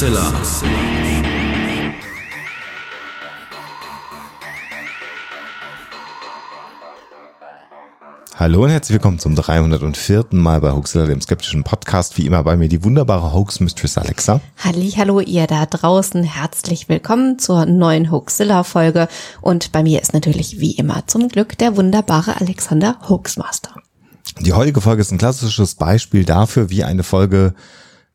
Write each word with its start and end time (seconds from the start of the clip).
Huxilla. 0.00 0.32
Hallo 8.34 8.64
und 8.64 8.70
herzlich 8.70 8.94
willkommen 8.94 9.18
zum 9.18 9.36
304. 9.36 10.24
Mal 10.30 10.62
bei 10.62 10.72
Hoaxilla, 10.72 11.04
dem 11.04 11.20
skeptischen 11.20 11.64
Podcast. 11.64 12.16
Wie 12.16 12.24
immer 12.24 12.42
bei 12.42 12.56
mir 12.56 12.70
die 12.70 12.82
wunderbare 12.82 13.34
Hoax 13.34 13.60
Mistress 13.60 13.98
Alexa. 13.98 14.40
Halli, 14.64 14.92
hallo 14.92 15.20
ihr 15.20 15.46
da 15.46 15.66
draußen. 15.66 16.22
Herzlich 16.22 16.88
willkommen 16.88 17.38
zur 17.38 17.66
neuen 17.66 18.10
Hoaxilla 18.10 18.64
Folge. 18.64 19.06
Und 19.42 19.70
bei 19.70 19.82
mir 19.82 20.00
ist 20.00 20.14
natürlich 20.14 20.60
wie 20.60 20.72
immer 20.72 21.06
zum 21.08 21.28
Glück 21.28 21.58
der 21.58 21.76
wunderbare 21.76 22.40
Alexander 22.40 22.96
Hoaxmaster. 23.06 23.74
Die 24.40 24.54
heutige 24.54 24.80
Folge 24.80 25.02
ist 25.02 25.12
ein 25.12 25.18
klassisches 25.18 25.74
Beispiel 25.74 26.24
dafür, 26.24 26.70
wie 26.70 26.84
eine 26.84 27.02
Folge 27.02 27.52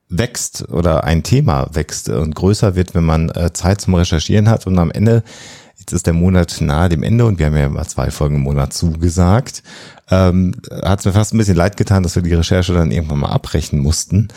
wächst 0.10 0.70
oder 0.70 1.04
ein 1.04 1.24
Thema 1.24 1.68
wächst 1.74 2.10
und 2.10 2.36
größer 2.36 2.76
wird, 2.76 2.96
wenn 2.96 3.04
man 3.04 3.30
äh, 3.30 3.54
Zeit 3.54 3.82
zum 3.82 3.96
Recherchieren 3.96 4.50
hat 4.50 4.68
und 4.68 4.78
am 4.80 4.92
Ende 4.92 5.24
Jetzt 5.78 5.92
ist 5.92 6.08
der 6.08 6.14
Monat 6.14 6.62
nahe 6.62 6.90
dem 6.90 7.04
Ende 7.04 7.26
und 7.26 7.38
wir 7.38 7.46
haben 7.46 7.58
ja 7.58 7.66
immer 7.66 7.86
zwei 7.86 8.10
Folgen 8.10 8.38
im 8.38 8.42
Monat 8.42 8.74
zugesagt 8.74 9.62
ähm, 10.10 10.54
hat 10.70 11.00
es 11.00 11.06
mir 11.06 11.14
fast 11.14 11.34
ein 11.34 11.38
bisschen 11.40 11.56
leid 11.56 11.78
getan, 11.78 12.04
dass 12.04 12.16
wir 12.16 12.22
die 12.22 12.34
Recherche 12.34 12.74
dann 12.74 12.92
irgendwann 12.92 13.20
mal 13.20 13.32
abbrechen 13.32 13.80
mussten. 13.80 14.28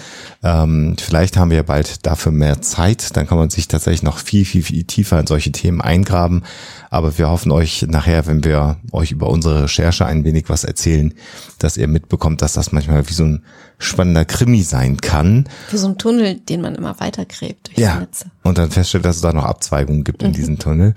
Ähm, 0.42 0.96
vielleicht 0.98 1.36
haben 1.36 1.50
wir 1.50 1.58
ja 1.58 1.62
bald 1.62 2.06
dafür 2.06 2.32
mehr 2.32 2.62
Zeit, 2.62 3.16
dann 3.16 3.26
kann 3.26 3.38
man 3.38 3.50
sich 3.50 3.68
tatsächlich 3.68 4.02
noch 4.02 4.18
viel, 4.18 4.46
viel, 4.46 4.62
viel 4.62 4.84
tiefer 4.84 5.20
in 5.20 5.26
solche 5.26 5.52
Themen 5.52 5.82
eingraben. 5.82 6.44
Aber 6.90 7.18
wir 7.18 7.28
hoffen 7.28 7.52
euch 7.52 7.82
nachher, 7.88 8.26
wenn 8.26 8.44
wir 8.44 8.78
euch 8.92 9.10
über 9.10 9.28
unsere 9.28 9.64
Recherche 9.64 10.06
ein 10.06 10.24
wenig 10.24 10.48
was 10.48 10.64
erzählen, 10.64 11.12
dass 11.58 11.76
ihr 11.76 11.88
mitbekommt, 11.88 12.40
dass 12.40 12.54
das 12.54 12.72
manchmal 12.72 13.06
wie 13.08 13.14
so 13.14 13.24
ein 13.24 13.44
spannender 13.78 14.24
Krimi 14.24 14.62
sein 14.62 14.96
kann. 14.98 15.48
Wie 15.70 15.76
so 15.76 15.88
ein 15.88 15.98
Tunnel, 15.98 16.34
den 16.34 16.60
man 16.60 16.74
immer 16.74 16.98
weitergräbt 17.00 17.68
durch 17.68 17.78
ja. 17.78 17.94
die 17.94 18.00
Netze. 18.00 18.30
Und 18.42 18.58
dann 18.58 18.70
feststellt, 18.70 19.04
dass 19.04 19.16
es 19.16 19.22
da 19.22 19.32
noch 19.32 19.44
Abzweigungen 19.44 20.04
gibt 20.04 20.22
in 20.22 20.32
diesem 20.32 20.58
Tunnel. 20.58 20.94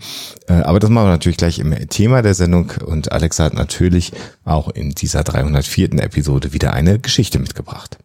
Äh, 0.48 0.54
aber 0.54 0.80
das 0.80 0.90
machen 0.90 1.06
wir 1.06 1.12
natürlich 1.12 1.38
gleich 1.38 1.60
im 1.60 1.74
Thema 1.90 2.22
der 2.22 2.34
Sendung. 2.34 2.72
Und 2.86 3.12
Alexa 3.12 3.46
hat 3.46 3.54
natürlich 3.54 4.12
auch 4.44 4.70
in 4.70 4.92
dieser 4.92 5.24
304. 5.24 5.94
Episode 6.02 6.54
wieder 6.54 6.74
eine 6.74 7.00
Geschichte 7.00 7.40
mitgebracht. 7.40 7.98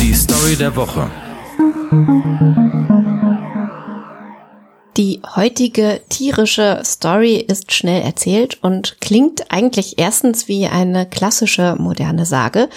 Die 0.00 0.14
Story 0.14 0.56
der 0.56 0.74
Woche. 0.74 1.10
Die 4.98 5.22
heutige 5.36 6.02
tierische 6.10 6.82
Story 6.84 7.36
ist 7.36 7.72
schnell 7.72 8.02
erzählt 8.02 8.58
und 8.62 9.00
klingt 9.00 9.50
eigentlich 9.50 9.98
erstens 9.98 10.48
wie 10.48 10.66
eine 10.66 11.06
klassische 11.06 11.76
moderne 11.78 12.26
Sage 12.26 12.68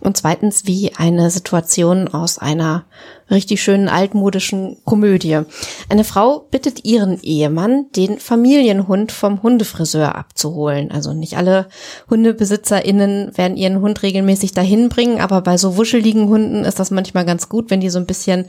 und 0.00 0.18
zweitens 0.18 0.66
wie 0.66 0.92
eine 0.94 1.30
Situation 1.30 2.08
aus 2.08 2.36
einer 2.36 2.84
richtig 3.30 3.62
schönen 3.62 3.88
altmodischen 3.88 4.76
Komödie. 4.84 5.40
Eine 5.88 6.04
Frau 6.04 6.40
bittet 6.50 6.84
ihren 6.84 7.18
Ehemann, 7.22 7.86
den 7.96 8.18
Familienhund 8.18 9.10
vom 9.10 9.42
Hundefriseur 9.42 10.14
abzuholen. 10.14 10.90
Also 10.90 11.14
nicht 11.14 11.38
alle 11.38 11.68
HundebesitzerInnen 12.10 13.36
werden 13.38 13.56
ihren 13.56 13.80
Hund 13.80 14.02
regelmäßig 14.02 14.52
dahin 14.52 14.90
bringen, 14.90 15.22
aber 15.22 15.40
bei 15.40 15.56
so 15.56 15.78
wuscheligen 15.78 16.28
Hunden 16.28 16.66
ist 16.66 16.78
das 16.78 16.90
manchmal 16.90 17.24
ganz 17.24 17.48
gut, 17.48 17.70
wenn 17.70 17.80
die 17.80 17.88
so 17.88 17.98
ein 17.98 18.06
bisschen, 18.06 18.46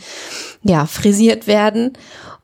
ja, 0.63 0.85
frisiert 0.85 1.47
werden. 1.47 1.93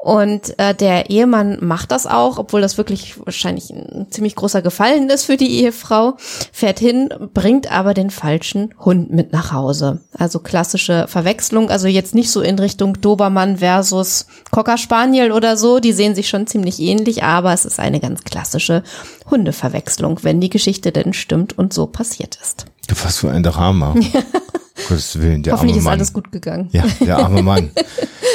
Und 0.02 0.58
äh, 0.58 0.74
der 0.74 1.10
Ehemann 1.10 1.58
macht 1.60 1.92
das 1.92 2.08
auch, 2.08 2.38
obwohl 2.38 2.62
das 2.62 2.78
wirklich 2.78 3.20
wahrscheinlich 3.20 3.70
ein 3.70 4.08
ziemlich 4.10 4.34
großer 4.38 4.62
Gefallen 4.62 5.10
ist 5.10 5.26
für 5.26 5.36
die 5.36 5.60
Ehefrau, 5.60 6.16
fährt 6.54 6.80
hin, 6.80 7.10
bringt 7.34 7.70
aber 7.70 7.94
den 7.94 8.10
falschen 8.10 8.74
Hund 8.80 9.12
mit 9.12 9.34
nach 9.34 9.52
Hause. 9.52 10.00
Also 10.18 10.40
klassische 10.40 11.10
Verwechslung, 11.10 11.70
also 11.70 11.88
jetzt 11.90 12.16
nicht 12.16 12.32
so 12.32 12.40
in 12.40 12.58
Richtung 12.58 13.02
Dobermann 13.02 13.58
versus 13.58 14.28
Cocker 14.52 14.78
Spaniel 14.78 15.34
oder 15.34 15.58
so, 15.58 15.82
die 15.82 15.92
sehen 15.92 16.16
sich 16.16 16.30
schon 16.30 16.48
ziemlich 16.48 16.80
ähnlich, 16.80 17.24
aber 17.24 17.52
es 17.52 17.66
ist 17.66 17.82
eine 17.82 18.00
ganz 18.00 18.24
klassische 18.24 18.84
Hundeverwechslung, 19.30 20.20
wenn 20.24 20.40
die 20.40 20.50
Geschichte 20.50 20.94
denn 20.94 21.12
stimmt 21.12 21.58
und 21.58 21.74
so 21.74 21.88
passiert 21.88 22.40
ist. 22.42 22.68
Was 23.04 23.18
für 23.18 23.32
ein 23.32 23.44
Drama. 23.44 23.96
Gottes 24.88 25.20
Willen, 25.22 25.44
der 25.44 25.54
Hoffentlich 25.54 25.74
arme 25.74 25.80
ist 25.80 25.84
Mann. 25.86 25.94
alles 25.94 26.14
gut 26.14 26.32
gegangen. 26.32 26.70
Ja, 26.72 26.84
der 27.00 27.18
arme 27.18 27.44
Mann. 27.44 27.72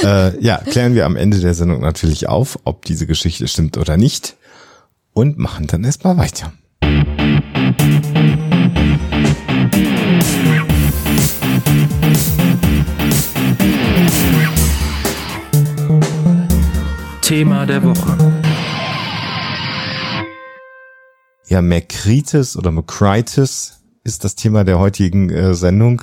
äh, 0.03 0.39
ja, 0.45 0.59
klären 0.59 0.95
wir 0.95 1.07
am 1.07 1.17
Ende 1.17 1.41
der 1.41 1.55
Sendung 1.55 1.81
natürlich 1.81 2.29
auf, 2.29 2.59
ob 2.65 2.85
diese 2.85 3.07
Geschichte 3.07 3.49
stimmt 3.49 3.77
oder 3.79 3.97
nicht. 3.97 4.37
Und 5.13 5.39
machen 5.39 5.69
dann 5.69 5.85
erstmal 5.85 6.17
weiter. 6.17 6.53
Thema 17.23 17.65
der 17.67 17.83
Woche. 17.83 18.17
Ja, 21.49 21.63
Makritis 21.63 22.57
oder 22.57 22.71
Makritis 22.71 23.81
ist 24.05 24.25
das 24.25 24.35
Thema 24.37 24.65
der 24.65 24.79
heutigen 24.79 25.31
äh, 25.31 25.55
Sendung. 25.55 26.03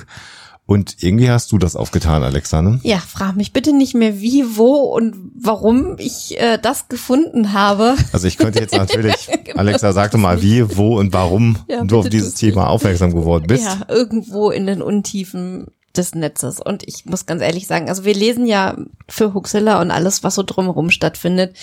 Und 0.64 1.02
irgendwie 1.02 1.28
hast 1.28 1.50
du 1.50 1.58
das 1.58 1.74
aufgetan, 1.74 2.22
Alexa, 2.22 2.62
ne? 2.62 2.78
Ja, 2.82 2.98
frag 2.98 3.36
mich 3.36 3.52
bitte 3.52 3.72
nicht 3.72 3.94
mehr 3.94 4.20
wie, 4.20 4.56
wo 4.56 4.74
und 4.94 5.16
warum 5.34 5.96
ich 5.98 6.40
äh, 6.40 6.56
das 6.56 6.88
gefunden 6.88 7.52
habe. 7.52 7.96
Also 8.12 8.28
ich 8.28 8.38
könnte 8.38 8.60
jetzt 8.60 8.74
natürlich, 8.76 9.28
Genau, 9.44 9.58
Alexa, 9.58 9.92
sag 9.92 10.12
doch 10.12 10.18
mal, 10.18 10.40
wie, 10.40 10.76
wo 10.76 10.98
und 10.98 11.12
warum 11.12 11.58
Ja, 11.68 11.82
du 11.84 11.98
auf 11.98 12.08
dieses. 12.08 12.34
Thema 12.34 12.68
aufmerksam 12.68 13.12
geworden 13.12 13.46
bist. 13.48 13.64
Ja, 13.64 13.80
irgendwo 13.88 14.50
in 14.50 14.66
den 14.66 14.82
Untiefen 14.82 15.66
des 15.96 16.14
Netzes. 16.14 16.60
Und 16.60 16.86
ich 16.86 17.04
muss 17.06 17.26
ganz 17.26 17.42
ehrlich 17.42 17.66
sagen, 17.66 17.88
also 17.88 18.04
wir 18.04 18.14
lesen 18.14 18.46
ja 18.46 18.76
für 19.08 19.34
Huxilla 19.34 19.80
und 19.80 19.90
alles, 19.90 20.22
was 20.22 20.36
so 20.36 20.42
drumherum 20.42 20.90
stattfindet, 20.90 21.56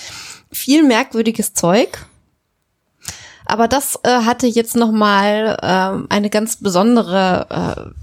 viel 0.51 0.83
merkwürdiges 0.83 1.53
Zeug. 1.53 2.05
Aber 3.49 3.67
das 3.67 3.99
äh, 4.03 4.09
hatte 4.09 4.47
jetzt 4.47 4.75
noch 4.75 4.91
mal 4.91 5.57
ähm, 5.61 6.07
eine 6.09 6.29
ganz 6.29 6.57
besondere 6.57 7.47
äh, 7.49 7.99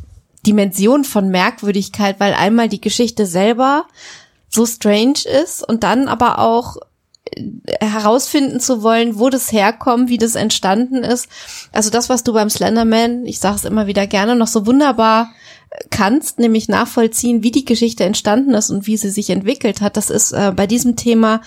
Dimension 0.46 1.04
von 1.04 1.28
Merkwürdigkeit, 1.28 2.18
weil 2.18 2.34
einmal 2.34 2.68
die 2.68 2.80
Geschichte 2.80 3.26
selber 3.26 3.86
so 4.48 4.66
strange 4.66 5.20
ist 5.42 5.66
und 5.66 5.82
dann 5.82 6.08
aber 6.08 6.38
auch 6.38 6.76
äh, 7.30 7.42
herausfinden 7.80 8.60
zu 8.60 8.82
wollen, 8.82 9.18
wo 9.18 9.28
das 9.28 9.52
herkommt, 9.52 10.08
wie 10.08 10.18
das 10.18 10.34
entstanden 10.34 11.04
ist. 11.04 11.28
Also 11.72 11.90
das, 11.90 12.08
was 12.08 12.24
du 12.24 12.32
beim 12.32 12.50
Slenderman, 12.50 13.24
ich 13.24 13.38
sage 13.38 13.56
es 13.56 13.64
immer 13.64 13.86
wieder 13.86 14.06
gerne, 14.06 14.34
noch 14.34 14.48
so 14.48 14.66
wunderbar 14.66 15.30
kannst, 15.90 16.38
nämlich 16.38 16.68
nachvollziehen, 16.68 17.42
wie 17.42 17.50
die 17.50 17.64
Geschichte 17.64 18.04
entstanden 18.04 18.54
ist 18.54 18.70
und 18.70 18.86
wie 18.86 18.96
sie 18.96 19.10
sich 19.10 19.30
entwickelt 19.30 19.80
hat. 19.80 19.96
Das 19.96 20.10
ist 20.10 20.32
äh, 20.32 20.52
bei 20.54 20.66
diesem 20.66 20.96
Thema 20.96 21.40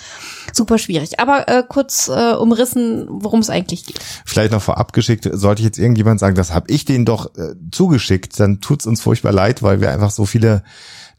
super 0.54 0.78
schwierig. 0.78 1.20
Aber 1.20 1.48
äh, 1.48 1.64
kurz 1.68 2.08
äh, 2.08 2.34
umrissen, 2.34 3.08
worum 3.10 3.40
es 3.40 3.50
eigentlich 3.50 3.86
geht. 3.86 4.00
Vielleicht 4.26 4.52
noch 4.52 4.62
vorab 4.62 4.94
geschickt, 4.94 5.30
sollte 5.32 5.62
ich 5.62 5.66
jetzt 5.66 5.80
irgendjemand 5.80 6.20
sagen, 6.20 6.36
das 6.36 6.54
habe 6.54 6.72
ich 6.72 6.86
denen 6.86 7.06
doch 7.06 7.36
äh, 7.36 7.56
zugeschickt, 7.72 8.40
dann 8.40 8.62
tut's 8.62 8.86
uns 8.86 9.02
furchtbar 9.02 9.32
leid, 9.32 9.64
weil 9.64 9.82
wir 9.82 9.92
einfach 9.92 10.12
so 10.12 10.26
viele 10.26 10.64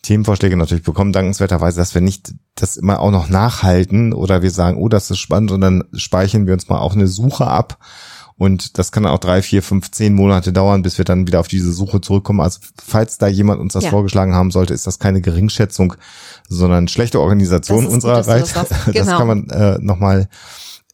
Themenvorschläge 0.03 0.57
natürlich 0.57 0.85
bekommen, 0.85 1.13
dankenswerterweise, 1.13 1.79
dass 1.79 1.95
wir 1.95 2.01
nicht 2.01 2.33
das 2.55 2.77
immer 2.77 3.01
auch 3.01 3.11
noch 3.11 3.29
nachhalten 3.29 4.13
oder 4.13 4.43
wir 4.43 4.51
sagen, 4.51 4.79
oh, 4.79 4.89
das 4.89 5.11
ist 5.11 5.19
spannend 5.19 5.51
und 5.51 5.61
dann 5.61 5.85
speichern 5.93 6.47
wir 6.47 6.55
uns 6.55 6.69
mal 6.69 6.79
auch 6.79 6.95
eine 6.95 7.07
Suche 7.07 7.47
ab. 7.47 7.79
Und 8.41 8.79
das 8.79 8.91
kann 8.91 9.05
auch 9.05 9.19
drei, 9.19 9.43
vier, 9.43 9.63
fünf, 9.63 9.91
zehn 9.91 10.15
Monate 10.15 10.51
dauern, 10.51 10.81
bis 10.81 10.97
wir 10.97 11.05
dann 11.05 11.27
wieder 11.27 11.41
auf 11.41 11.49
diese 11.49 11.75
Suche 11.75 12.01
zurückkommen. 12.01 12.41
Also 12.41 12.61
falls 12.83 13.19
da 13.19 13.27
jemand 13.27 13.61
uns 13.61 13.75
das 13.75 13.85
Ja. 13.85 13.91
vorgeschlagen 13.91 14.35
haben 14.35 14.51
sollte, 14.51 14.73
ist 14.73 14.87
das 14.87 14.99
keine 14.99 15.21
Geringschätzung, 15.21 15.93
sondern 16.49 16.89
schlechte 16.89 17.21
Organisation 17.21 17.81
dass 17.85 17.89
du 17.89 17.95
unsererseits. 17.97 18.55
das 18.55 18.69
Genau. 18.95 19.19
kann 19.19 19.27
man 19.27 19.51
äh, 19.51 19.77
nochmal 19.83 20.31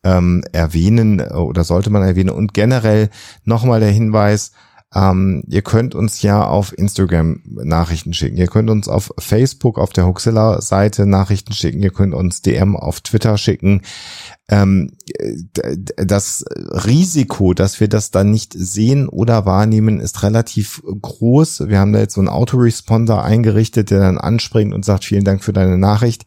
ähm, 0.03 0.43
erwähnen 0.51 1.21
äh, 1.21 1.29
oder 1.35 1.63
sollte 1.63 1.89
man 1.89 2.03
erwähnen. 2.03 2.31
Und 2.31 2.53
generell 2.53 3.11
nochmal 3.45 3.79
der 3.79 3.93
Hinweis, 3.93 4.51
ähm, 4.95 5.43
ihr 5.49 5.63
könnt 5.63 5.95
uns 5.95 6.23
ja 6.23 6.47
auf 6.47 6.77
Instagram 6.77 7.43
Nachrichten 7.45 8.15
schicken. 8.15 8.37
Ihr 8.37 8.47
könnt 8.47 8.71
uns 8.71 8.89
auf 8.89 9.13
Facebook 9.19 9.79
auf 9.79 9.93
der 9.93 10.07
Huxilla-Seite 10.07 11.07
Nachrichten 11.07 11.53
schicken. 11.53 11.83
Ihr 11.83 11.91
könnt 11.91 12.15
uns 12.15 12.41
DM 12.41 12.77
auf 12.77 13.01
Twitter 13.01 13.37
schicken. 13.37 13.83
Ähm, 14.49 14.93
das 15.97 16.45
Risiko, 16.87 17.53
dass 17.53 17.81
wir 17.81 17.89
das 17.89 18.13
dann 18.13 18.31
nicht 18.31 18.55
sehen 18.57 19.09
oder 19.09 19.45
wahrnehmen, 19.45 19.99
ist 19.99 20.23
relativ 20.23 20.83
groß. 20.85 21.69
Wir 21.69 21.81
haben 21.81 21.93
da 21.93 21.99
jetzt 21.99 22.15
so 22.15 22.21
einen 22.21 22.29
Autoresponder 22.29 23.25
eingerichtet, 23.25 23.91
der 23.91 23.99
dann 23.99 24.19
anspringt 24.19 24.73
und 24.73 24.85
sagt, 24.85 25.05
vielen 25.05 25.25
Dank 25.25 25.43
für 25.43 25.53
deine 25.53 25.79
Nachricht 25.79 26.27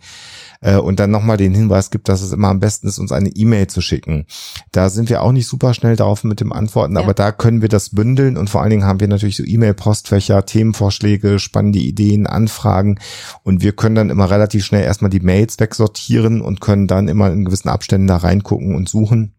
äh, 0.61 0.75
und 0.75 0.99
dann 0.99 1.11
nochmal 1.11 1.37
den 1.37 1.53
Hinweis 1.53 1.89
gibt, 1.89 2.09
dass 2.09 2.21
es 2.21 2.31
immer 2.31 2.49
am 2.49 2.59
besten 2.59 2.87
ist, 2.87 2.99
uns 2.99 3.11
eine 3.11 3.29
E-Mail 3.29 3.67
zu 3.67 3.81
schicken. 3.81 4.25
Da 4.71 4.89
sind 4.89 5.09
wir 5.09 5.21
auch 5.21 5.31
nicht 5.31 5.47
super 5.47 5.73
schnell 5.73 5.95
drauf 5.95 6.23
mit 6.23 6.39
dem 6.39 6.51
Antworten, 6.51 6.95
Ja. 6.95 7.01
aber 7.01 7.13
da 7.13 7.31
können 7.31 7.61
wir 7.61 7.69
das 7.69 7.89
bündeln 7.91 8.37
und 8.37 8.49
vor 8.49 8.61
allen 8.61 8.69
Dingen 8.71 8.83
haben 8.85 8.99
wir 8.99 9.07
natürlich 9.07 9.37
so 9.37 9.43
E-Mail-Postfächer, 9.45 10.45
Themenvorschläge, 10.45 11.39
spannende 11.39 11.79
Ideen, 11.79 12.27
Anfragen 12.27 12.99
und 13.43 13.61
wir 13.63 13.71
können 13.73 13.95
dann 13.95 14.09
immer 14.09 14.29
relativ 14.29 14.65
schnell 14.65 14.83
erstmal 14.83 15.09
die 15.09 15.19
Mails 15.21 15.59
wegsortieren 15.59 16.41
und 16.41 16.61
können 16.61 16.87
dann 16.87 17.07
immer 17.07 17.31
in 17.31 17.45
gewissen 17.45 17.69
Abständen 17.69 18.07
da 18.07 18.17
reingucken 18.17 18.75
und 18.75 18.89
suchen. 18.89 19.33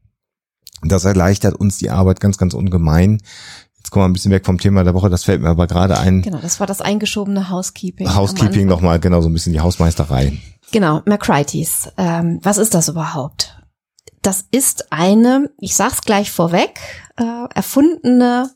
Das 0.82 1.04
erleichtert 1.04 1.56
uns 1.56 1.76
die 1.76 1.90
Arbeit 1.90 2.20
ganz, 2.20 2.38
ganz 2.38 2.54
ungemein. 2.54 3.20
Jetzt 3.76 3.90
kommen 3.90 4.04
wir 4.04 4.08
ein 4.08 4.12
bisschen 4.12 4.30
weg 4.30 4.46
vom 4.46 4.58
Thema 4.58 4.84
der 4.84 4.94
Woche, 4.94 5.10
das 5.10 5.24
fällt 5.24 5.42
mir 5.42 5.48
aber 5.48 5.66
gerade 5.66 5.98
ein. 5.98 6.22
Genau, 6.22 6.38
das 6.38 6.60
war 6.60 6.66
das 6.66 6.80
eingeschobene 6.80 7.50
Housekeeping. 7.50 8.14
Housekeeping 8.14 8.66
nochmal, 8.66 9.00
genau, 9.00 9.20
so 9.20 9.28
ein 9.28 9.32
bisschen 9.32 9.52
die 9.52 9.60
Hausmeisterei. 9.60 10.38
Genau, 10.72 11.02
McCrites. 11.04 11.90
Ähm, 11.96 12.38
was 12.42 12.58
ist 12.58 12.74
das 12.74 12.88
überhaupt? 12.88 13.56
Das 14.22 14.44
ist 14.50 14.92
eine, 14.92 15.50
ich 15.58 15.74
sag's 15.74 16.02
gleich 16.02 16.30
vorweg, 16.30 16.78
äh, 17.16 17.46
erfundene, 17.54 18.50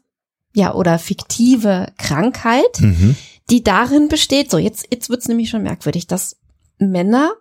ja, 0.55 0.75
oder 0.75 0.99
fiktive 0.99 1.93
Krankheit, 1.99 2.81
Mhm. 2.81 3.17
die 3.51 3.63
darin 3.65 4.09
besteht, 4.09 4.51
so 4.51 4.59
jetzt, 4.59 4.87
jetzt 4.93 5.09
wird's 5.11 5.27
nämlich 5.29 5.51
schon 5.51 5.63
merkwürdig, 5.63 6.07
dass 6.07 6.37
Männer 6.79 7.33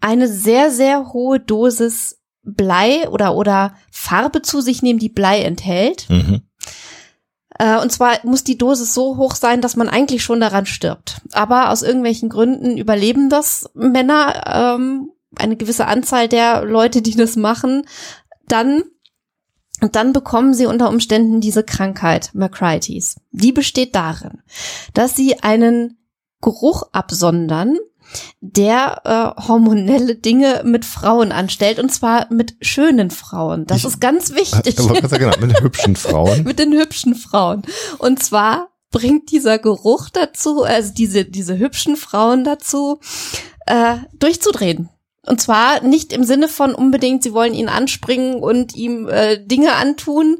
eine 0.00 0.28
sehr, 0.28 0.70
sehr 0.70 1.12
hohe 1.12 1.40
Dosis 1.40 2.18
Blei 2.42 3.08
oder, 3.08 3.34
oder 3.34 3.74
Farbe 3.90 4.40
zu 4.42 4.60
sich 4.60 4.80
nehmen, 4.82 5.00
die 5.00 5.08
Blei 5.08 5.42
enthält. 5.42 6.08
Mhm. 6.08 6.42
Äh, 7.58 7.80
und 7.80 7.90
zwar 7.92 8.18
muss 8.24 8.44
die 8.44 8.58
Dosis 8.58 8.94
so 8.94 9.16
hoch 9.16 9.34
sein, 9.34 9.60
dass 9.60 9.76
man 9.76 9.88
eigentlich 9.88 10.22
schon 10.22 10.40
daran 10.40 10.66
stirbt. 10.66 11.20
Aber 11.32 11.70
aus 11.70 11.82
irgendwelchen 11.82 12.28
Gründen 12.28 12.76
überleben 12.76 13.30
das 13.30 13.70
Männer, 13.74 14.76
ähm, 14.76 15.10
eine 15.36 15.56
gewisse 15.56 15.86
Anzahl 15.86 16.28
der 16.28 16.64
Leute, 16.64 17.02
die 17.02 17.14
das 17.14 17.36
machen, 17.36 17.86
dann 18.48 18.84
und 19.82 19.94
dann 19.94 20.14
bekommen 20.14 20.54
sie 20.54 20.64
unter 20.64 20.88
Umständen 20.88 21.42
diese 21.42 21.62
Krankheit, 21.62 22.30
McCrites. 22.32 23.20
Die 23.32 23.52
besteht 23.52 23.94
darin, 23.94 24.42
dass 24.94 25.14
sie 25.14 25.42
einen 25.42 25.98
Geruch 26.40 26.84
absondern, 26.92 27.76
der 28.40 29.34
äh, 29.38 29.42
hormonelle 29.48 30.16
Dinge 30.16 30.62
mit 30.64 30.84
Frauen 30.84 31.32
anstellt, 31.32 31.78
und 31.78 31.92
zwar 31.92 32.32
mit 32.32 32.56
schönen 32.60 33.10
Frauen. 33.10 33.66
Das 33.66 33.78
Ich- 33.78 33.84
ist 33.86 34.00
ganz 34.00 34.30
wichtig. 34.34 34.76
Ganz 34.76 35.10
genau, 35.10 35.32
mit 35.40 35.60
hübschen 35.60 35.96
Frauen. 35.96 36.42
mit 36.44 36.58
den 36.58 36.72
hübschen 36.72 37.14
Frauen. 37.14 37.62
Und 37.98 38.22
zwar 38.22 38.68
bringt 38.90 39.30
dieser 39.30 39.58
Geruch 39.58 40.08
dazu, 40.10 40.62
also 40.62 40.92
diese, 40.94 41.24
diese 41.24 41.58
hübschen 41.58 41.96
Frauen 41.96 42.44
dazu, 42.44 43.00
äh, 43.66 43.96
durchzudrehen. 44.18 44.88
Und 45.28 45.40
zwar 45.40 45.82
nicht 45.82 46.12
im 46.12 46.24
Sinne 46.24 46.48
von 46.48 46.74
unbedingt, 46.74 47.22
sie 47.22 47.32
wollen 47.32 47.52
ihn 47.54 47.68
anspringen 47.68 48.36
und 48.36 48.74
ihm 48.76 49.08
äh, 49.08 49.38
Dinge 49.44 49.74
antun, 49.74 50.36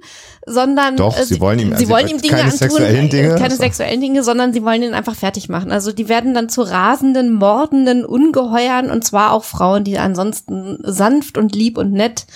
sondern 0.46 0.96
Doch, 0.96 1.18
äh, 1.18 1.24
sie 1.24 1.40
wollen 1.40 1.58
ihm- 1.58 1.72
sie 1.76 1.86
sie- 1.86 1.88
wollen 1.88 2.06
ihm 2.06 2.18
Dinge 2.18 2.36
keine 2.36 2.44
antun, 2.44 2.58
sexuellen 2.58 3.08
Dinge, 3.10 3.28
äh, 3.28 3.34
keine 3.34 3.44
also- 3.46 3.56
sexuellen 3.56 4.00
Dinge, 4.00 4.22
sondern 4.22 4.52
sie 4.52 4.62
wollen 4.62 4.82
ihn 4.82 4.94
einfach 4.94 5.16
fertig 5.16 5.48
machen. 5.48 5.72
Also 5.72 5.92
die 5.92 6.08
werden 6.08 6.34
dann 6.34 6.48
zu 6.48 6.62
rasenden, 6.62 7.32
mordenden 7.32 8.04
Ungeheuern 8.04 8.90
und 8.90 9.04
zwar 9.04 9.32
auch 9.32 9.42
Frauen, 9.44 9.82
die 9.82 9.98
ansonsten 9.98 10.78
sanft 10.84 11.36
und 11.36 11.54
lieb 11.56 11.78
und 11.78 11.92
nett 11.92 12.26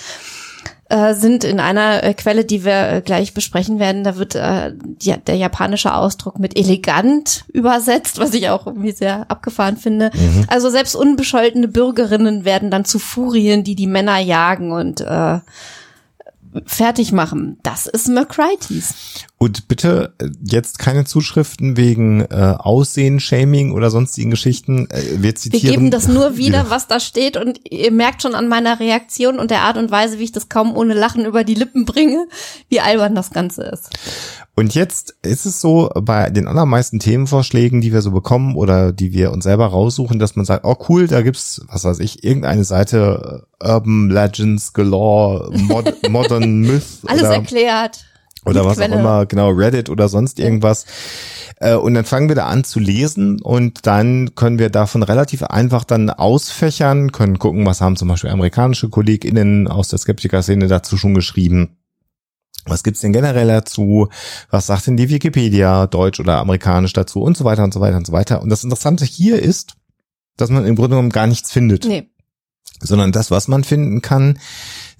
äh, 0.91 1.15
sind 1.15 1.45
in 1.45 1.61
einer 1.61 2.03
äh, 2.03 2.15
Quelle, 2.15 2.45
die 2.45 2.65
wir 2.65 2.89
äh, 2.89 3.01
gleich 3.01 3.33
besprechen 3.33 3.79
werden. 3.79 4.05
Da 4.05 4.17
wird 4.17 4.35
äh, 4.35 4.73
die, 4.75 5.15
der 5.17 5.37
japanische 5.37 5.95
Ausdruck 5.95 6.39
mit 6.39 6.57
elegant 6.59 7.45
übersetzt, 7.53 8.19
was 8.19 8.35
ich 8.35 8.49
auch 8.49 8.67
irgendwie 8.67 8.93
sehr 8.93 9.31
abgefahren 9.31 9.77
finde. 9.77 10.11
Also 10.49 10.69
selbst 10.69 10.97
unbescholtene 10.97 11.69
Bürgerinnen 11.69 12.45
werden 12.45 12.71
dann 12.71 12.85
zu 12.85 12.99
Furien, 12.99 13.65
die 13.65 13.77
die 13.77 13.87
Männer 13.87 14.19
jagen 14.19 14.73
und 14.73 15.01
äh, 15.01 15.39
fertig 16.67 17.12
machen. 17.12 17.58
Das 17.62 17.87
ist 17.87 18.08
McCrites. 18.08 18.94
Und 19.38 19.69
bitte 19.69 20.12
äh, 20.19 20.29
jetzt 20.44 20.79
keine 20.79 21.05
Zuschriften 21.05 21.76
wegen 21.76 22.20
äh, 22.23 22.55
Aussehen, 22.58 23.20
Shaming 23.20 23.73
oder 23.73 23.91
sonstigen 23.91 24.31
Geschichten. 24.31 24.88
Äh, 24.91 25.02
wir 25.12 25.23
Wir 25.23 25.35
zitieren. 25.35 25.70
geben 25.70 25.91
das 25.91 26.08
nur 26.08 26.37
wieder, 26.37 26.70
was 26.70 26.87
da 26.88 27.00
steht 27.00 27.37
und 27.37 27.61
ihr 27.70 27.93
merkt 27.93 28.23
schon 28.23 28.35
an 28.35 28.49
meiner 28.49 28.81
Reaktion 28.81 29.38
und 29.38 29.50
der 29.50 29.62
Art 29.62 29.76
und 29.76 29.91
Weise, 29.91 30.19
wie 30.19 30.25
ich 30.25 30.32
das 30.32 30.49
kaum 30.49 30.76
ohne 30.76 30.94
Lachen 30.94 31.25
über 31.25 31.44
die 31.44 31.55
Lippen 31.55 31.85
bringe, 31.85 32.26
wie 32.69 32.81
albern 32.81 33.14
das 33.14 33.31
Ganze 33.31 33.62
ist. 33.62 33.91
Und 34.56 34.75
jetzt 34.75 35.14
ist 35.23 35.47
es 35.47 35.61
so 35.61 35.88
bei 35.94 36.29
den 36.29 36.47
allermeisten 36.47 36.99
Themenvorschlägen, 36.99 37.81
die 37.81 37.93
wir 37.93 38.02
so 38.02 38.11
bekommen 38.11 38.56
oder 38.56 38.93
die 38.93 39.12
wir 39.12 39.31
uns 39.32 39.44
selber 39.44 39.67
raussuchen, 39.67 40.19
dass 40.19 40.37
man 40.37 40.44
sagt, 40.44 40.64
oh 40.67 40.76
cool, 40.88 41.06
da 41.06 41.23
gibt's, 41.23 41.62
was 41.69 41.85
weiß 41.85 42.00
ich, 42.00 42.25
irgendeine 42.25 42.64
Seite 42.64 43.47
äh, 43.62 43.69
Urban 43.73 44.11
Legends 44.11 44.73
Galore, 44.73 45.50
Mod 45.56 45.94
Modern 46.11 46.40
Myth 46.61 46.83
Alles 47.07 47.23
oder, 47.23 47.35
erklärt. 47.35 48.05
oder 48.45 48.65
was 48.65 48.77
Quelle. 48.79 48.95
auch 48.97 48.99
immer, 49.01 49.27
genau, 49.27 49.51
Reddit 49.51 49.89
oder 49.91 50.09
sonst 50.09 50.39
irgendwas. 50.39 50.87
Äh, 51.57 51.75
Und 51.75 51.95
dann 51.95 52.05
fangen 52.07 52.29
wir 52.29 52.37
da 52.37 52.47
an 52.47 52.65
zu 52.65 52.79
lesen 52.81 53.41
und 53.41 53.87
dann 53.87 54.35
können 54.35 54.59
wir 54.59 54.71
davon 54.71 55.03
relativ 55.03 55.43
einfach 55.43 55.85
dann 55.85 56.09
ausfächern, 56.11 57.13
können 57.13 57.39
gucken, 57.39 57.67
was 57.67 57.81
haben 57.83 57.97
zum 57.97 58.09
Beispiel 58.09 58.31
amerikanische 58.31 58.89
KollegInnen 58.89 59.69
aus 59.69 59.89
der 59.89 59.99
Skeptiker-Szene 59.99 60.69
dazu 60.69 60.97
schon 60.97 61.15
geschrieben. 61.15 61.77
Was 62.67 62.83
gibt's 62.83 63.01
denn 63.01 63.13
generell 63.13 63.49
dazu? 63.49 64.09
Was 64.51 64.67
sagt 64.67 64.87
denn 64.87 64.97
die 64.97 65.09
Wikipedia, 65.09 65.87
deutsch 65.87 66.21
oder 66.21 66.39
amerikanisch 66.39 66.93
dazu 66.93 67.21
und 67.23 67.37
so 67.37 67.45
weiter 67.45 67.65
und 67.65 67.73
so 67.75 67.81
weiter 67.81 67.97
und 67.97 68.07
so 68.07 68.13
weiter. 68.13 68.43
Und 68.43 68.51
das 68.51 68.65
Interessante 68.65 69.05
hier 69.05 69.43
ist, 69.43 69.75
dass 70.37 70.51
man 70.51 70.65
im 70.67 70.77
Grunde 70.77 70.91
genommen 70.91 71.11
gar 71.11 71.27
nichts 71.27 71.51
findet 71.53 71.85
Nee. 71.87 72.09
sondern 72.83 73.13
das, 73.13 73.31
was 73.31 73.49
man 73.49 73.65
finden 73.65 74.01
kann, 74.03 74.39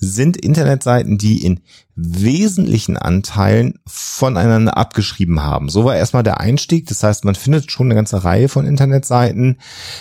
sind 0.01 0.37
Internetseiten, 0.37 1.19
die 1.19 1.45
in 1.45 1.61
wesentlichen 2.03 2.97
Anteilen 2.97 3.75
voneinander 3.87 4.77
abgeschrieben 4.77 5.43
haben. 5.43 5.69
So 5.69 5.85
war 5.85 5.97
erstmal 5.97 6.23
der 6.23 6.41
Einstieg. 6.41 6.87
Das 6.89 7.03
heißt, 7.03 7.25
man 7.25 7.35
findet 7.35 7.71
schon 7.71 7.89
eine 7.89 7.95
ganze 7.95 8.25
Reihe 8.25 8.49
von 8.49 8.67
Internetseiten. 8.67 9.59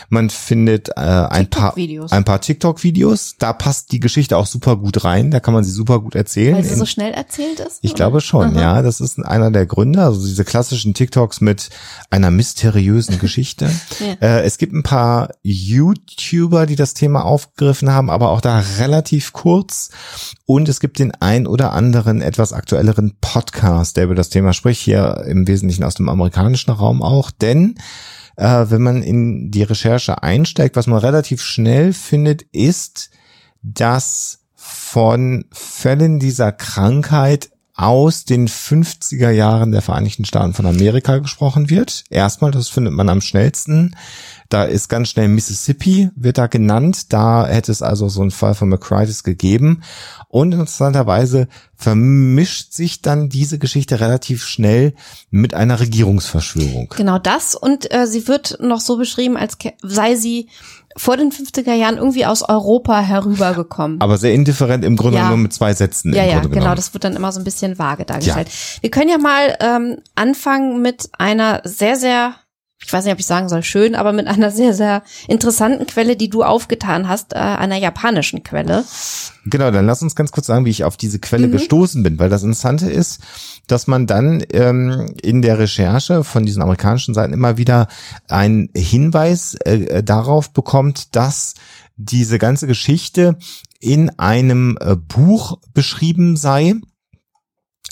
Man 0.09 0.29
findet 0.29 0.89
äh, 0.89 1.01
ein 1.01 1.49
paar 1.49 1.73
TikTok-Videos. 1.75 2.11
ein 2.11 2.23
paar 2.23 2.39
TikTok-Videos. 2.41 3.35
Da 3.37 3.53
passt 3.53 3.91
die 3.91 3.99
Geschichte 3.99 4.37
auch 4.37 4.45
super 4.45 4.77
gut 4.77 5.03
rein. 5.03 5.29
Da 5.29 5.39
kann 5.41 5.53
man 5.53 5.63
sie 5.63 5.71
super 5.71 5.99
gut 5.99 6.15
erzählen. 6.15 6.55
Weil 6.55 6.63
sie 6.63 6.75
so 6.75 6.85
schnell 6.85 7.11
erzählt 7.11 7.59
ist? 7.59 7.79
ich 7.81 7.91
oder? 7.91 7.95
glaube 7.97 8.21
schon, 8.21 8.55
Aha. 8.57 8.61
ja. 8.61 8.81
Das 8.81 9.01
ist 9.01 9.19
einer 9.19 9.51
der 9.51 9.65
Gründe. 9.65 10.01
Also 10.01 10.25
diese 10.25 10.45
klassischen 10.45 10.93
TikToks 10.93 11.41
mit 11.41 11.69
einer 12.09 12.31
mysteriösen 12.31 13.19
Geschichte. 13.19 13.69
Ja. 13.99 14.27
äh, 14.37 14.41
es 14.43 14.57
gibt 14.57 14.73
ein 14.73 14.83
paar 14.83 15.31
YouTuber, 15.43 16.65
die 16.65 16.75
das 16.77 16.93
Thema 16.93 17.25
aufgegriffen 17.25 17.91
haben, 17.91 18.09
aber 18.09 18.29
auch 18.29 18.41
da 18.41 18.63
relativ 18.79 19.33
kurz. 19.33 19.89
Und 20.45 20.69
es 20.69 20.79
gibt 20.79 20.99
den 20.99 21.11
ein 21.19 21.45
oder 21.45 21.73
anderen 21.73 21.88
etwas 21.93 22.53
aktuelleren 22.53 23.15
Podcast, 23.21 23.97
der 23.97 24.05
über 24.05 24.15
das 24.15 24.29
Thema 24.29 24.53
spricht, 24.53 24.81
hier 24.81 25.23
im 25.27 25.47
Wesentlichen 25.47 25.83
aus 25.83 25.95
dem 25.95 26.09
amerikanischen 26.09 26.71
Raum 26.71 27.01
auch. 27.01 27.31
Denn 27.31 27.75
äh, 28.35 28.65
wenn 28.69 28.81
man 28.81 29.03
in 29.03 29.51
die 29.51 29.63
Recherche 29.63 30.23
einsteigt, 30.23 30.75
was 30.75 30.87
man 30.87 30.99
relativ 30.99 31.41
schnell 31.41 31.93
findet, 31.93 32.43
ist, 32.51 33.09
dass 33.61 34.39
von 34.55 35.45
Fällen 35.51 36.19
dieser 36.19 36.51
Krankheit 36.51 37.49
aus 37.79 38.25
den 38.25 38.49
50er 38.49 39.29
Jahren 39.29 39.71
der 39.71 39.81
Vereinigten 39.81 40.25
Staaten 40.25 40.53
von 40.53 40.65
Amerika 40.65 41.17
gesprochen 41.19 41.69
wird. 41.69 42.03
Erstmal, 42.09 42.51
das 42.51 42.67
findet 42.67 42.93
man 42.93 43.07
am 43.07 43.21
schnellsten. 43.21 43.95
Da 44.49 44.63
ist 44.63 44.89
ganz 44.89 45.09
schnell 45.09 45.27
Mississippi, 45.27 46.09
wird 46.15 46.39
da 46.39 46.47
genannt. 46.47 47.13
Da 47.13 47.45
hätte 47.45 47.71
es 47.71 47.81
also 47.83 48.09
so 48.09 48.21
einen 48.21 48.31
Fall 48.31 48.55
von 48.55 48.69
McCritis 48.69 49.23
gegeben. 49.23 49.83
Und 50.27 50.53
interessanterweise 50.53 51.47
vermischt 51.75 52.73
sich 52.73 53.01
dann 53.01 53.29
diese 53.29 53.59
Geschichte 53.59 53.99
relativ 53.99 54.43
schnell 54.43 54.93
mit 55.29 55.53
einer 55.53 55.79
Regierungsverschwörung. 55.79 56.93
Genau 56.97 57.19
das 57.19 57.55
und 57.55 57.93
äh, 57.93 58.07
sie 58.07 58.27
wird 58.27 58.57
noch 58.59 58.79
so 58.79 58.97
beschrieben, 58.97 59.37
als 59.37 59.57
sei 59.81 60.15
sie 60.15 60.49
vor 60.97 61.15
den 61.17 61.31
50er 61.31 61.73
Jahren 61.73 61.97
irgendwie 61.97 62.25
aus 62.25 62.41
Europa 62.41 62.99
herübergekommen. 62.99 64.01
Aber 64.01 64.17
sehr 64.17 64.33
indifferent 64.33 64.83
im 64.83 64.95
Grunde 64.97 65.19
Ja. 65.19 65.29
nur 65.29 65.37
mit 65.37 65.53
zwei 65.53 65.73
Sätzen. 65.73 66.13
ja, 66.13 66.23
ja, 66.25 66.39
genau, 66.39 66.75
das 66.75 66.93
wird 66.93 67.03
dann 67.03 67.15
immer 67.15 67.31
so 67.31 67.39
ein 67.39 67.43
bisschen 67.43 67.77
vage 67.79 68.05
dargestellt. 68.05 68.49
Wir 68.81 68.89
können 68.89 69.09
ja 69.09 69.17
mal 69.17 69.55
ähm, 69.59 69.97
anfangen 70.15 70.81
mit 70.81 71.09
einer 71.17 71.61
sehr, 71.63 71.95
sehr, 71.95 72.33
ich 72.85 72.93
weiß 72.93 73.03
nicht, 73.03 73.13
ob 73.13 73.19
ich 73.19 73.25
sagen 73.25 73.49
soll, 73.49 73.61
schön, 73.63 73.93
aber 73.93 74.13
mit 74.13 74.27
einer 74.27 74.51
sehr, 74.51 74.73
sehr 74.73 75.03
interessanten 75.27 75.85
Quelle, 75.85 76.15
die 76.15 76.29
du 76.29 76.43
aufgetan 76.43 77.07
hast, 77.07 77.33
äh, 77.33 77.37
einer 77.37 77.75
japanischen 77.77 78.41
Quelle. 78.43 78.85
Genau, 79.45 79.69
dann 79.71 79.85
lass 79.85 80.01
uns 80.01 80.15
ganz 80.15 80.31
kurz 80.31 80.47
sagen, 80.47 80.65
wie 80.65 80.69
ich 80.69 80.83
auf 80.85 80.95
diese 80.97 81.19
Quelle 81.19 81.47
Mhm. 81.47 81.51
gestoßen 81.51 82.01
bin, 82.03 82.19
weil 82.19 82.29
das 82.29 82.43
Interessante 82.43 82.89
ist, 82.89 83.19
dass 83.67 83.87
man 83.87 84.07
dann 84.07 84.43
ähm, 84.53 85.13
in 85.21 85.41
der 85.41 85.59
Recherche 85.59 86.23
von 86.23 86.45
diesen 86.45 86.61
amerikanischen 86.61 87.13
Seiten 87.13 87.33
immer 87.33 87.57
wieder 87.57 87.87
einen 88.27 88.69
Hinweis 88.75 89.55
äh, 89.65 90.01
darauf 90.01 90.51
bekommt, 90.51 91.15
dass 91.15 91.55
diese 91.97 92.39
ganze 92.39 92.65
Geschichte 92.65 93.37
in 93.81 94.09
einem 94.17 94.77
äh, 94.81 94.95
Buch 94.95 95.59
beschrieben 95.73 96.37
sei. 96.37 96.75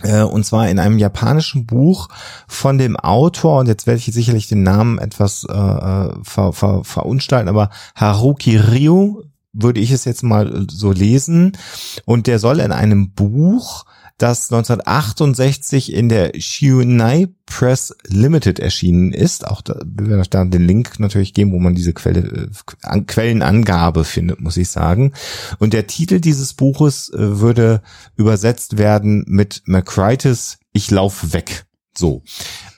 Äh, 0.03 0.21
Und 0.21 0.45
zwar 0.45 0.69
in 0.69 0.79
einem 0.79 0.99
japanischen 0.99 1.65
Buch 1.65 2.09
von 2.47 2.77
dem 2.77 2.95
Autor, 2.97 3.59
und 3.59 3.67
jetzt 3.67 3.87
werde 3.87 3.99
ich 3.99 4.05
sicherlich 4.05 4.47
den 4.47 4.63
Namen 4.63 4.99
etwas 4.99 5.45
äh, 5.49 5.53
äh, 5.53 6.13
ver, 6.23 6.53
ver, 6.53 6.83
verunstalten, 6.83 7.49
aber 7.49 7.69
Haruki 7.95 8.57
Ryu, 8.57 9.23
würde 9.53 9.79
ich 9.79 9.91
es 9.91 10.05
jetzt 10.05 10.21
mal 10.23 10.67
so 10.69 10.91
lesen. 10.91 11.57
Und 12.05 12.27
der 12.27 12.37
soll 12.37 12.59
in 12.59 12.71
einem 12.71 13.11
Buch, 13.11 13.85
das 14.17 14.51
1968 14.51 15.93
in 15.93 16.09
der 16.09 16.31
Shunai 16.39 17.27
Press 17.45 17.95
Limited 18.07 18.59
erschienen 18.59 19.13
ist. 19.13 19.47
Auch 19.47 19.61
da 19.61 19.79
wir 19.85 20.17
da 20.23 20.43
den 20.43 20.65
Link 20.65 20.99
natürlich 20.99 21.33
geben, 21.33 21.51
wo 21.51 21.59
man 21.59 21.75
diese 21.75 21.93
Quelle, 21.93 22.49
äh, 22.83 23.01
Quellenangabe 23.01 24.03
findet, 24.03 24.41
muss 24.41 24.57
ich 24.57 24.69
sagen. 24.69 25.13
Und 25.59 25.73
der 25.73 25.87
Titel 25.87 26.19
dieses 26.19 26.55
Buches 26.55 27.09
äh, 27.09 27.39
würde 27.39 27.81
übersetzt 28.15 28.77
werden 28.77 29.23
mit 29.27 29.61
McCritis, 29.65 30.57
ich 30.73 30.89
lauf 30.89 31.33
weg. 31.33 31.65
So. 31.95 32.23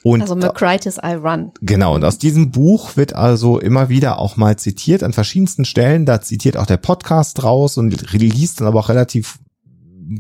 Und 0.04 0.22
also 0.22 0.36
McCritis 0.36 0.98
I 0.98 1.14
Run. 1.14 1.52
Genau, 1.62 1.96
und 1.96 2.04
aus 2.04 2.18
diesem 2.18 2.52
Buch 2.52 2.96
wird 2.96 3.14
also 3.14 3.60
immer 3.60 3.90
wieder 3.90 4.18
auch 4.20 4.38
mal 4.38 4.58
zitiert 4.58 5.04
an 5.04 5.14
verschiedensten 5.14 5.66
Stellen. 5.66 6.06
Da 6.06 6.22
zitiert 6.22 6.58
auch 6.58 6.66
der 6.66 6.78
Podcast 6.78 7.44
raus 7.44 7.78
und 7.78 8.12
liest 8.12 8.60
dann 8.60 8.68
aber 8.68 8.80
auch 8.80 8.90
relativ 8.90 9.40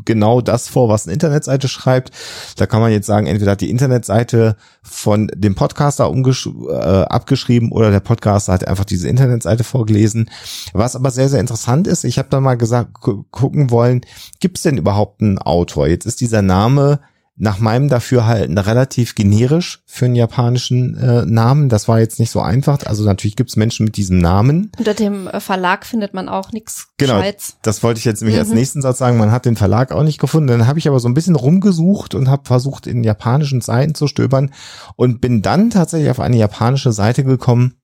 genau 0.06 0.42
das 0.42 0.68
vor, 0.68 0.90
was 0.90 1.06
eine 1.06 1.14
Internetseite 1.14 1.68
schreibt. 1.68 2.12
Da 2.58 2.66
kann 2.66 2.82
man 2.82 2.92
jetzt 2.92 3.08
sagen, 3.08 3.28
entweder 3.28 3.52
hat 3.52 3.62
die 3.62 3.70
Internetseite 3.70 4.56
von 4.82 5.30
dem 5.36 5.56
Podcaster 5.56 6.12
äh, 6.12 6.74
abgeschrieben 6.74 7.72
oder 7.72 7.92
der 7.92 8.00
Podcaster 8.00 8.54
hat 8.54 8.68
einfach 8.68 8.86
diese 8.86 9.08
Internetseite 9.08 9.64
vorgelesen. 9.64 10.30
Was 10.74 10.96
aber 10.96 11.12
sehr, 11.12 11.30
sehr 11.30 11.40
interessant 11.40 11.88
ist, 11.88 12.04
ich 12.04 12.18
habe 12.18 12.30
da 12.30 12.40
mal 12.40 12.56
gesagt, 12.56 12.94
gucken 13.32 13.72
wollen, 13.72 14.02
gibt 14.40 14.58
es 14.58 14.64
denn 14.64 14.78
überhaupt 14.78 15.22
einen 15.22 15.40
Autor? 15.40 15.88
Jetzt 15.88 16.06
ist 16.06 16.22
dieser 16.22 16.42
Name 16.42 17.00
nach 17.42 17.60
meinem 17.60 17.88
Dafürhalten 17.88 18.58
relativ 18.58 19.16
generisch 19.16 19.82
für 19.86 20.06
einen 20.06 20.16
japanischen 20.16 20.98
äh, 20.98 21.26
Namen. 21.26 21.70
Das 21.70 21.88
war 21.88 22.00
jetzt 22.00 22.20
nicht 22.20 22.32
so 22.32 22.42
einfach. 22.42 22.86
Also 22.86 23.06
natürlich 23.06 23.38
gibt 23.38 23.50
es 23.50 23.56
Menschen 23.56 23.86
mit 23.86 23.96
diesem 23.96 24.18
Namen. 24.18 24.74
Unter 24.78 24.94
dem 24.94 25.28
äh, 25.28 25.40
Verlag 25.40 25.86
findet 25.86 26.14
man 26.14 26.28
auch 26.28 26.52
nichts 26.52 26.90
Genau, 26.98 27.16
Gescheites. 27.16 27.56
das 27.62 27.82
wollte 27.82 28.00
ich 28.00 28.06
jetzt 28.06 28.22
nämlich 28.22 28.36
mhm. 28.36 28.42
als 28.42 28.50
nächsten 28.50 28.82
Satz 28.82 28.98
sagen. 28.98 29.18
Man 29.18 29.32
hat 29.32 29.46
den 29.46 29.56
Verlag 29.56 29.94
auch 29.94 30.04
nicht 30.04 30.20
gefunden. 30.20 30.48
Dann 30.48 30.68
habe 30.68 30.80
ich 30.80 30.88
aber 30.90 31.00
so 31.00 31.08
ein 31.08 31.14
bisschen 31.14 31.38
rumgesucht 31.38 32.14
und 32.14 32.28
habe 32.28 32.44
versucht, 32.46 32.88
in 32.88 33.06
japanischen 33.06 33.62
Seiten 33.62 33.96
zu 33.96 34.08
stöbern 34.08 34.52
und 34.98 35.22
bin 35.22 35.42
dann 35.42 35.70
tatsächlich 35.70 36.12
auf 36.12 36.20
eine 36.20 36.36
japanische 36.36 36.92
Seite 36.92 37.24
gekommen, 37.24 37.76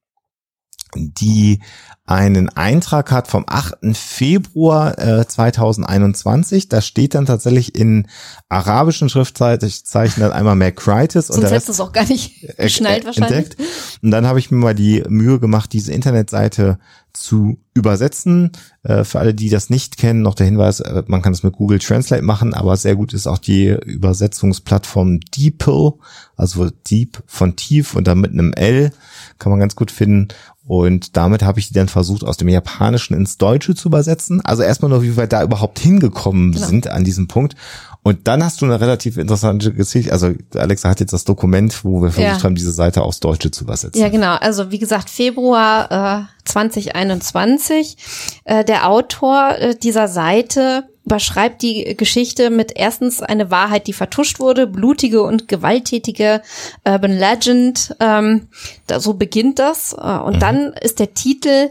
die 0.95 1.61
einen 2.07 2.49
Eintrag 2.49 3.11
hat 3.11 3.27
vom 3.27 3.45
8. 3.47 3.77
Februar 3.93 4.99
äh, 4.99 5.27
2021. 5.27 6.69
Da 6.69 6.81
steht 6.81 7.15
dann 7.15 7.25
tatsächlich 7.25 7.73
in 7.73 8.07
arabischen 8.47 9.09
Schriftzeichen 9.09 10.21
dann 10.21 10.31
einmal 10.31 10.55
MacCritis. 10.55 11.31
und 11.31 11.41
der 11.41 11.49
Rest 11.49 11.69
es 11.69 11.79
auch 11.79 11.91
gar 11.91 12.05
nicht 12.05 12.47
geschnallt 12.57 13.05
wahrscheinlich. 13.05 13.37
Entdeckt. 13.37 13.61
Und 14.03 14.11
dann 14.11 14.27
habe 14.27 14.37
ich 14.37 14.51
mir 14.51 14.57
mal 14.57 14.75
die 14.75 15.03
Mühe 15.07 15.39
gemacht, 15.39 15.73
diese 15.73 15.93
Internetseite 15.93 16.77
zu 17.15 17.57
übersetzen. 17.73 18.51
Äh, 18.83 19.03
für 19.03 19.19
alle, 19.19 19.33
die 19.33 19.49
das 19.49 19.71
nicht 19.71 19.97
kennen, 19.97 20.21
noch 20.21 20.35
der 20.35 20.45
Hinweis, 20.45 20.81
äh, 20.81 21.03
man 21.07 21.23
kann 21.23 21.33
das 21.33 21.43
mit 21.43 21.53
Google 21.53 21.79
Translate 21.79 22.21
machen, 22.21 22.53
aber 22.53 22.77
sehr 22.77 22.95
gut 22.95 23.13
ist 23.13 23.25
auch 23.25 23.39
die 23.39 23.69
Übersetzungsplattform 23.69 25.21
DeepL, 25.21 25.93
also 26.35 26.69
Deep 26.69 27.23
von 27.25 27.55
tief 27.55 27.95
und 27.95 28.05
dann 28.05 28.19
mit 28.19 28.31
einem 28.31 28.53
L, 28.53 28.91
kann 29.39 29.49
man 29.49 29.59
ganz 29.59 29.75
gut 29.75 29.91
finden. 29.91 30.27
Und 30.67 31.15
damit 31.15 31.43
habe 31.43 31.59
ich 31.59 31.67
die 31.67 31.75
dann 31.75 31.87
versucht, 31.95 32.25
aus 32.25 32.35
dem 32.35 32.49
Japanischen 32.49 33.15
ins 33.15 33.37
Deutsche 33.37 33.73
zu 33.73 33.87
übersetzen. 33.87 34.41
Also 34.43 34.63
erstmal 34.63 34.89
nur, 34.91 35.01
wie 35.01 35.15
wir 35.15 35.27
da 35.27 35.41
überhaupt 35.43 35.79
hingekommen 35.79 36.51
genau. 36.51 36.67
sind 36.67 36.87
an 36.89 37.05
diesem 37.05 37.29
Punkt. 37.29 37.55
Und 38.03 38.27
dann 38.27 38.43
hast 38.43 38.61
du 38.61 38.65
eine 38.65 38.81
relativ 38.81 39.17
interessante 39.17 39.73
Geschichte. 39.73 40.11
Also 40.11 40.33
Alexa 40.55 40.89
hat 40.89 40.99
jetzt 40.99 41.13
das 41.13 41.23
Dokument, 41.23 41.85
wo 41.85 42.01
wir 42.01 42.11
versucht 42.11 42.41
ja. 42.41 42.43
haben, 42.43 42.55
diese 42.55 42.73
Seite 42.73 43.01
aufs 43.01 43.21
Deutsche 43.21 43.49
zu 43.49 43.63
übersetzen. 43.63 43.99
Ja, 43.99 44.09
genau. 44.09 44.35
Also 44.35 44.71
wie 44.71 44.77
gesagt, 44.77 45.09
Februar 45.09 46.27
äh, 46.27 46.49
2021. 46.49 47.95
Äh, 48.43 48.65
der 48.65 48.89
Autor 48.89 49.55
äh, 49.57 49.75
dieser 49.75 50.09
Seite 50.09 50.83
überschreibt 51.05 51.61
die 51.61 51.95
Geschichte 51.95 52.49
mit 52.49 52.73
erstens 52.75 53.21
eine 53.21 53.51
Wahrheit, 53.51 53.87
die 53.87 53.93
vertuscht 53.93 54.39
wurde, 54.39 54.65
blutige 54.65 55.21
und 55.21 55.47
gewalttätige 55.47 56.41
Urban 56.83 57.17
Legend. 57.17 57.95
Ähm, 57.99 58.47
da, 58.87 58.99
so 58.99 59.13
beginnt 59.13 59.59
das. 59.59 59.93
Äh, 59.93 60.17
und 60.17 60.37
mhm. 60.37 60.39
dann 60.39 60.73
ist 60.73 60.99
der 60.99 61.13
Titel 61.13 61.69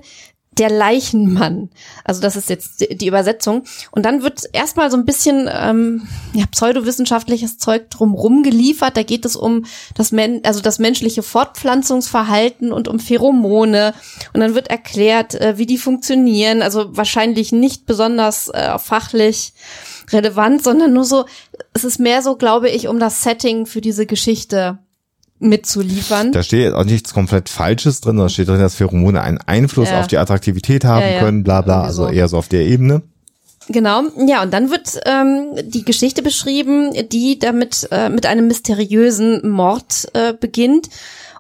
der 0.59 0.71
Leichenmann. 0.71 1.71
Also 2.05 2.21
das 2.21 2.37
ist 2.37 2.49
jetzt 2.49 2.81
die 2.81 3.07
Übersetzung. 3.07 3.65
Und 3.91 4.05
dann 4.05 4.23
wird 4.23 4.43
erstmal 4.53 4.91
so 4.91 4.97
ein 4.97 5.05
bisschen 5.05 5.49
ähm, 5.53 6.07
ja, 6.33 6.47
pseudowissenschaftliches 6.47 7.59
Zeug 7.59 7.91
drumrum 7.91 8.43
geliefert. 8.43 8.97
Da 8.97 9.03
geht 9.03 9.25
es 9.25 9.37
um 9.37 9.65
das, 9.95 10.13
Men 10.13 10.41
also 10.45 10.61
das 10.61 10.79
menschliche 10.79 11.23
Fortpflanzungsverhalten 11.23 12.73
und 12.73 12.89
um 12.89 12.99
Pheromone. 12.99 13.95
Und 14.33 14.41
dann 14.41 14.55
wird 14.55 14.69
erklärt, 14.69 15.35
äh, 15.35 15.59
wie 15.59 15.67
die 15.67 15.79
funktionieren. 15.79 16.63
Also 16.63 16.97
wahrscheinlich 16.97 17.53
nicht 17.53 17.87
besonders 17.87 18.49
äh, 18.49 18.79
fachlich 18.79 19.55
relevant, 20.13 20.63
sondern 20.63 20.93
nur 20.93 21.05
so, 21.05 21.25
es 21.73 21.85
ist 21.85 21.99
mehr 21.99 22.23
so, 22.23 22.37
glaube 22.37 22.69
ich, 22.69 22.89
um 22.89 22.99
das 22.99 23.23
Setting 23.23 23.67
für 23.67 23.81
diese 23.81 24.07
Geschichte 24.07 24.79
mitzuliefern. 25.39 26.33
Da 26.33 26.43
steht 26.43 26.73
auch 26.73 26.85
nichts 26.85 27.13
komplett 27.13 27.49
Falsches 27.49 28.01
drin, 28.01 28.17
da 28.17 28.29
steht 28.29 28.49
drin, 28.49 28.61
dass 28.61 28.77
Pheromone 28.77 29.21
einen 29.21 29.39
Einfluss 29.39 29.91
ja. 29.91 30.01
auf 30.01 30.07
die 30.07 30.19
Attraktivität 30.19 30.85
haben 30.85 31.03
ja, 31.03 31.11
ja. 31.11 31.19
können, 31.21 31.43
bla 31.43 31.61
bla, 31.61 31.83
also 31.83 32.09
eher 32.09 32.29
so 32.29 32.39
auf 32.39 32.49
der 32.49 32.63
Ebene. 32.67 33.03
Genau, 33.69 34.03
ja, 34.27 34.43
und 34.43 34.53
dann 34.53 34.71
wird 34.71 35.01
ähm, 35.07 35.55
die 35.65 35.85
Geschichte 35.85 36.23
beschrieben, 36.23 36.93
die 37.11 37.39
damit 37.39 37.89
äh, 37.91 38.11
mit 38.11 38.27
einem 38.27 38.47
mysteriösen 38.47 39.49
Mord 39.49 40.09
äh, 40.13 40.35
beginnt. 40.35 40.89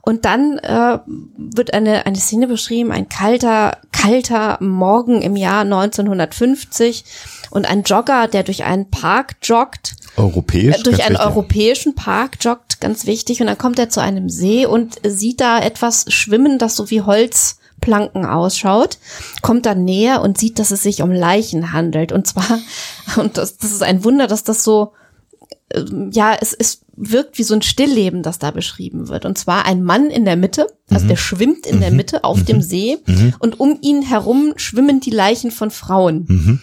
Und 0.07 0.27
dann 0.27 0.59
äh, 0.59 0.99
wird 1.37 1.73
eine, 1.73 2.05
eine 2.05 2.19
Szene 2.19 2.47
beschrieben, 2.47 2.93
ein 2.93 3.09
kalter, 3.09 3.79
kalter 3.91 4.59
Morgen 4.61 5.23
im 5.23 5.35
Jahr 5.35 5.63
1950 5.63 7.05
und 7.51 7.67
ein 7.67 7.85
Jogger, 7.85 8.29
der 8.29 8.43
durch 8.43 8.65
einen 8.65 8.91
Park 8.91 9.37
joggt. 9.43 9.95
Europäisch? 10.17 10.77
Äh, 10.77 10.83
durch 10.83 11.03
einen 11.05 11.15
wichtig. 11.15 11.27
europäischen 11.27 11.95
Park 11.95 12.37
joggt, 12.41 12.63
ganz 12.85 13.07
wichtig. 13.07 13.41
Und 13.41 13.49
dann 13.49 13.59
kommt 13.59 13.79
er 13.79 13.88
zu 13.88 14.00
einem 14.00 14.29
See 14.29 14.67
und 14.67 15.00
sieht 15.05 15.41
da 15.41 15.59
etwas 15.59 16.05
schwimmen, 16.09 16.59
das 16.59 16.76
so 16.76 16.91
wie 16.91 17.00
Holzplanken 17.00 18.25
ausschaut, 18.26 18.99
kommt 19.43 19.67
dann 19.67 19.85
näher 19.85 20.23
und 20.23 20.38
sieht, 20.38 20.59
dass 20.59 20.71
es 20.71 20.83
sich 20.83 21.03
um 21.03 21.11
Leichen 21.11 21.73
handelt. 21.73 22.12
Und 22.12 22.26
zwar, 22.26 22.61
und 23.17 23.37
das, 23.38 23.57
das 23.57 23.73
ist 23.73 23.83
ein 23.83 24.05
Wunder, 24.05 24.26
dass 24.26 24.45
das 24.45 24.62
so 24.62 24.93
ähm, 25.73 26.11
ja, 26.12 26.37
es, 26.41 26.53
es 26.53 26.83
wirkt 26.97 27.38
wie 27.38 27.43
so 27.43 27.55
ein 27.55 27.62
Stillleben, 27.62 28.23
das 28.23 28.38
da 28.38 28.50
beschrieben 28.50 29.09
wird. 29.09 29.25
Und 29.25 29.38
zwar 29.38 29.67
ein 29.67 29.83
Mann 29.83 30.11
in 30.11 30.25
der 30.25 30.37
Mitte, 30.37 30.67
also 30.91 31.05
mhm. 31.05 31.09
der 31.09 31.17
schwimmt 31.17 31.67
in 31.67 31.76
mhm. 31.76 31.81
der 31.81 31.91
Mitte 31.91 32.25
auf 32.25 32.38
mhm. 32.38 32.45
dem 32.45 32.62
See 32.62 32.99
mhm. 33.07 33.35
und 33.38 33.59
um 33.59 33.79
ihn 33.81 34.03
herum 34.03 34.53
schwimmen 34.57 35.00
die 35.00 35.11
Leichen 35.11 35.50
von 35.50 35.71
Frauen. 35.71 36.61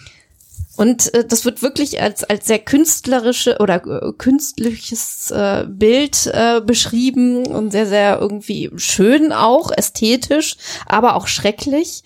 Und 0.76 1.12
äh, 1.14 1.26
das 1.26 1.44
wird 1.44 1.62
wirklich 1.62 2.00
als, 2.00 2.24
als 2.24 2.46
sehr 2.46 2.58
künstlerische 2.58 3.58
oder 3.58 3.84
äh, 3.86 4.12
künstliches 4.16 5.30
äh, 5.30 5.66
Bild 5.68 6.26
äh, 6.32 6.60
beschrieben 6.60 7.46
und 7.46 7.72
sehr, 7.72 7.86
sehr 7.86 8.18
irgendwie 8.20 8.70
schön 8.76 9.32
auch, 9.32 9.70
ästhetisch, 9.70 10.56
aber 10.86 11.16
auch 11.16 11.26
schrecklich. 11.26 12.04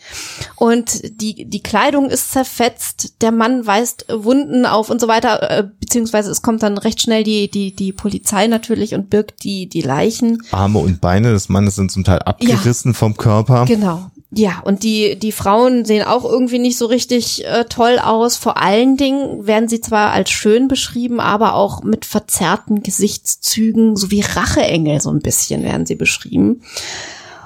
Und 0.57 1.21
die, 1.21 1.45
die 1.45 1.63
Kleidung 1.63 2.11
ist 2.11 2.33
zerfetzt, 2.33 3.23
der 3.23 3.31
Mann 3.31 3.67
weist 3.67 4.07
Wunden 4.13 4.67
auf 4.67 4.91
und 4.91 5.01
so 5.01 5.07
weiter, 5.07 5.51
äh, 5.51 5.65
beziehungsweise 5.81 6.31
es 6.31 6.43
kommt 6.43 6.63
dann 6.63 6.79
recht 6.79 7.01
schnell 7.01 7.23
die, 7.23 7.51
die, 7.51 7.75
die 7.75 7.93
Polizei 7.93 8.49
natürlich 8.49 8.95
und 8.95 9.11
birgt 9.11 9.45
die, 9.45 9.69
die 9.69 9.83
Leichen. 9.83 10.43
Arme 10.51 10.81
und 10.81 11.01
Beine 11.01 11.33
des 11.33 11.49
Mannes 11.49 11.77
sind 11.77 11.93
zum 11.93 12.03
Teil 12.03 12.19
abgerissen 12.21 12.93
ja, 12.93 12.99
vom 12.99 13.17
Körper. 13.17 13.65
Genau. 13.67 14.11
Ja, 14.31 14.61
und 14.65 14.83
die, 14.83 15.17
die 15.19 15.31
Frauen 15.31 15.85
sehen 15.85 16.05
auch 16.05 16.25
irgendwie 16.25 16.59
nicht 16.59 16.77
so 16.77 16.87
richtig 16.87 17.47
äh, 17.47 17.65
toll 17.65 18.01
aus. 18.01 18.37
Vor 18.37 18.61
allen 18.61 18.97
Dingen 18.97 19.47
werden 19.47 19.69
sie 19.69 19.81
zwar 19.81 20.11
als 20.11 20.31
schön 20.31 20.67
beschrieben, 20.67 21.21
aber 21.21 21.55
auch 21.55 21.85
mit 21.85 22.05
verzerrten 22.05 22.83
Gesichtszügen, 22.83 23.97
so 23.97 24.11
wie 24.11 24.23
Racheengel 24.23 25.01
so 25.01 25.11
ein 25.11 25.21
bisschen 25.21 25.63
werden 25.63 25.87
sie 25.87 25.95
beschrieben. 25.95 26.63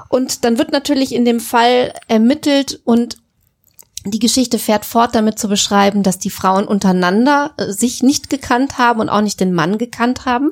Und 0.09 0.43
dann 0.43 0.57
wird 0.57 0.71
natürlich 0.71 1.13
in 1.13 1.23
dem 1.23 1.39
Fall 1.39 1.93
ermittelt 2.07 2.81
und 2.83 3.17
die 4.03 4.19
Geschichte 4.19 4.57
fährt 4.57 4.83
fort 4.83 5.13
damit 5.13 5.37
zu 5.37 5.47
beschreiben, 5.47 6.01
dass 6.01 6.17
die 6.17 6.31
Frauen 6.31 6.67
untereinander 6.67 7.51
äh, 7.57 7.71
sich 7.71 8.01
nicht 8.01 8.31
gekannt 8.31 8.79
haben 8.79 8.99
und 9.01 9.09
auch 9.09 9.21
nicht 9.21 9.39
den 9.39 9.53
Mann 9.53 9.77
gekannt 9.77 10.25
haben. 10.25 10.51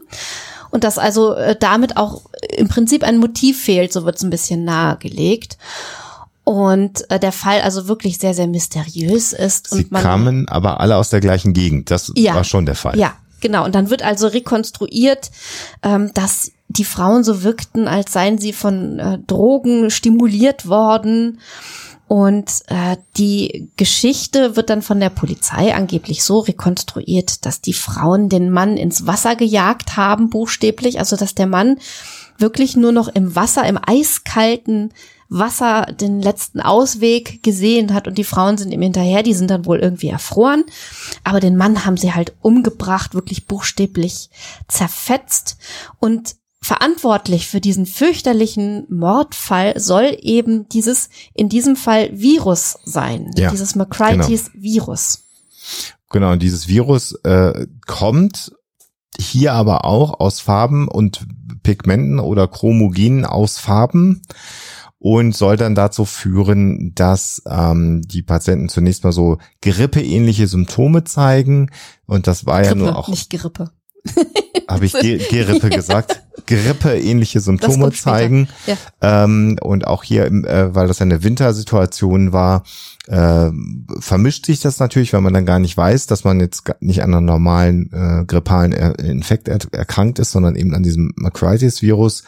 Und 0.69 0.83
dass 0.83 0.99
also 0.99 1.33
äh, 1.33 1.55
damit 1.59 1.97
auch 1.97 2.21
im 2.55 2.67
Prinzip 2.67 3.03
ein 3.03 3.17
Motiv 3.17 3.59
fehlt, 3.59 3.91
so 3.91 4.05
wird 4.05 4.17
es 4.17 4.23
ein 4.23 4.29
bisschen 4.29 4.63
nahegelegt 4.63 5.57
und 6.49 7.11
äh, 7.11 7.19
der 7.19 7.31
Fall 7.31 7.61
also 7.61 7.87
wirklich 7.87 8.17
sehr, 8.17 8.33
sehr 8.33 8.47
mysteriös 8.47 9.33
ist. 9.33 9.69
Sie 9.69 9.83
und 9.83 9.91
man, 9.91 10.01
kamen 10.01 10.49
aber 10.49 10.79
alle 10.79 10.97
aus 10.97 11.11
der 11.11 11.19
gleichen 11.19 11.53
Gegend. 11.53 11.91
Das 11.91 12.11
ja, 12.15 12.33
war 12.33 12.43
schon 12.43 12.65
der 12.65 12.73
Fall. 12.73 12.97
Ja, 12.97 13.13
genau. 13.39 13.65
Und 13.65 13.75
dann 13.75 13.91
wird 13.91 14.01
also 14.01 14.25
rekonstruiert, 14.25 15.29
ähm, 15.83 16.09
dass 16.15 16.51
die 16.67 16.85
Frauen 16.85 17.23
so 17.23 17.43
wirkten, 17.43 17.87
als 17.87 18.13
seien 18.13 18.39
sie 18.39 18.51
von 18.51 18.97
äh, 18.97 19.19
Drogen 19.27 19.91
stimuliert 19.91 20.67
worden. 20.67 21.39
Und 22.07 22.49
äh, 22.69 22.97
die 23.15 23.69
Geschichte 23.77 24.55
wird 24.55 24.71
dann 24.71 24.81
von 24.81 24.99
der 24.99 25.11
Polizei 25.11 25.75
angeblich 25.75 26.23
so 26.23 26.39
rekonstruiert, 26.39 27.45
dass 27.45 27.61
die 27.61 27.73
Frauen 27.73 28.27
den 28.27 28.49
Mann 28.49 28.75
ins 28.75 29.05
Wasser 29.05 29.35
gejagt 29.35 29.97
haben, 29.97 30.31
buchstäblich. 30.31 30.97
Also 30.97 31.15
dass 31.15 31.35
der 31.35 31.45
Mann 31.45 31.77
wirklich 32.39 32.75
nur 32.75 32.91
noch 32.91 33.07
im 33.07 33.35
Wasser, 33.35 33.67
im 33.67 33.77
eiskalten 33.79 34.91
Wasser 35.29 35.85
den 35.85 36.21
letzten 36.21 36.59
Ausweg 36.59 37.43
gesehen 37.43 37.93
hat 37.93 38.07
und 38.07 38.17
die 38.17 38.23
Frauen 38.23 38.57
sind 38.57 38.71
ihm 38.71 38.81
hinterher, 38.81 39.21
die 39.21 39.35
sind 39.35 39.51
dann 39.51 39.65
wohl 39.65 39.79
irgendwie 39.79 40.09
erfroren. 40.09 40.63
Aber 41.23 41.39
den 41.39 41.55
Mann 41.55 41.85
haben 41.85 41.97
sie 41.97 42.13
halt 42.13 42.33
umgebracht, 42.41 43.13
wirklich 43.13 43.45
buchstäblich 43.45 44.29
zerfetzt 44.67 45.57
und 45.99 46.35
verantwortlich 46.61 47.47
für 47.47 47.61
diesen 47.61 47.85
fürchterlichen 47.85 48.85
Mordfall 48.89 49.79
soll 49.79 50.17
eben 50.19 50.67
dieses, 50.69 51.09
in 51.33 51.47
diesem 51.47 51.75
Fall 51.75 52.09
Virus 52.11 52.79
sein, 52.83 53.31
Ja, 53.37 53.51
dieses 53.51 53.75
McCrighties 53.75 54.51
Virus. 54.53 55.25
Genau, 56.09 56.31
und 56.31 56.41
dieses 56.41 56.67
Virus 56.67 57.13
äh, 57.23 57.67
kommt 57.85 58.51
hier 59.17 59.53
aber 59.53 59.85
auch 59.85 60.19
aus 60.19 60.39
Farben 60.39 60.87
und 60.87 61.27
Pigmenten 61.61 62.19
oder 62.19 62.47
Chromogenen 62.47 63.25
aus 63.25 63.57
Farben 63.57 64.21
und 64.99 65.35
soll 65.35 65.55
dann 65.55 65.75
dazu 65.75 66.03
führen, 66.05 66.93
dass 66.93 67.41
ähm, 67.49 68.01
die 68.03 68.21
Patienten 68.21 68.67
zunächst 68.67 69.03
mal 69.03 69.13
so 69.13 69.37
grippeähnliche 69.61 70.47
Symptome 70.47 71.05
zeigen. 71.05 71.71
Und 72.05 72.27
das 72.27 72.45
war 72.45 72.61
ja 72.61 72.71
Grippe, 72.71 72.79
nur 72.79 72.97
auch, 72.97 73.07
nicht 73.07 73.29
Gerippe. 73.29 73.71
habe 74.67 74.85
ich 74.85 74.93
Ge 74.93 75.17
Gerippe 75.29 75.69
gesagt, 75.69 76.21
grippeähnliche 76.45 77.39
Symptome 77.39 77.91
zeigen. 77.91 78.49
Ja. 78.67 79.23
Ähm, 79.23 79.57
und 79.61 79.87
auch 79.87 80.03
hier, 80.03 80.25
äh, 80.25 80.75
weil 80.75 80.87
das 80.87 81.01
eine 81.01 81.23
Wintersituation 81.23 82.33
war, 82.33 82.63
äh, 83.09 83.51
vermischt 83.99 84.45
sich 84.45 84.59
das 84.59 84.79
natürlich, 84.79 85.13
weil 85.13 85.21
man 85.21 85.33
dann 85.33 85.47
gar 85.47 85.57
nicht 85.57 85.75
weiß, 85.75 86.05
dass 86.05 86.23
man 86.23 86.39
jetzt 86.39 86.63
nicht 86.79 87.01
an 87.01 87.13
einem 87.13 87.25
normalen 87.25 87.91
äh, 87.91 88.23
grippalen 88.25 88.71
er 88.71 88.99
Infekt 88.99 89.47
er 89.47 89.57
erkrankt 89.71 90.19
ist, 90.19 90.31
sondern 90.31 90.55
eben 90.55 90.75
an 90.75 90.83
diesem 90.83 91.11
Macritis-Virus. 91.15 92.23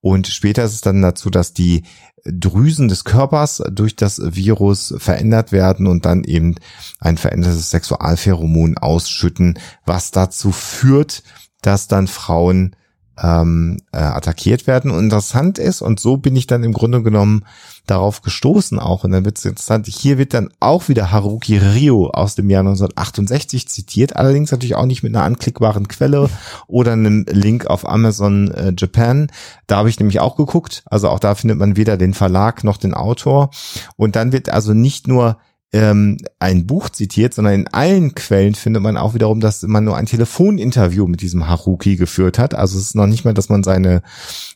Und 0.00 0.26
später 0.26 0.64
ist 0.64 0.74
es 0.74 0.80
dann 0.80 1.00
dazu, 1.00 1.30
dass 1.30 1.52
die 1.52 1.84
Drüsen 2.24 2.88
des 2.88 3.04
Körpers 3.04 3.62
durch 3.70 3.94
das 3.94 4.20
Virus 4.20 4.94
verändert 4.98 5.52
werden 5.52 5.86
und 5.86 6.04
dann 6.06 6.24
eben 6.24 6.56
ein 6.98 7.18
verändertes 7.18 7.70
Sexualpheromon 7.70 8.78
ausschütten, 8.78 9.60
was 9.84 10.10
dazu 10.10 10.50
führt, 10.50 11.22
dass 11.62 11.86
dann 11.86 12.08
Frauen 12.08 12.74
ähm, 13.22 13.78
äh, 13.92 13.98
attackiert 13.98 14.66
werden. 14.66 14.90
Und 14.90 15.04
interessant 15.04 15.58
ist, 15.58 15.82
und 15.82 16.00
so 16.00 16.16
bin 16.16 16.36
ich 16.36 16.46
dann 16.46 16.64
im 16.64 16.72
Grunde 16.72 17.02
genommen 17.02 17.44
darauf 17.86 18.22
gestoßen 18.22 18.78
auch, 18.78 19.04
und 19.04 19.12
dann 19.12 19.24
wird 19.24 19.38
es 19.38 19.44
interessant, 19.44 19.86
hier 19.86 20.18
wird 20.18 20.34
dann 20.34 20.50
auch 20.60 20.88
wieder 20.88 21.12
Haruki 21.12 21.58
Ryo 21.58 22.10
aus 22.10 22.34
dem 22.34 22.50
Jahr 22.50 22.60
1968 22.60 23.68
zitiert, 23.68 24.16
allerdings 24.16 24.50
natürlich 24.50 24.74
auch 24.74 24.86
nicht 24.86 25.02
mit 25.02 25.14
einer 25.14 25.24
anklickbaren 25.24 25.88
Quelle 25.88 26.28
oder 26.66 26.92
einem 26.92 27.24
Link 27.28 27.66
auf 27.66 27.88
Amazon 27.88 28.50
äh, 28.50 28.72
Japan. 28.76 29.28
Da 29.66 29.78
habe 29.78 29.88
ich 29.88 29.98
nämlich 29.98 30.20
auch 30.20 30.36
geguckt, 30.36 30.82
also 30.86 31.08
auch 31.08 31.20
da 31.20 31.34
findet 31.34 31.58
man 31.58 31.76
weder 31.76 31.96
den 31.96 32.14
Verlag 32.14 32.64
noch 32.64 32.76
den 32.76 32.94
Autor. 32.94 33.50
Und 33.96 34.16
dann 34.16 34.32
wird 34.32 34.48
also 34.48 34.74
nicht 34.74 35.06
nur 35.06 35.38
ähm, 35.72 36.18
ein 36.38 36.66
Buch 36.66 36.88
zitiert, 36.88 37.34
sondern 37.34 37.54
in 37.54 37.68
allen 37.68 38.14
Quellen 38.14 38.54
findet 38.54 38.82
man 38.82 38.96
auch 38.96 39.14
wiederum, 39.14 39.40
dass 39.40 39.62
man 39.62 39.84
nur 39.84 39.96
ein 39.96 40.06
Telefoninterview 40.06 41.06
mit 41.06 41.20
diesem 41.20 41.48
Haruki 41.48 41.96
geführt 41.96 42.38
hat. 42.38 42.54
Also 42.54 42.78
es 42.78 42.86
ist 42.86 42.94
noch 42.94 43.06
nicht 43.06 43.24
mal, 43.24 43.34
dass 43.34 43.48
man 43.48 43.62
seine, 43.62 44.02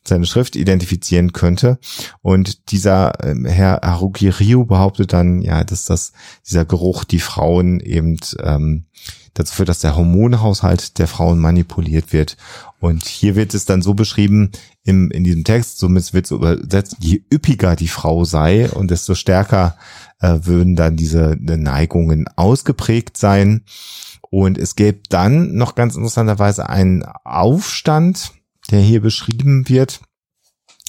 seine 0.05 0.27
Schrift 0.27 0.57
identifizieren 0.57 1.33
könnte. 1.33 1.79
Und 2.23 2.71
dieser 2.71 3.25
ähm, 3.25 3.45
Herr 3.45 3.81
Haruki 3.83 4.29
Ryu 4.29 4.65
behauptet 4.65 5.13
dann, 5.13 5.43
ja, 5.43 5.65
dass 5.65 5.85
das, 5.85 6.13
dieser 6.47 6.65
Geruch 6.65 7.05
die 7.05 7.21
Frauen 7.21 7.81
eben 7.81 8.19
ähm, 8.43 8.85
dazu 9.35 9.55
führt, 9.55 9.69
dass 9.69 9.81
der 9.81 9.97
Hormonhaushalt 9.97 10.99
der 10.99 11.09
Frauen 11.09 11.39
manipuliert 11.39 12.13
wird. 12.13 12.37
Und 12.79 13.05
hier 13.05 13.37
wird 13.37 13.55
es 13.55 13.65
dann 13.65 13.83
so 13.83 13.95
beschrieben 13.95 14.51
im, 14.85 15.11
in 15.11 15.25
diesem 15.25 15.45
Text, 15.45 15.79
somit 15.79 16.13
wird 16.15 16.25
es 16.25 16.31
übersetzt, 16.31 16.97
je 17.01 17.23
üppiger 17.33 17.77
die 17.77 17.89
Frau 17.89 18.25
sei 18.25 18.71
und 18.71 18.91
desto 18.91 19.15
stärker 19.15 19.77
äh, 20.21 20.39
würden 20.43 20.77
dann 20.77 20.97
diese 20.97 21.37
Neigungen 21.41 22.27
ausgeprägt 22.37 23.17
sein. 23.17 23.65
Und 24.31 24.59
es 24.59 24.77
gäbe 24.77 25.01
dann 25.09 25.55
noch 25.55 25.75
ganz 25.75 25.97
interessanterweise 25.97 26.69
einen 26.69 27.05
Aufstand, 27.25 28.33
der 28.71 28.81
hier 28.81 29.01
beschrieben 29.01 29.69
wird. 29.69 30.01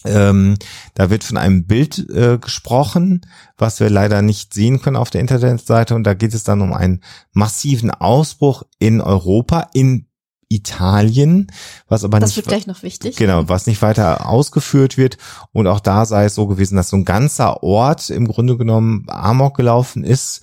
Ähm, 0.03 0.57
da 0.93 1.09
wird 1.09 1.23
von 1.23 1.37
einem 1.37 1.65
Bild 1.65 2.09
äh, 2.09 2.37
gesprochen, 2.39 3.21
was 3.57 3.79
wir 3.79 3.89
leider 3.89 4.21
nicht 4.21 4.53
sehen 4.53 4.81
können 4.81 4.95
auf 4.95 5.09
der 5.09 5.21
Internetseite. 5.21 5.95
Und 5.95 6.03
da 6.03 6.13
geht 6.13 6.33
es 6.33 6.43
dann 6.43 6.61
um 6.61 6.73
einen 6.73 7.01
massiven 7.33 7.91
Ausbruch 7.91 8.63
in 8.79 9.01
Europa, 9.01 9.69
in 9.73 10.07
Italien, 10.51 11.47
was 11.87 12.03
aber 12.03 12.19
Das 12.19 12.29
nicht 12.29 12.37
wird 12.37 12.47
gleich 12.47 12.67
noch 12.67 12.83
wichtig. 12.83 13.15
Genau, 13.15 13.47
was 13.47 13.67
nicht 13.67 13.81
weiter 13.81 14.27
ausgeführt 14.27 14.97
wird. 14.97 15.17
Und 15.51 15.67
auch 15.67 15.79
da 15.79 16.05
sei 16.05 16.25
es 16.25 16.35
so 16.35 16.47
gewesen, 16.47 16.75
dass 16.75 16.89
so 16.89 16.97
ein 16.97 17.05
ganzer 17.05 17.63
Ort 17.63 18.09
im 18.09 18.27
Grunde 18.27 18.57
genommen 18.57 19.05
Amok 19.07 19.55
gelaufen 19.55 20.03
ist. 20.03 20.41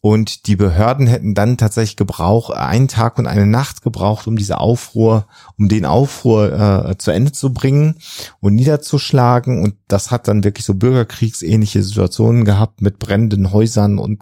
Und 0.00 0.46
die 0.46 0.54
Behörden 0.54 1.08
hätten 1.08 1.34
dann 1.34 1.56
tatsächlich 1.56 1.96
Gebrauch, 1.96 2.50
einen 2.50 2.86
Tag 2.86 3.18
und 3.18 3.26
eine 3.26 3.46
Nacht 3.46 3.82
gebraucht, 3.82 4.28
um 4.28 4.36
diese 4.36 4.60
Aufruhr, 4.60 5.26
um 5.58 5.68
den 5.68 5.84
Aufruhr 5.84 6.86
äh, 6.88 6.98
zu 6.98 7.10
Ende 7.10 7.32
zu 7.32 7.52
bringen 7.52 7.96
und 8.38 8.54
niederzuschlagen. 8.54 9.60
Und 9.60 9.74
das 9.88 10.12
hat 10.12 10.28
dann 10.28 10.44
wirklich 10.44 10.64
so 10.64 10.74
bürgerkriegsähnliche 10.74 11.82
Situationen 11.82 12.44
gehabt 12.44 12.80
mit 12.80 13.00
brennenden 13.00 13.52
Häusern 13.52 13.98
und 13.98 14.20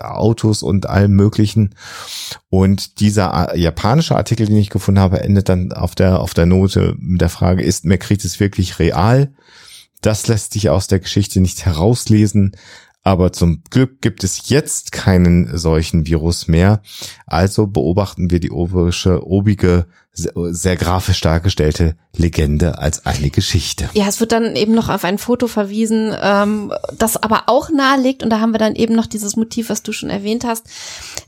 Autos 0.00 0.62
und 0.62 0.88
allem 0.88 1.12
Möglichen. 1.12 1.74
Und 2.48 3.00
dieser 3.00 3.52
äh, 3.52 3.60
japanische 3.60 4.16
Artikel, 4.16 4.46
den 4.46 4.56
ich 4.56 4.70
gefunden 4.70 5.00
habe, 5.00 5.20
endet 5.20 5.50
dann 5.50 5.72
auf 5.72 5.94
der, 5.94 6.20
auf 6.20 6.32
der 6.32 6.46
Note 6.46 6.96
mit 6.98 7.20
der 7.20 7.28
Frage, 7.28 7.62
ist 7.62 7.84
Merkritis 7.84 8.40
wirklich 8.40 8.78
real? 8.78 9.30
Das 10.00 10.26
lässt 10.26 10.54
sich 10.54 10.70
aus 10.70 10.86
der 10.86 11.00
Geschichte 11.00 11.40
nicht 11.40 11.66
herauslesen. 11.66 12.56
Aber 13.04 13.32
zum 13.32 13.62
Glück 13.68 14.00
gibt 14.00 14.22
es 14.22 14.48
jetzt 14.48 14.92
keinen 14.92 15.56
solchen 15.58 16.06
Virus 16.06 16.46
mehr. 16.46 16.82
Also 17.26 17.66
beobachten 17.66 18.30
wir 18.30 18.38
die 18.38 18.52
obische, 18.52 19.26
obige, 19.26 19.86
sehr, 20.14 20.76
grafisch 20.76 21.22
dargestellte 21.22 21.96
Legende 22.14 22.78
als 22.78 23.06
eine 23.06 23.30
Geschichte. 23.30 23.88
Ja, 23.94 24.06
es 24.06 24.20
wird 24.20 24.32
dann 24.32 24.56
eben 24.56 24.74
noch 24.74 24.90
auf 24.90 25.04
ein 25.04 25.16
Foto 25.16 25.46
verwiesen, 25.46 26.14
ähm, 26.20 26.70
das 26.98 27.16
aber 27.16 27.44
auch 27.46 27.70
nahelegt, 27.70 28.22
und 28.22 28.28
da 28.30 28.38
haben 28.38 28.52
wir 28.52 28.58
dann 28.58 28.76
eben 28.76 28.94
noch 28.94 29.06
dieses 29.06 29.36
Motiv, 29.36 29.70
was 29.70 29.82
du 29.82 29.92
schon 29.92 30.10
erwähnt 30.10 30.44
hast, 30.44 30.66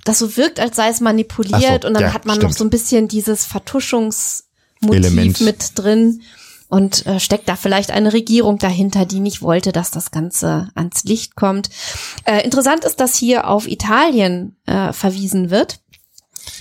das 0.05 0.19
so 0.19 0.37
wirkt, 0.37 0.61
als 0.61 0.77
sei 0.77 0.91
es 0.91 1.01
manipuliert, 1.01 1.83
so, 1.83 1.89
und 1.89 1.95
dann 1.95 2.03
ja, 2.03 2.13
hat 2.13 2.27
man 2.27 2.37
stimmt. 2.37 2.51
noch 2.51 2.57
so 2.59 2.65
ein 2.65 2.71
bisschen 2.71 3.09
dieses 3.09 3.47
Vertuschungsmotiv 3.47 4.45
Element. 4.93 5.41
mit 5.41 5.73
drin. 5.77 6.21
Und 6.69 7.07
äh, 7.07 7.21
steckt 7.21 7.49
da 7.49 7.57
vielleicht 7.57 7.91
eine 7.91 8.13
Regierung 8.13 8.59
dahinter, 8.59 9.07
die 9.07 9.21
nicht 9.21 9.43
wollte, 9.43 9.71
dass 9.71 9.91
das 9.91 10.11
Ganze 10.11 10.71
ans 10.75 11.05
Licht 11.05 11.37
kommt. 11.37 11.71
Äh, 12.25 12.43
interessant 12.45 12.85
ist, 12.85 13.01
dass 13.01 13.17
hier 13.17 13.49
auf 13.49 13.69
Italien 13.69 14.57
äh, 14.67 14.93
verwiesen 14.93 15.51
wird. 15.51 15.81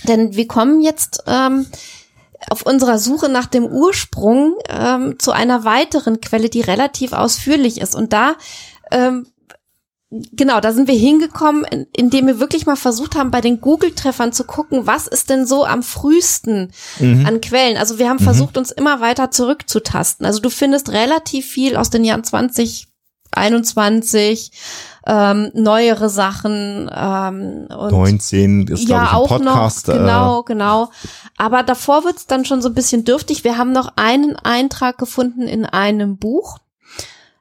Denn 0.04 0.34
wir 0.34 0.46
kommen 0.46 0.80
jetzt 0.80 1.24
ähm, 1.26 1.66
auf 2.50 2.62
unserer 2.62 2.98
Suche 2.98 3.28
nach 3.28 3.46
dem 3.46 3.64
Ursprung 3.64 4.56
ähm, 4.68 5.18
zu 5.18 5.32
einer 5.32 5.64
weiteren 5.64 6.20
Quelle, 6.20 6.48
die 6.48 6.60
relativ 6.60 7.12
ausführlich 7.12 7.80
ist. 7.80 7.94
Und 7.94 8.12
da, 8.12 8.36
ähm, 8.90 9.26
genau, 10.32 10.60
da 10.60 10.72
sind 10.72 10.88
wir 10.88 10.94
hingekommen, 10.94 11.64
in, 11.64 11.86
indem 11.96 12.26
wir 12.26 12.40
wirklich 12.40 12.66
mal 12.66 12.76
versucht 12.76 13.16
haben, 13.16 13.30
bei 13.30 13.40
den 13.40 13.60
Google-Treffern 13.60 14.32
zu 14.32 14.44
gucken, 14.44 14.86
was 14.86 15.06
ist 15.06 15.30
denn 15.30 15.46
so 15.46 15.64
am 15.64 15.82
frühesten 15.82 16.72
an 17.26 17.40
Quellen. 17.40 17.76
Also 17.76 17.98
wir 17.98 18.08
haben 18.08 18.18
versucht, 18.18 18.56
uns 18.56 18.70
immer 18.70 19.00
weiter 19.00 19.30
zurückzutasten. 19.30 20.26
Also 20.26 20.40
du 20.40 20.50
findest 20.50 20.90
relativ 20.90 21.46
viel 21.46 21.76
aus 21.76 21.90
den 21.90 22.04
Jahren 22.04 22.24
2021, 22.24 24.52
ähm, 25.06 25.50
neuere 25.54 26.08
Sachen 26.08 26.90
ähm, 26.94 27.66
und 27.68 27.92
19 27.92 28.68
ist, 28.68 28.86
glaube 28.86 29.04
ich, 29.04 29.12
ein 29.12 29.26
Podcast. 29.26 29.88
noch, 29.88 29.94
äh, 29.94 29.98
genau, 29.98 30.42
genau. 30.42 30.90
Aber 31.36 31.62
davor 31.62 32.04
wird's 32.04 32.26
dann 32.26 32.44
schon 32.44 32.62
so 32.62 32.68
ein 32.68 32.74
bisschen 32.74 33.04
dürftig. 33.04 33.44
Wir 33.44 33.58
haben 33.58 33.72
noch 33.72 33.92
einen 33.96 34.36
Eintrag 34.36 34.98
gefunden 34.98 35.42
in 35.42 35.66
einem 35.66 36.16
Buch 36.16 36.58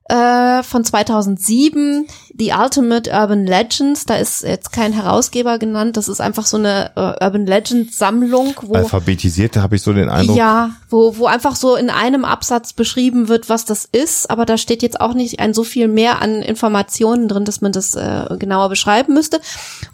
äh, 0.10 0.64
von 0.64 0.84
2007, 0.84 2.08
The 2.38 2.54
Ultimate 2.60 3.10
Urban 3.10 3.46
Legends. 3.46 4.06
Da 4.06 4.16
ist 4.16 4.44
jetzt 4.44 4.74
kein 4.74 4.92
Herausgeber 4.92 5.60
genannt. 5.60 5.96
Das 5.96 6.10
ist 6.10 6.20
einfach 6.20 6.46
so 6.46 6.58
eine 6.58 6.92
äh, 6.96 7.24
Urban 7.24 7.46
Legends 7.46 7.98
Sammlung, 7.98 8.54
wo 8.64 8.74
Alphabetisiert, 8.74 9.56
habe 9.56 9.78
ich 9.78 9.82
so 9.82 9.94
den 9.94 10.10
Eindruck. 10.10 10.36
ja, 10.36 10.72
wo, 10.90 11.18
wo 11.18 11.26
einfach 11.28 11.56
so 11.56 11.76
in 11.76 11.90
einem 11.90 12.26
Absatz 12.26 12.74
beschrieben 12.74 13.30
wird, 13.30 13.48
was 13.48 13.64
das 13.64 13.88
ist, 13.90 14.30
aber 14.30 14.46
da 14.46 14.58
steht 14.58 14.82
jetzt 14.82 15.00
auch 15.00 15.14
nicht 15.14 15.40
ein 15.40 15.54
so 15.54 15.64
viel 15.64 15.88
mehr 15.88 16.22
an 16.22 16.42
Informationen 16.42 17.30
drin, 17.30 17.46
dass 17.46 17.62
man 17.62 17.72
das 17.72 17.96
äh, 17.96 18.26
genauer 18.38 18.70
beschreiben 18.70 19.14
müsste. 19.14 19.40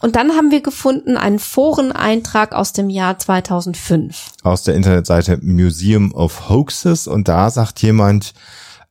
Und 0.01 0.15
dann 0.15 0.31
haben 0.31 0.49
wir 0.49 0.61
gefunden 0.61 1.17
einen 1.17 1.39
Foreneintrag 1.39 2.53
aus 2.53 2.73
dem 2.73 2.89
Jahr 2.89 3.19
2005. 3.19 4.31
aus 4.43 4.63
der 4.63 4.75
Internetseite 4.75 5.37
Museum 5.41 6.13
of 6.13 6.49
Hoaxes 6.49 7.07
und 7.07 7.27
da 7.27 7.51
sagt 7.51 7.81
jemand, 7.81 8.33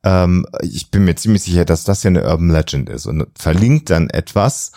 ähm, 0.05 0.47
ich 0.63 0.91
bin 0.91 1.05
mir 1.05 1.17
ziemlich 1.17 1.43
sicher, 1.43 1.65
dass 1.65 1.85
das 1.85 2.03
ja 2.03 2.09
eine 2.09 2.25
Urban 2.25 2.51
Legend 2.51 2.89
ist 2.89 3.07
und 3.07 3.27
verlinkt 3.37 3.91
dann 3.91 4.11
etwas. 4.11 4.73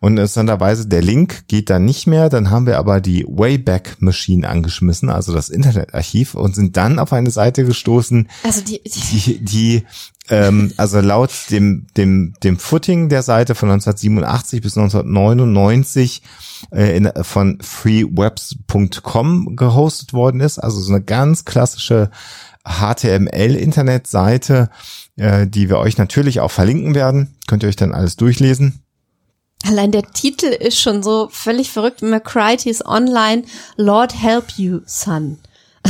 Und 0.00 0.12
interessanterweise 0.12 0.86
der 0.86 1.02
Link 1.02 1.48
geht 1.48 1.70
dann 1.70 1.84
nicht 1.84 2.06
mehr, 2.06 2.28
dann 2.28 2.50
haben 2.50 2.66
wir 2.66 2.78
aber 2.78 3.00
die 3.00 3.24
Wayback 3.26 3.96
Machine 4.00 4.48
angeschmissen, 4.48 5.08
also 5.08 5.32
das 5.32 5.48
Internetarchiv 5.48 6.34
und 6.34 6.54
sind 6.54 6.76
dann 6.76 6.98
auf 6.98 7.12
eine 7.12 7.30
Seite 7.30 7.64
gestoßen, 7.64 8.28
Also 8.42 8.60
die, 8.60 8.82
die 8.84 9.00
die, 9.00 9.38
die 9.44 9.86
ähm, 10.28 10.72
also 10.76 11.00
laut 11.00 11.30
dem, 11.50 11.86
dem, 11.96 12.34
dem 12.42 12.58
Footing 12.58 13.08
der 13.08 13.22
Seite 13.22 13.54
von 13.54 13.70
1987 13.70 14.60
bis 14.60 14.76
1999 14.76 16.22
äh, 16.72 16.96
in, 16.96 17.10
von 17.22 17.58
freewebs.com 17.60 19.56
gehostet 19.56 20.12
worden 20.12 20.40
ist, 20.40 20.58
also 20.58 20.80
so 20.80 20.92
eine 20.92 21.02
ganz 21.02 21.44
klassische 21.44 22.10
HTML-Internetseite, 22.66 24.70
äh, 25.16 25.46
die 25.46 25.68
wir 25.68 25.78
euch 25.78 25.98
natürlich 25.98 26.40
auch 26.40 26.50
verlinken 26.50 26.94
werden. 26.94 27.36
Könnt 27.46 27.62
ihr 27.62 27.68
euch 27.68 27.76
dann 27.76 27.94
alles 27.94 28.16
durchlesen. 28.16 28.82
Allein 29.66 29.92
der 29.92 30.02
Titel 30.12 30.46
ist 30.46 30.80
schon 30.80 31.02
so 31.02 31.28
völlig 31.30 31.70
verrückt. 31.70 32.02
McCrighty's 32.02 32.84
Online, 32.84 33.44
Lord 33.76 34.20
Help 34.20 34.52
You, 34.56 34.80
Son. 34.86 35.38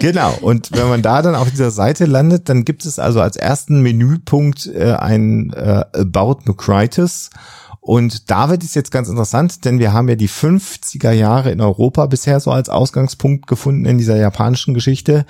Genau. 0.00 0.32
Und 0.40 0.70
wenn 0.72 0.88
man 0.88 1.02
da 1.02 1.22
dann 1.22 1.34
auf 1.34 1.50
dieser 1.50 1.72
Seite 1.72 2.06
landet, 2.06 2.48
dann 2.48 2.64
gibt 2.64 2.84
es 2.84 3.00
also 3.00 3.20
als 3.20 3.36
ersten 3.36 3.82
Menüpunkt 3.82 4.66
äh, 4.66 4.92
ein 4.92 5.52
äh, 5.52 5.84
About 5.92 6.42
McCritis. 6.44 7.30
Und 7.80 8.30
da 8.30 8.50
wird 8.50 8.62
es 8.62 8.74
jetzt 8.74 8.90
ganz 8.90 9.08
interessant, 9.08 9.64
denn 9.64 9.78
wir 9.78 9.92
haben 9.92 10.08
ja 10.08 10.14
die 10.14 10.28
50er 10.28 11.10
Jahre 11.10 11.50
in 11.50 11.60
Europa 11.60 12.06
bisher 12.06 12.38
so 12.38 12.52
als 12.52 12.68
Ausgangspunkt 12.68 13.46
gefunden 13.46 13.86
in 13.86 13.98
dieser 13.98 14.16
japanischen 14.16 14.74
Geschichte. 14.74 15.24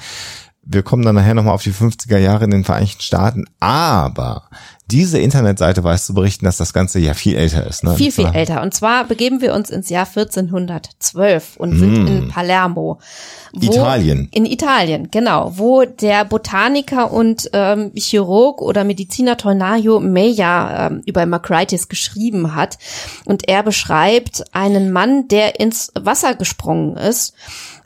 Wir 0.70 0.83
kommen 0.83 1.02
dann 1.02 1.14
nachher 1.14 1.33
nochmal 1.33 1.54
auf 1.54 1.62
die 1.62 1.72
50er 1.72 2.18
Jahre 2.18 2.44
in 2.44 2.50
den 2.50 2.62
Vereinigten 2.62 3.00
Staaten. 3.00 3.46
Aber 3.59 4.50
diese 4.90 5.18
Internetseite 5.18 5.85
weiß 5.85 6.07
zu 6.07 6.14
berichten, 6.14 6.46
dass 6.46 6.57
das 6.57 6.74
Ganze 6.74 6.98
ja 6.98 7.12
viel 7.12 7.37
älter 7.37 7.66
ist. 7.66 7.85
Ne? 7.85 7.94
Viel, 7.94 8.11
viel 8.11 8.26
älter. 8.26 8.62
Und 8.62 8.72
zwar 8.72 9.04
begeben 9.04 9.42
wir 9.42 9.54
uns 9.54 9.68
ins 9.68 9.90
Jahr 9.90 10.07
1412 10.07 11.57
und 11.57 11.78
sind 11.78 12.07
in 12.07 12.28
Palermo. 12.28 12.98
Mm. 13.52 13.62
Italien. 13.62 14.28
In 14.31 14.46
Italien, 14.46 15.11
genau. 15.11 15.52
Wo 15.57 15.85
der 15.85 16.24
Botaniker 16.24 17.12
und 17.12 17.50
ähm, 17.52 17.92
Chirurg 17.96 18.62
oder 18.62 18.85
Mediziner 18.85 19.37
Tornario 19.37 20.00
Meja 20.00 20.87
ähm, 20.87 21.02
über 21.04 21.26
Macritis 21.26 21.88
geschrieben 21.88 22.54
hat. 22.54 22.78
Und 23.26 23.48
er 23.48 23.62
beschreibt 23.62 24.44
einen 24.54 24.90
Mann, 24.90 25.28
der 25.28 25.61
ins 25.61 25.92
Wasser 25.94 26.35
gesprungen 26.35 26.96
ist 26.96 27.35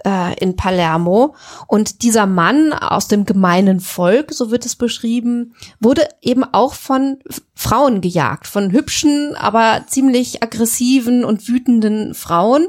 äh, 0.04 0.34
in 0.38 0.56
Palermo. 0.56 1.34
Und 1.66 2.02
dieser 2.02 2.26
Mann 2.26 2.72
aus 2.72 3.08
dem 3.08 3.24
gemeinen 3.24 3.80
Volk, 3.80 4.32
so 4.32 4.50
wird 4.50 4.66
es 4.66 4.76
beschrieben, 4.76 5.54
wurde 5.80 6.08
eben 6.20 6.44
auch 6.44 6.74
von 6.74 7.18
Frauen 7.54 8.00
gejagt, 8.00 8.46
von 8.48 8.72
hübschen, 8.72 9.36
aber 9.36 9.82
ziemlich 9.86 10.42
aggressiven 10.42 11.24
und 11.24 11.46
wütenden 11.48 12.14
Frauen. 12.14 12.66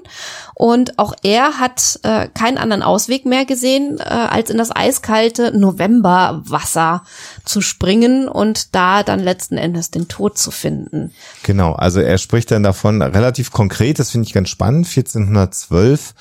Und 0.54 1.00
auch 1.00 1.15
er 1.24 1.60
hat 1.60 2.00
äh, 2.04 2.28
keinen 2.28 2.58
anderen 2.58 2.84
Ausweg 2.84 3.26
mehr 3.26 3.46
gesehen, 3.46 3.98
äh, 4.00 4.04
als 4.04 4.50
in 4.50 4.58
das 4.58 4.76
eiskalte 4.76 5.58
Novemberwasser 5.58 7.04
zu 7.43 7.62
springen 7.62 8.28
und 8.28 8.76
da 8.76 9.02
dann 9.04 9.19
letzten 9.19 9.58
Endes 9.58 9.89
den 9.89 10.08
Tod 10.08 10.38
zu 10.38 10.52
finden. 10.52 11.12
Genau, 11.41 11.74
also 11.74 12.00
er 12.00 12.17
spricht 12.19 12.52
dann 12.52 12.63
davon 12.63 13.02
relativ 13.02 13.52
konkret, 13.52 13.98
das 13.98 14.12
finde 14.12 14.28
ich 14.28 14.34
ganz 14.34 14.50
spannend, 14.50 14.86
1412, 14.86 16.13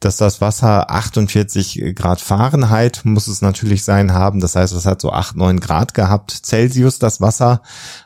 dass 0.00 0.16
das 0.16 0.40
Wasser 0.40 0.49
48 0.52 1.94
Grad 1.94 2.20
Fahrenheit 2.20 3.02
muss 3.04 3.28
es 3.28 3.42
natürlich 3.42 3.84
sein 3.84 4.12
haben. 4.12 4.40
Das 4.40 4.56
heißt, 4.56 4.72
es 4.72 4.86
hat 4.86 5.00
so 5.00 5.12
8, 5.12 5.36
9 5.36 5.60
Grad 5.60 5.94
gehabt 5.94 6.30
Celsius 6.44 6.98
das 6.98 7.20
Wasser, 7.20 7.62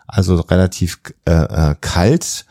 also 0.06 0.36
relativ 0.36 1.00
äh, 1.24 1.32
äh, 1.32 1.74
kalt 1.80 2.46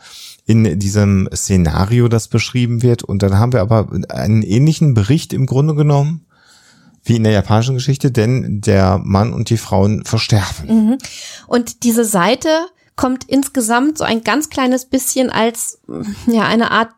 in 0.46 0.78
diesem 0.78 1.28
Szenario, 1.34 2.08
das 2.08 2.28
beschrieben 2.28 2.82
wird. 2.82 3.02
Und 3.02 3.22
dann 3.22 3.38
haben 3.38 3.52
wir 3.52 3.60
aber 3.60 3.88
einen 4.08 4.42
ähnlichen 4.42 4.94
Bericht 4.94 5.32
im 5.32 5.46
Grunde 5.46 5.74
genommen 5.74 6.26
wie 7.04 7.16
in 7.16 7.24
der 7.24 7.32
japanischen 7.32 7.74
Geschichte, 7.74 8.10
denn 8.10 8.60
der 8.60 8.98
Mann 8.98 9.32
und 9.32 9.50
die 9.50 9.58
Frauen 9.58 10.04
versterben. 10.04 10.98
Und 11.46 11.82
diese 11.82 12.04
Seite 12.04 12.48
kommt 12.96 13.24
insgesamt 13.24 13.98
so 13.98 14.04
ein 14.04 14.22
ganz 14.24 14.48
kleines 14.50 14.86
bisschen 14.86 15.30
als 15.30 15.80
ja 16.26 16.44
eine 16.44 16.70
Art 16.70 16.90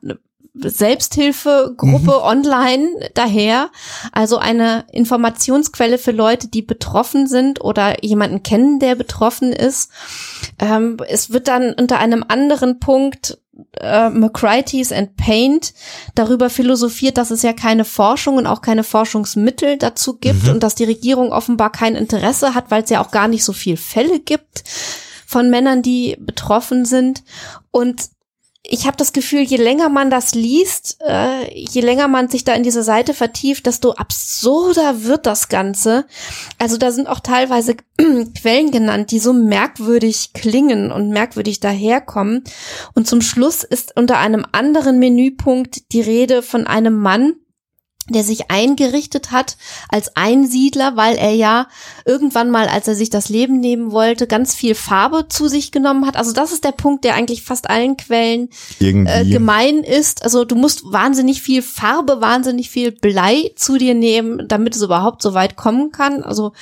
Selbsthilfegruppe 0.58 2.22
online 2.22 2.88
daher, 3.14 3.70
also 4.12 4.38
eine 4.38 4.84
Informationsquelle 4.92 5.98
für 5.98 6.12
Leute, 6.12 6.48
die 6.48 6.62
betroffen 6.62 7.26
sind 7.26 7.60
oder 7.60 8.04
jemanden 8.04 8.42
kennen, 8.42 8.78
der 8.78 8.94
betroffen 8.94 9.52
ist. 9.52 9.90
Ähm, 10.58 10.96
es 11.08 11.30
wird 11.30 11.48
dann 11.48 11.74
unter 11.74 11.98
einem 11.98 12.24
anderen 12.26 12.80
Punkt 12.80 13.38
äh, 13.80 14.10
Macrites 14.10 14.92
and 14.92 15.16
Paint 15.16 15.72
darüber 16.14 16.50
philosophiert, 16.50 17.18
dass 17.18 17.30
es 17.30 17.42
ja 17.42 17.52
keine 17.52 17.84
Forschung 17.84 18.36
und 18.36 18.46
auch 18.46 18.60
keine 18.60 18.84
Forschungsmittel 18.84 19.78
dazu 19.78 20.18
gibt 20.18 20.48
und 20.48 20.62
dass 20.62 20.74
die 20.74 20.84
Regierung 20.84 21.32
offenbar 21.32 21.70
kein 21.70 21.94
Interesse 21.94 22.54
hat, 22.54 22.70
weil 22.70 22.82
es 22.82 22.90
ja 22.90 23.02
auch 23.02 23.10
gar 23.10 23.28
nicht 23.28 23.44
so 23.44 23.52
viel 23.52 23.76
Fälle 23.76 24.20
gibt 24.20 24.64
von 25.26 25.50
Männern, 25.50 25.82
die 25.82 26.16
betroffen 26.20 26.84
sind. 26.84 27.24
Und 27.70 28.08
ich 28.68 28.86
habe 28.86 28.96
das 28.96 29.12
Gefühl, 29.12 29.42
je 29.42 29.56
länger 29.56 29.88
man 29.88 30.10
das 30.10 30.34
liest, 30.34 30.98
äh, 31.06 31.52
je 31.54 31.80
länger 31.80 32.08
man 32.08 32.28
sich 32.28 32.44
da 32.44 32.54
in 32.54 32.62
diese 32.62 32.82
Seite 32.82 33.14
vertieft, 33.14 33.66
desto 33.66 33.92
absurder 33.92 35.04
wird 35.04 35.26
das 35.26 35.48
Ganze. 35.48 36.06
Also 36.58 36.76
da 36.76 36.90
sind 36.90 37.08
auch 37.08 37.20
teilweise 37.20 37.76
Quellen 38.38 38.70
genannt, 38.70 39.10
die 39.10 39.18
so 39.18 39.32
merkwürdig 39.32 40.32
klingen 40.32 40.90
und 40.90 41.10
merkwürdig 41.10 41.60
daherkommen. 41.60 42.44
Und 42.94 43.06
zum 43.06 43.20
Schluss 43.20 43.62
ist 43.62 43.96
unter 43.96 44.18
einem 44.18 44.44
anderen 44.52 44.98
Menüpunkt 44.98 45.92
die 45.92 46.00
Rede 46.00 46.42
von 46.42 46.66
einem 46.66 47.00
Mann, 47.00 47.34
der 48.08 48.22
sich 48.22 48.50
eingerichtet 48.50 49.32
hat 49.32 49.56
als 49.88 50.16
Einsiedler, 50.16 50.96
weil 50.96 51.16
er 51.16 51.32
ja 51.32 51.68
irgendwann 52.04 52.50
mal, 52.50 52.68
als 52.68 52.86
er 52.86 52.94
sich 52.94 53.10
das 53.10 53.28
Leben 53.28 53.58
nehmen 53.58 53.90
wollte, 53.90 54.26
ganz 54.26 54.54
viel 54.54 54.74
Farbe 54.74 55.26
zu 55.28 55.48
sich 55.48 55.72
genommen 55.72 56.06
hat. 56.06 56.16
Also 56.16 56.32
das 56.32 56.52
ist 56.52 56.64
der 56.64 56.72
Punkt, 56.72 57.04
der 57.04 57.14
eigentlich 57.14 57.42
fast 57.42 57.68
allen 57.68 57.96
Quellen 57.96 58.48
äh, 58.80 59.24
gemein 59.24 59.78
ist. 59.78 60.22
Also 60.22 60.44
du 60.44 60.54
musst 60.54 60.84
wahnsinnig 60.84 61.42
viel 61.42 61.62
Farbe, 61.62 62.20
wahnsinnig 62.20 62.70
viel 62.70 62.92
Blei 62.92 63.52
zu 63.56 63.76
dir 63.76 63.94
nehmen, 63.94 64.46
damit 64.46 64.76
es 64.76 64.82
überhaupt 64.82 65.22
so 65.22 65.34
weit 65.34 65.56
kommen 65.56 65.90
kann. 65.90 66.22
Also 66.22 66.52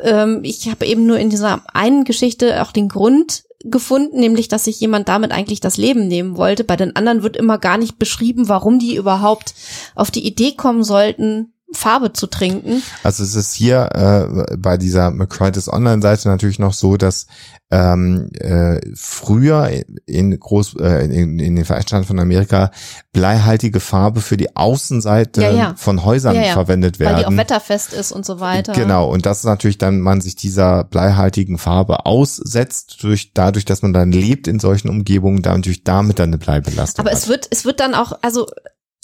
ähm, 0.00 0.40
ich 0.42 0.68
habe 0.68 0.84
eben 0.86 1.06
nur 1.06 1.18
in 1.18 1.30
dieser 1.30 1.62
einen 1.72 2.04
Geschichte 2.04 2.62
auch 2.62 2.72
den 2.72 2.88
Grund 2.88 3.44
gefunden, 3.70 4.20
nämlich 4.20 4.48
dass 4.48 4.64
sich 4.64 4.80
jemand 4.80 5.08
damit 5.08 5.32
eigentlich 5.32 5.60
das 5.60 5.76
Leben 5.76 6.08
nehmen 6.08 6.36
wollte. 6.36 6.64
Bei 6.64 6.76
den 6.76 6.96
anderen 6.96 7.22
wird 7.22 7.36
immer 7.36 7.58
gar 7.58 7.78
nicht 7.78 7.98
beschrieben, 7.98 8.48
warum 8.48 8.78
die 8.78 8.96
überhaupt 8.96 9.54
auf 9.94 10.10
die 10.10 10.26
Idee 10.26 10.52
kommen 10.52 10.84
sollten, 10.84 11.52
Farbe 11.72 12.12
zu 12.12 12.28
trinken. 12.28 12.82
Also 13.02 13.24
es 13.24 13.34
ist 13.34 13.52
hier 13.54 13.88
äh, 13.92 14.56
bei 14.56 14.76
dieser 14.76 15.10
McCritis 15.10 15.68
Online-Seite 15.68 16.28
natürlich 16.28 16.58
noch 16.60 16.72
so, 16.72 16.96
dass 16.96 17.26
ähm, 17.72 18.30
äh, 18.38 18.80
früher 18.94 19.68
in 20.06 20.38
Groß 20.38 20.76
äh, 20.78 21.04
in, 21.06 21.40
in 21.40 21.56
den 21.56 21.64
Vereinigten 21.64 21.88
Staaten 21.88 22.06
von 22.06 22.20
Amerika 22.20 22.70
bleihaltige 23.12 23.80
Farbe 23.80 24.20
für 24.20 24.36
die 24.36 24.54
Außenseite 24.54 25.42
Ja, 25.42 25.50
ja. 25.50 25.74
von 25.76 26.04
Häusern 26.04 26.36
Ja, 26.36 26.52
verwendet 26.52 27.00
Weil 27.00 27.08
die 27.08 27.12
auch 27.14 27.30
werden. 27.30 27.38
wetterfest 27.38 27.92
ist 27.92 28.12
und 28.12 28.24
so 28.24 28.38
weiter. 28.38 28.72
Genau, 28.72 29.10
und 29.10 29.26
das 29.26 29.42
natürlich 29.42 29.78
dann 29.78 30.00
man 30.00 30.20
sich 30.20 30.36
dieser 30.36 30.84
bleihaltigen 30.84 31.58
Farbe 31.58 32.06
aussetzt, 32.06 32.98
durch, 33.02 33.32
dadurch, 33.34 33.64
dass 33.64 33.82
man 33.82 33.92
dann 33.92 34.12
lebt 34.12 34.46
in 34.46 34.60
solchen 34.60 34.88
Umgebungen, 34.88 35.42
da 35.42 35.56
natürlich 35.56 35.82
damit 35.82 36.20
dann 36.20 36.28
eine 36.30 36.38
Bleibelastung 36.38 37.04
Aber 37.04 37.10
hat. 37.10 37.18
es 37.18 37.26
wird, 37.28 37.48
es 37.50 37.64
wird 37.64 37.80
dann 37.80 37.94
auch, 37.94 38.12
also 38.22 38.46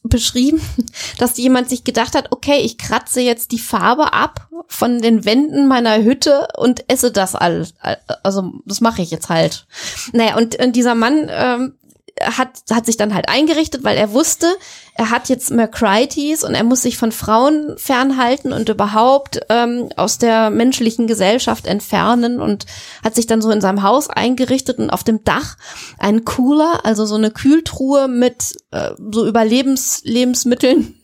beschrieben, 0.03 0.61
dass 1.19 1.37
jemand 1.39 1.69
sich 1.69 1.85
gedacht 1.85 2.15
hat, 2.15 2.33
okay, 2.33 2.61
ich 2.63 2.79
kratze 2.79 3.21
jetzt 3.21 3.53
die 3.53 3.59
Farbe 3.59 4.13
ab 4.13 4.49
von 4.69 5.01
den 5.01 5.25
Wänden 5.25 5.67
meiner 5.67 6.03
Hütte 6.03 6.49
und 6.57 6.89
esse 6.89 7.11
das 7.11 7.35
alles. 7.35 7.75
Also 8.23 8.53
das 8.65 8.81
mache 8.81 9.03
ich 9.03 9.11
jetzt 9.11 9.29
halt. 9.29 9.67
Naja, 10.13 10.37
und, 10.37 10.57
und 10.63 10.77
dieser 10.77 10.95
Mann 10.95 11.29
ähm, 11.31 11.75
hat, 12.21 12.63
hat 12.71 12.87
sich 12.87 12.97
dann 12.97 13.15
halt 13.15 13.29
eingerichtet, 13.29 13.85
weil 13.85 13.97
er 13.97 14.13
wusste, 14.13 14.47
er 14.95 15.11
hat 15.11 15.29
jetzt 15.29 15.51
Mercrites 15.51 16.45
und 16.45 16.55
er 16.55 16.65
muss 16.65 16.83
sich 16.83 16.97
von 16.97 17.13
Frauen 17.13 17.75
fernhalten 17.79 18.53
und 18.53 18.69
überhaupt 18.69 19.41
ähm, 19.49 19.89
aus 19.97 20.19
der 20.19 20.51
menschlichen 20.51 21.07
Gesellschaft 21.07 21.67
entfernen 21.67 22.41
und 22.41 22.67
hat 23.03 23.15
sich 23.15 23.27
dann 23.27 23.41
so 23.41 23.51
in 23.51 23.61
seinem 23.61 23.83
Haus 23.83 24.11
eingerichtet 24.11 24.79
und 24.79 24.91
auf 24.91 25.05
dem 25.05 25.25
Dach 25.25 25.57
einen 25.99 26.25
Cooler, 26.25 26.85
also 26.85 27.07
so 27.07 27.15
eine 27.15 27.31
Kühltruhe 27.31 28.09
mit 28.09 28.57
äh, 28.71 28.91
so 29.11 29.27
Überlebens 29.27 30.03
Lebensmitteln 30.05 31.01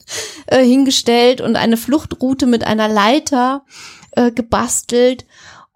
äh, 0.47 0.63
hingestellt 0.63 1.41
und 1.41 1.57
eine 1.57 1.77
Fluchtroute 1.77 2.47
mit 2.47 2.65
einer 2.65 2.89
Leiter 2.89 3.65
äh, 4.13 4.31
gebastelt 4.31 5.25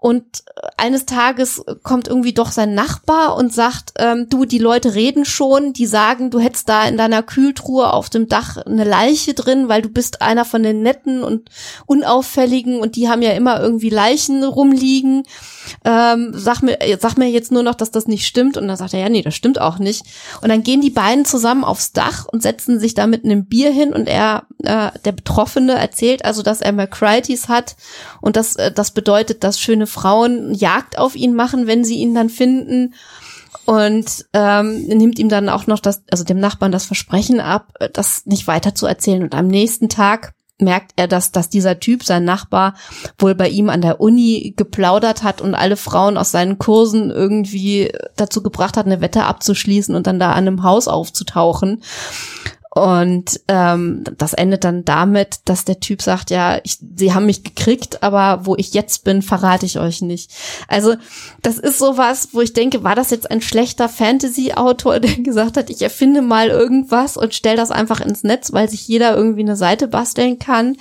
Und 0.03 0.43
eines 0.77 1.07
Tages 1.07 1.65
kommt 1.85 2.09
irgendwie 2.09 2.33
doch 2.33 2.51
sein 2.51 2.75
Nachbar 2.75 3.37
und 3.37 3.53
sagt, 3.53 3.93
ähm, 4.01 4.27
du, 4.29 4.45
die 4.45 4.59
Leute 4.59 4.97
reden 4.97 5.25
schon, 5.25 5.73
die 5.73 5.87
sagen, 5.87 6.33
du 6.33 6.41
hättest 6.41 6.69
da 6.69 6.89
in 6.89 6.97
deiner 6.97 7.23
Kühltruhe 7.23 7.93
auf 7.93 8.11
dem 8.11 8.27
Dach 8.27 8.57
eine 8.57 8.83
Leiche 8.83 9.33
drin, 9.33 9.69
weil 9.69 9.81
du 9.81 9.89
bist 9.89 10.21
einer 10.21 10.45
von 10.45 10.65
den 10.65 10.83
netten 10.83 11.23
und 11.23 11.51
unauffälligen 11.87 12.81
und 12.81 12.97
die 12.97 13.09
haben 13.09 13.23
ja 13.23 13.31
immer 13.31 13.61
irgendwie 13.61 13.91
Leichen 13.91 14.43
rumliegen. 14.43 15.23
Ähm, 15.85 16.33
sag 16.35 16.63
mir, 16.63 16.79
sag 16.99 17.17
mir 17.17 17.31
jetzt 17.31 17.53
nur 17.53 17.63
noch, 17.63 17.77
dass 17.77 17.93
das 17.93 18.09
nicht 18.09 18.27
stimmt. 18.27 18.57
Und 18.57 18.67
dann 18.67 18.77
sagt 18.77 18.95
er, 18.95 19.01
ja, 19.01 19.09
nee, 19.09 19.23
das 19.23 19.37
stimmt 19.37 19.61
auch 19.61 19.79
nicht. 19.79 20.05
Und 20.41 20.49
dann 20.49 20.65
gehen 20.65 20.81
die 20.81 20.91
beiden 20.91 21.25
zusammen 21.25 21.63
aufs 21.63 21.93
Dach 21.93 22.27
und 22.27 22.43
setzen 22.43 22.81
sich 22.81 22.95
da 22.95 23.07
mit 23.07 23.25
einem 23.25 23.45
Bier 23.45 23.71
hin 23.71 23.93
und 23.93 24.09
er, 24.09 24.47
äh, 24.65 24.91
der 25.05 25.13
Betroffene, 25.13 25.75
erzählt 25.75 26.25
also, 26.25 26.43
dass 26.43 26.61
er 26.61 26.73
Mercritis 26.73 27.47
hat 27.47 27.77
und 28.21 28.35
das, 28.35 28.57
äh, 28.57 28.73
das 28.73 28.91
bedeutet, 28.91 29.45
dass 29.45 29.61
schöne 29.61 29.87
Frauen 29.93 30.55
Jagd 30.55 30.99
auf 30.99 31.15
ihn 31.15 31.35
machen, 31.35 31.67
wenn 31.67 31.85
sie 31.85 31.97
ihn 31.97 32.15
dann 32.15 32.31
finden 32.31 32.95
und 33.65 34.27
ähm, 34.33 34.87
nimmt 34.87 35.19
ihm 35.19 35.29
dann 35.29 35.49
auch 35.49 35.67
noch 35.67 35.79
das, 35.79 36.03
also 36.11 36.25
dem 36.25 36.41
Nachbarn 36.41 36.73
das 36.73 36.87
Versprechen 36.87 37.41
ab, 37.41 37.73
das 37.93 38.27
nicht 38.27 38.47
weiter 38.47 38.75
zu 38.75 38.87
erzählen. 38.87 39.23
Und 39.23 39.35
am 39.35 39.47
nächsten 39.47 39.89
Tag 39.89 40.35
merkt 40.59 40.93
er, 40.97 41.09
dass, 41.09 41.31
dass 41.33 41.51
dieser 41.51 41.79
Typ, 41.79 42.05
sein 42.05 42.25
Nachbar, 42.25 42.75
wohl 43.19 43.35
bei 43.35 43.49
ihm 43.49 43.69
an 43.69 43.83
der 43.83 44.01
Uni 44.01 44.55
geplaudert 44.57 45.23
hat 45.23 45.41
und 45.41 45.55
alle 45.55 45.77
Frauen 45.77 46.17
aus 46.17 46.31
seinen 46.31 46.59
Kursen 46.59 47.11
irgendwie 47.11 47.93
dazu 48.17 48.43
gebracht 48.43 48.77
hat, 48.77 48.87
eine 48.87 49.01
Wette 49.01 49.25
abzuschließen 49.25 49.95
und 49.95 50.07
dann 50.07 50.19
da 50.19 50.31
an 50.33 50.47
einem 50.47 50.63
Haus 50.63 50.89
aufzutauchen. 50.89 51.83
Und 52.75 53.39
ähm, 53.49 54.03
das 54.17 54.33
endet 54.33 54.65
dann 54.65 54.87
damit, 54.87 55.41
dass 55.45 55.67
der 55.67 55.79
Typ 55.81 56.01
sagt, 56.01 56.31
ja, 56.31 56.59
ich, 56.65 56.79
sie 56.97 57.13
haben 57.13 57.27
mich 57.27 57.45
gekriegt, 57.45 58.03
aber 58.03 58.47
wo 58.47 58.57
ich 58.57 58.73
jetzt 58.73 59.05
bin, 59.05 59.21
verrate 59.21 59.67
ich 59.67 59.79
euch 59.79 60.01
nicht. 60.01 60.31
Also 60.69 60.95
das 61.43 61.59
ist 61.59 61.79
sowas, 61.79 62.31
wo 62.33 62.41
ich 62.41 62.55
denke, 62.55 62.83
war 62.83 62.95
das 62.95 63.11
jetzt 63.11 63.31
ein 63.31 63.43
schlechter 63.43 63.91
Fantasy-Autor, 63.91 65.01
der 65.01 65.17
gesagt 65.17 65.59
hat, 65.59 65.69
ich 65.69 65.83
erfinde 65.83 66.23
mal 66.23 66.49
irgendwas 66.49 67.19
und 67.19 67.35
stell 67.35 67.57
das 67.57 67.71
einfach 67.71 68.01
ins 68.01 68.25
Netz, 68.25 68.55
weil 68.55 68.71
sich 68.71 68.89
jeder 68.89 69.15
irgendwie 69.15 69.43
eine 69.43 69.57
Seite 69.57 69.87
basteln 69.87 70.39
kann. 70.39 70.79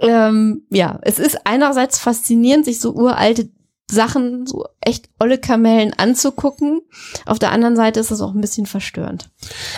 Ähm, 0.00 0.66
ja, 0.68 0.98
es 1.02 1.20
ist 1.20 1.46
einerseits 1.46 2.00
faszinierend, 2.00 2.64
sich 2.64 2.80
so 2.80 2.92
uralte 2.92 3.50
Sachen, 3.92 4.46
so 4.46 4.64
echt 4.80 5.08
olle 5.20 5.38
Kamellen 5.38 5.92
anzugucken. 5.94 6.80
Auf 7.26 7.38
der 7.38 7.52
anderen 7.52 7.76
Seite 7.76 8.00
ist 8.00 8.10
es 8.10 8.20
auch 8.20 8.34
ein 8.34 8.40
bisschen 8.40 8.66
verstörend. 8.66 9.30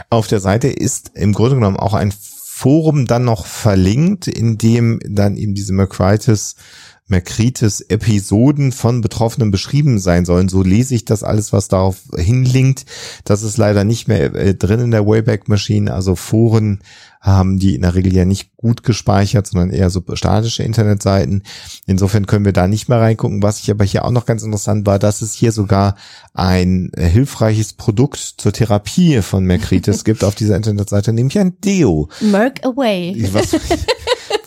Auf 0.09 0.27
der 0.27 0.41
Seite 0.41 0.69
ist 0.69 1.13
im 1.15 1.33
Grunde 1.35 1.57
genommen 1.57 1.77
auch 1.77 1.95
ein 1.95 2.13
Forum 2.13 3.07
dann 3.07 3.25
noch 3.25 3.47
verlinkt, 3.47 4.29
in 4.29 4.57
dem 4.57 5.01
dann 5.05 5.37
eben 5.37 5.55
diese 5.55 5.73
Mercritis 5.73 6.57
Mercritis 7.07 7.83
Episoden 7.83 8.73
von 8.73 9.03
Betroffenen 9.03 9.51
beschrieben 9.51 9.99
sein 9.99 10.25
sollen. 10.25 10.49
So 10.49 10.63
lese 10.63 10.95
ich 10.95 11.05
das 11.05 11.23
alles, 11.23 11.53
was 11.53 11.69
darauf 11.69 11.99
hinlinkt. 12.17 12.87
Das 13.25 13.43
ist 13.43 13.59
leider 13.59 13.85
nicht 13.85 14.09
mehr 14.09 14.35
äh, 14.35 14.55
drin 14.55 14.81
in 14.81 14.91
der 14.91 15.07
Wayback 15.07 15.49
Machine. 15.49 15.93
Also 15.93 16.15
Foren 16.15 16.81
haben 17.25 17.59
die 17.59 17.75
in 17.75 17.81
der 17.81 17.95
Regel 17.95 18.15
ja 18.15 18.27
nicht 18.27 18.55
gut 18.59 18.83
gespeichert, 18.83 19.47
sondern 19.47 19.71
eher 19.71 19.89
so 19.89 20.03
statische 20.13 20.63
Internetseiten. 20.63 21.43
Insofern 21.87 22.27
können 22.27 22.45
wir 22.45 22.53
da 22.53 22.69
nicht 22.69 22.91
mehr 22.91 23.01
reingucken. 23.01 23.43
Was 23.43 23.61
ich 23.61 23.71
aber 23.71 23.85
hier 23.85 24.05
auch 24.05 24.11
noch 24.11 24.27
ganz 24.27 24.43
interessant 24.43 24.87
war, 24.87 24.99
dass 24.99 25.23
es 25.23 25.33
hier 25.33 25.51
sogar 25.51 25.97
ein 26.35 26.91
äh, 26.93 27.09
hilfreiches 27.09 27.73
Produkt 27.73 28.19
zur 28.19 28.53
Therapie 28.53 29.23
von 29.23 29.45
Mercritis 29.45 30.05
gibt 30.05 30.23
auf 30.23 30.35
dieser 30.35 30.57
Internetseite, 30.57 31.15
nämlich 31.15 31.39
ein 31.39 31.59
Deo. 31.63 32.11
Merk 32.21 32.63
away. 32.63 33.17
Was, 33.33 33.53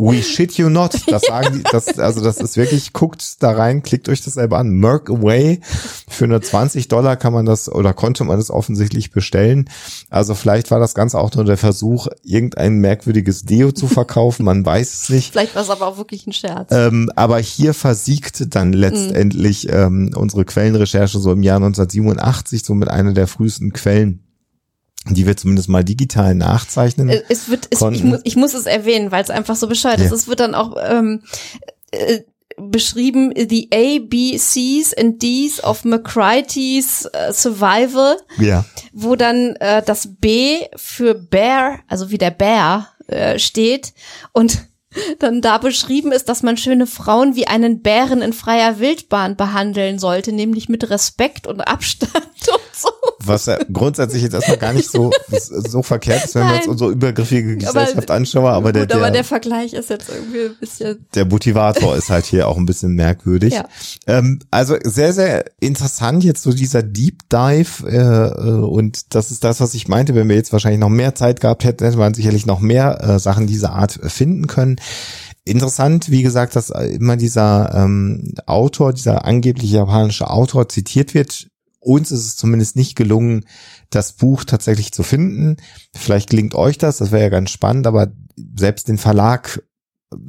We 0.00 0.22
shit 0.22 0.54
you 0.54 0.68
not. 0.68 0.96
Das 1.10 1.22
sagen 1.22 1.58
die, 1.58 1.62
das, 1.64 1.98
also 1.98 2.22
das 2.22 2.36
ist 2.38 2.56
wirklich, 2.56 2.92
guckt 2.92 3.42
da 3.42 3.50
rein, 3.50 3.82
klickt 3.82 4.08
euch 4.08 4.22
das 4.22 4.34
selber 4.34 4.58
an. 4.58 4.70
Merk 4.70 5.10
Away. 5.10 5.60
Für 6.08 6.28
nur 6.28 6.40
20 6.40 6.88
Dollar 6.88 7.16
kann 7.16 7.32
man 7.32 7.46
das 7.46 7.70
oder 7.70 7.92
konnte 7.92 8.22
man 8.24 8.38
das 8.38 8.50
offensichtlich 8.50 9.10
bestellen. 9.10 9.68
Also 10.08 10.34
vielleicht 10.34 10.70
war 10.70 10.78
das 10.78 10.94
Ganze 10.94 11.18
auch 11.18 11.34
nur 11.34 11.44
der 11.44 11.56
Versuch, 11.56 12.06
irgendein 12.22 12.78
merkwürdiges 12.78 13.44
Deo 13.44 13.72
zu 13.72 13.88
verkaufen. 13.88 14.44
Man 14.44 14.64
weiß 14.64 14.94
es 14.94 15.08
nicht. 15.10 15.32
Vielleicht 15.32 15.54
war 15.54 15.62
es 15.62 15.70
aber 15.70 15.86
auch 15.86 15.98
wirklich 15.98 16.26
ein 16.26 16.32
Scherz. 16.32 16.68
Ähm, 16.70 17.10
aber 17.16 17.38
hier 17.38 17.74
versiegt 17.74 18.54
dann 18.54 18.72
letztendlich 18.72 19.66
mm. 19.66 19.70
ähm, 19.72 20.10
unsere 20.14 20.44
Quellenrecherche 20.44 21.18
so 21.18 21.32
im 21.32 21.42
Jahr 21.42 21.56
1987, 21.56 22.64
somit 22.64 22.88
eine 22.88 23.14
der 23.14 23.26
frühesten 23.26 23.72
Quellen 23.72 24.29
die 25.06 25.26
wir 25.26 25.36
zumindest 25.36 25.68
mal 25.68 25.84
digital 25.84 26.34
nachzeichnen. 26.34 27.08
Äh, 27.08 27.22
es 27.28 27.48
wird, 27.48 27.68
es, 27.70 27.80
ich, 27.80 28.04
muss, 28.04 28.20
ich 28.24 28.36
muss 28.36 28.54
es 28.54 28.66
erwähnen, 28.66 29.10
weil 29.10 29.22
es 29.22 29.30
einfach 29.30 29.56
so 29.56 29.66
bescheuert 29.66 29.98
ja. 29.98 30.06
ist. 30.06 30.12
Es 30.12 30.28
wird 30.28 30.40
dann 30.40 30.54
auch 30.54 30.76
ähm, 30.78 31.22
äh, 31.90 32.20
beschrieben, 32.56 33.32
the 33.34 33.68
A, 33.72 33.98
B, 34.00 34.36
C's 34.36 34.92
and 34.94 35.22
D's 35.22 35.62
of 35.64 35.84
McCrighty's 35.84 37.06
uh, 37.06 37.32
Survival. 37.32 38.18
Ja. 38.38 38.64
Wo 38.92 39.16
dann 39.16 39.56
äh, 39.56 39.82
das 39.82 40.08
B 40.20 40.66
für 40.76 41.14
Bear, 41.14 41.80
also 41.88 42.10
wie 42.10 42.18
der 42.18 42.30
Bär, 42.30 42.88
äh, 43.06 43.38
steht 43.38 43.94
und 44.32 44.69
dann 45.20 45.40
da 45.40 45.58
beschrieben 45.58 46.10
ist, 46.10 46.28
dass 46.28 46.42
man 46.42 46.56
schöne 46.56 46.86
Frauen 46.86 47.36
wie 47.36 47.46
einen 47.46 47.80
Bären 47.80 48.22
in 48.22 48.32
freier 48.32 48.80
Wildbahn 48.80 49.36
behandeln 49.36 49.98
sollte, 49.98 50.32
nämlich 50.32 50.68
mit 50.68 50.90
Respekt 50.90 51.46
und 51.46 51.60
Abstand 51.60 52.12
und 52.14 52.60
so. 52.74 52.88
Was 53.22 53.46
ja 53.46 53.58
grundsätzlich 53.72 54.22
jetzt 54.22 54.34
erstmal 54.34 54.56
gar 54.56 54.72
nicht 54.72 54.90
so, 54.90 55.10
so 55.28 55.82
verkehrt 55.82 56.24
ist, 56.24 56.34
wenn 56.34 56.42
Nein. 56.42 56.52
wir 56.52 56.58
uns 56.60 56.68
unsere 56.68 56.90
übergriffige 56.90 57.56
Gesellschaft 57.56 58.10
aber, 58.10 58.14
anschauen, 58.14 58.46
aber 58.46 58.72
der, 58.72 58.86
der, 58.86 58.96
aber 58.96 59.10
der 59.10 59.24
Vergleich 59.24 59.74
ist 59.74 59.90
jetzt 59.90 60.08
irgendwie 60.08 60.46
ein 60.46 60.56
bisschen. 60.58 61.06
Der 61.14 61.26
Motivator 61.26 61.94
ist 61.96 62.10
halt 62.10 62.24
hier 62.24 62.48
auch 62.48 62.56
ein 62.56 62.66
bisschen 62.66 62.94
merkwürdig. 62.94 63.54
Ja. 63.54 63.68
Ähm, 64.06 64.40
also 64.50 64.76
sehr, 64.82 65.12
sehr 65.12 65.44
interessant 65.60 66.24
jetzt 66.24 66.42
so 66.42 66.52
dieser 66.52 66.82
Deep 66.82 67.28
Dive, 67.28 67.86
äh, 67.86 67.96
äh, 67.96 68.64
und 68.64 69.14
das 69.14 69.30
ist 69.30 69.44
das, 69.44 69.60
was 69.60 69.74
ich 69.74 69.86
meinte, 69.86 70.14
wenn 70.14 70.28
wir 70.28 70.36
jetzt 70.36 70.52
wahrscheinlich 70.52 70.80
noch 70.80 70.88
mehr 70.88 71.14
Zeit 71.14 71.40
gehabt 71.40 71.64
hätten, 71.64 71.84
hätte 71.84 71.98
man 71.98 72.14
sicherlich 72.14 72.46
noch 72.46 72.60
mehr 72.60 73.02
äh, 73.02 73.18
Sachen 73.18 73.46
dieser 73.46 73.72
Art 73.72 73.92
finden 74.02 74.46
können. 74.46 74.79
Interessant, 75.44 76.10
wie 76.10 76.22
gesagt, 76.22 76.54
dass 76.54 76.70
immer 76.70 77.16
dieser 77.16 77.74
ähm, 77.74 78.34
Autor, 78.46 78.92
dieser 78.92 79.24
angebliche 79.24 79.76
japanische 79.76 80.28
Autor 80.28 80.68
zitiert 80.68 81.14
wird. 81.14 81.48
Uns 81.80 82.12
ist 82.12 82.26
es 82.26 82.36
zumindest 82.36 82.76
nicht 82.76 82.94
gelungen, 82.94 83.46
das 83.88 84.12
Buch 84.12 84.44
tatsächlich 84.44 84.92
zu 84.92 85.02
finden. 85.02 85.56
Vielleicht 85.96 86.28
gelingt 86.28 86.54
euch 86.54 86.76
das, 86.76 86.98
das 86.98 87.10
wäre 87.10 87.22
ja 87.22 87.28
ganz 87.30 87.50
spannend, 87.50 87.86
aber 87.86 88.12
selbst 88.54 88.88
den 88.88 88.98
Verlag 88.98 89.62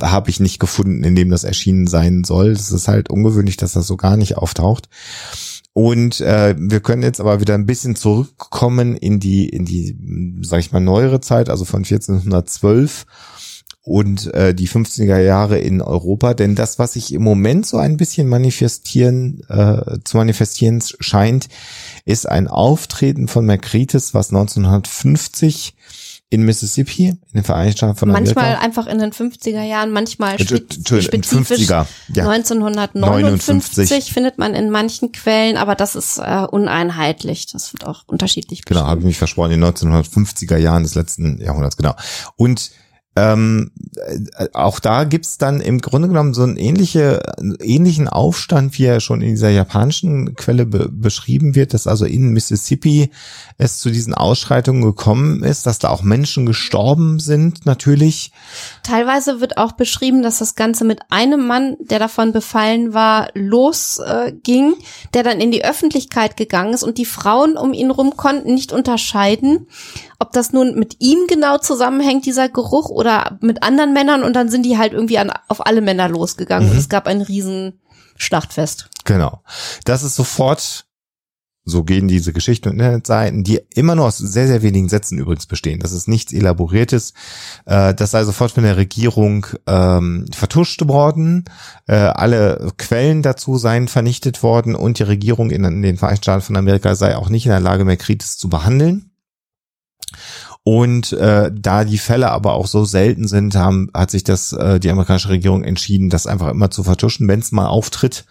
habe 0.01 0.29
ich 0.29 0.39
nicht 0.39 0.59
gefunden, 0.59 1.03
in 1.03 1.15
dem 1.15 1.29
das 1.29 1.43
erschienen 1.43 1.87
sein 1.87 2.23
soll. 2.23 2.53
Das 2.53 2.71
ist 2.71 2.87
halt 2.87 3.09
ungewöhnlich, 3.09 3.57
dass 3.57 3.73
das 3.73 3.87
so 3.87 3.97
gar 3.97 4.15
nicht 4.15 4.37
auftaucht. 4.37 4.87
Und 5.73 6.21
äh, 6.21 6.55
wir 6.57 6.81
können 6.81 7.03
jetzt 7.03 7.19
aber 7.19 7.39
wieder 7.39 7.55
ein 7.55 7.65
bisschen 7.65 7.95
zurückkommen 7.95 8.95
in 8.95 9.19
die, 9.19 9.47
in 9.47 9.65
die, 9.65 9.97
sag 10.41 10.59
ich 10.59 10.71
mal, 10.71 10.81
neuere 10.81 11.21
Zeit, 11.21 11.49
also 11.49 11.65
von 11.65 11.79
1412 11.79 13.05
und 13.83 14.31
äh, 14.33 14.53
die 14.53 14.67
50er 14.67 15.19
Jahre 15.19 15.57
in 15.57 15.81
Europa. 15.81 16.33
Denn 16.33 16.55
das, 16.55 16.77
was 16.77 16.93
sich 16.93 17.13
im 17.13 17.23
Moment 17.23 17.65
so 17.65 17.77
ein 17.77 17.97
bisschen 17.97 18.27
manifestieren, 18.27 19.41
äh, 19.49 19.97
zu 20.03 20.17
manifestieren 20.17 20.81
scheint, 20.99 21.47
ist 22.05 22.29
ein 22.29 22.47
Auftreten 22.47 23.27
von 23.27 23.45
Mercritis, 23.45 24.13
was 24.13 24.29
1950 24.29 25.75
in 26.29 26.43
Mississippi, 26.43 27.07
in 27.07 27.19
den 27.33 27.43
Vereinigten 27.43 27.77
Staaten 27.77 27.97
von 27.97 28.09
Amerika. 28.09 28.39
Manchmal 28.39 28.63
einfach 28.63 28.87
in 28.87 28.99
den 28.99 29.11
50er 29.11 29.63
Jahren, 29.63 29.91
manchmal 29.91 30.39
spe 30.39 30.61
spezifisch 31.01 31.67
50er, 31.67 31.85
ja. 32.13 32.29
1959 32.29 32.95
59. 32.95 34.13
findet 34.13 34.37
man 34.37 34.53
in 34.53 34.69
manchen 34.69 35.11
Quellen, 35.11 35.57
aber 35.57 35.75
das 35.75 35.95
ist 35.95 36.19
äh, 36.19 36.45
uneinheitlich. 36.49 37.47
Das 37.47 37.73
wird 37.73 37.85
auch 37.85 38.03
unterschiedlich 38.07 38.63
Genau, 38.63 38.81
habe 38.81 39.01
ich 39.01 39.05
mich 39.05 39.17
versprochen, 39.17 39.51
in 39.51 39.59
den 39.59 39.73
1950er 39.73 40.55
Jahren 40.55 40.83
des 40.83 40.95
letzten 40.95 41.41
Jahrhunderts, 41.41 41.75
genau. 41.75 41.95
Und 42.37 42.71
ähm, 43.17 43.71
äh, 43.97 44.47
auch 44.54 44.80
da 44.80 45.04
gibt's 45.04 45.38
dann 45.38 45.60
im 45.60 45.82
Grunde 45.82 46.08
genommen 46.08 46.34
so 46.34 46.43
einen 46.43 46.56
ähnliche, 46.56 47.21
ähnlichen 47.60 48.08
Aufstand, 48.08 48.78
wie 48.78 48.86
er 48.86 49.02
schon 49.02 49.21
in 49.21 49.32
dieser 49.32 49.50
japanischen 49.50 50.36
Quelle 50.36 50.65
be 50.65 50.88
beschrieben 50.89 51.54
wird, 51.54 51.74
dass 51.74 51.88
also 51.88 52.06
in 52.06 52.30
Mississippi 52.30 53.12
es 53.58 53.80
zu 53.80 53.89
diesen 53.89 54.13
Ausschreitungen 54.13 54.82
gekommen 54.82 55.43
ist, 55.43 55.65
dass 55.65 55.80
da 55.80 55.89
auch 55.89 56.04
Menschen 56.04 56.45
gestorben 56.45 57.19
sind, 57.19 57.65
natürlich. 57.65 58.32
Teilweise 58.84 59.41
wird 59.41 59.58
auch 59.58 59.74
beschrieben, 59.74 60.24
dass 60.24 60.39
das 60.39 60.56
Ganze 60.56 60.86
mit 60.86 61.00
einem 61.10 61.45
Mann, 61.45 61.76
der 61.82 62.00
davon 62.00 62.32
befallen 62.32 62.93
war, 62.93 63.30
losging, 63.34 64.74
äh, 64.74 64.84
der 65.13 65.24
dann 65.24 65.41
in 65.41 65.52
die 65.52 65.65
Öffentlichkeit 65.65 66.38
gegangen 66.38 66.74
ist 66.74 66.84
und 66.84 66.97
die 66.97 67.06
Frauen 67.06 67.58
um 67.58 67.74
ihn 67.74 67.91
rum 67.91 68.15
konnten 68.15 68.54
nicht 68.54 68.71
unterscheiden 68.71 69.67
ob 70.21 70.34
das 70.34 70.54
nun 70.54 70.76
mit 70.76 70.97
ihm 71.00 71.26
genau 71.28 71.58
zusammenhängt, 71.58 72.28
dieser 72.28 72.47
Geruch, 72.47 72.91
oder 73.01 73.37
mit 73.41 73.63
anderen 73.63 73.91
Männern 73.91 74.23
und 74.23 74.33
dann 74.33 74.47
sind 74.49 74.63
die 74.63 74.77
halt 74.77 74.93
irgendwie 74.93 75.17
an, 75.17 75.31
auf 75.49 75.65
alle 75.65 75.81
Männer 75.81 76.07
losgegangen 76.07 76.67
mhm. 76.67 76.71
und 76.71 76.79
es 76.79 76.87
gab 76.87 77.07
ein 77.07 77.21
riesen 77.21 77.81
Schlachtfest. 78.15 78.89
Genau. 79.03 79.41
Das 79.83 80.03
ist 80.03 80.15
sofort 80.15 80.85
So 81.63 81.83
gehen 81.83 82.07
diese 82.07 82.33
Geschichten 82.33 82.69
und 82.69 82.75
Internetseiten, 82.79 83.43
die 83.43 83.59
immer 83.75 83.93
nur 83.95 84.05
aus 84.05 84.17
sehr, 84.17 84.47
sehr 84.47 84.63
wenigen 84.63 84.89
Sätzen 84.89 85.19
übrigens 85.19 85.45
bestehen. 85.45 85.79
Das 85.79 85.91
ist 85.91 86.07
nichts 86.07 86.33
Elaboriertes. 86.33 87.13
Äh, 87.65 87.93
das 87.93 88.11
sei 88.11 88.23
sofort 88.23 88.51
von 88.51 88.63
der 88.63 88.77
Regierung 88.77 89.45
ähm, 89.67 90.25
vertuscht 90.33 90.87
worden. 90.87 91.45
Äh, 91.87 91.93
alle 91.95 92.71
Quellen 92.77 93.21
dazu 93.21 93.57
seien 93.57 93.87
vernichtet 93.87 94.41
worden 94.41 94.73
und 94.73 94.97
die 94.97 95.03
Regierung 95.03 95.51
in, 95.51 95.63
in 95.63 95.83
den 95.83 95.97
Vereinigten 95.97 96.23
Staaten 96.23 96.41
von 96.41 96.57
Amerika 96.57 96.95
sei 96.95 97.15
auch 97.15 97.29
nicht 97.29 97.45
in 97.45 97.51
der 97.51 97.59
Lage, 97.59 97.85
mehr 97.85 97.97
Kritis 97.97 98.37
zu 98.37 98.49
behandeln. 98.49 99.11
Und 100.63 101.12
äh, 101.13 101.50
da 101.54 101.86
die 101.86 101.97
Fälle 101.97 102.30
aber 102.30 102.54
auch 102.54 102.67
so 102.67 102.86
selten 102.86 103.28
sind, 103.28 103.56
haben, 103.56 103.89
hat 103.95 104.12
sich 104.12 104.24
das 104.24 104.54
äh, 104.54 104.80
die 104.80 104.91
amerikanische 104.91 105.30
Regierung 105.30 105.63
entschieden, 105.63 106.12
das 106.12 106.28
einfach 106.28 106.50
immer 106.50 106.69
zu 106.69 106.84
vertuschen, 106.84 107.28
wenn 107.28 107.39
es 107.39 107.52
mal 107.52 107.67
auftritt, 107.67 108.26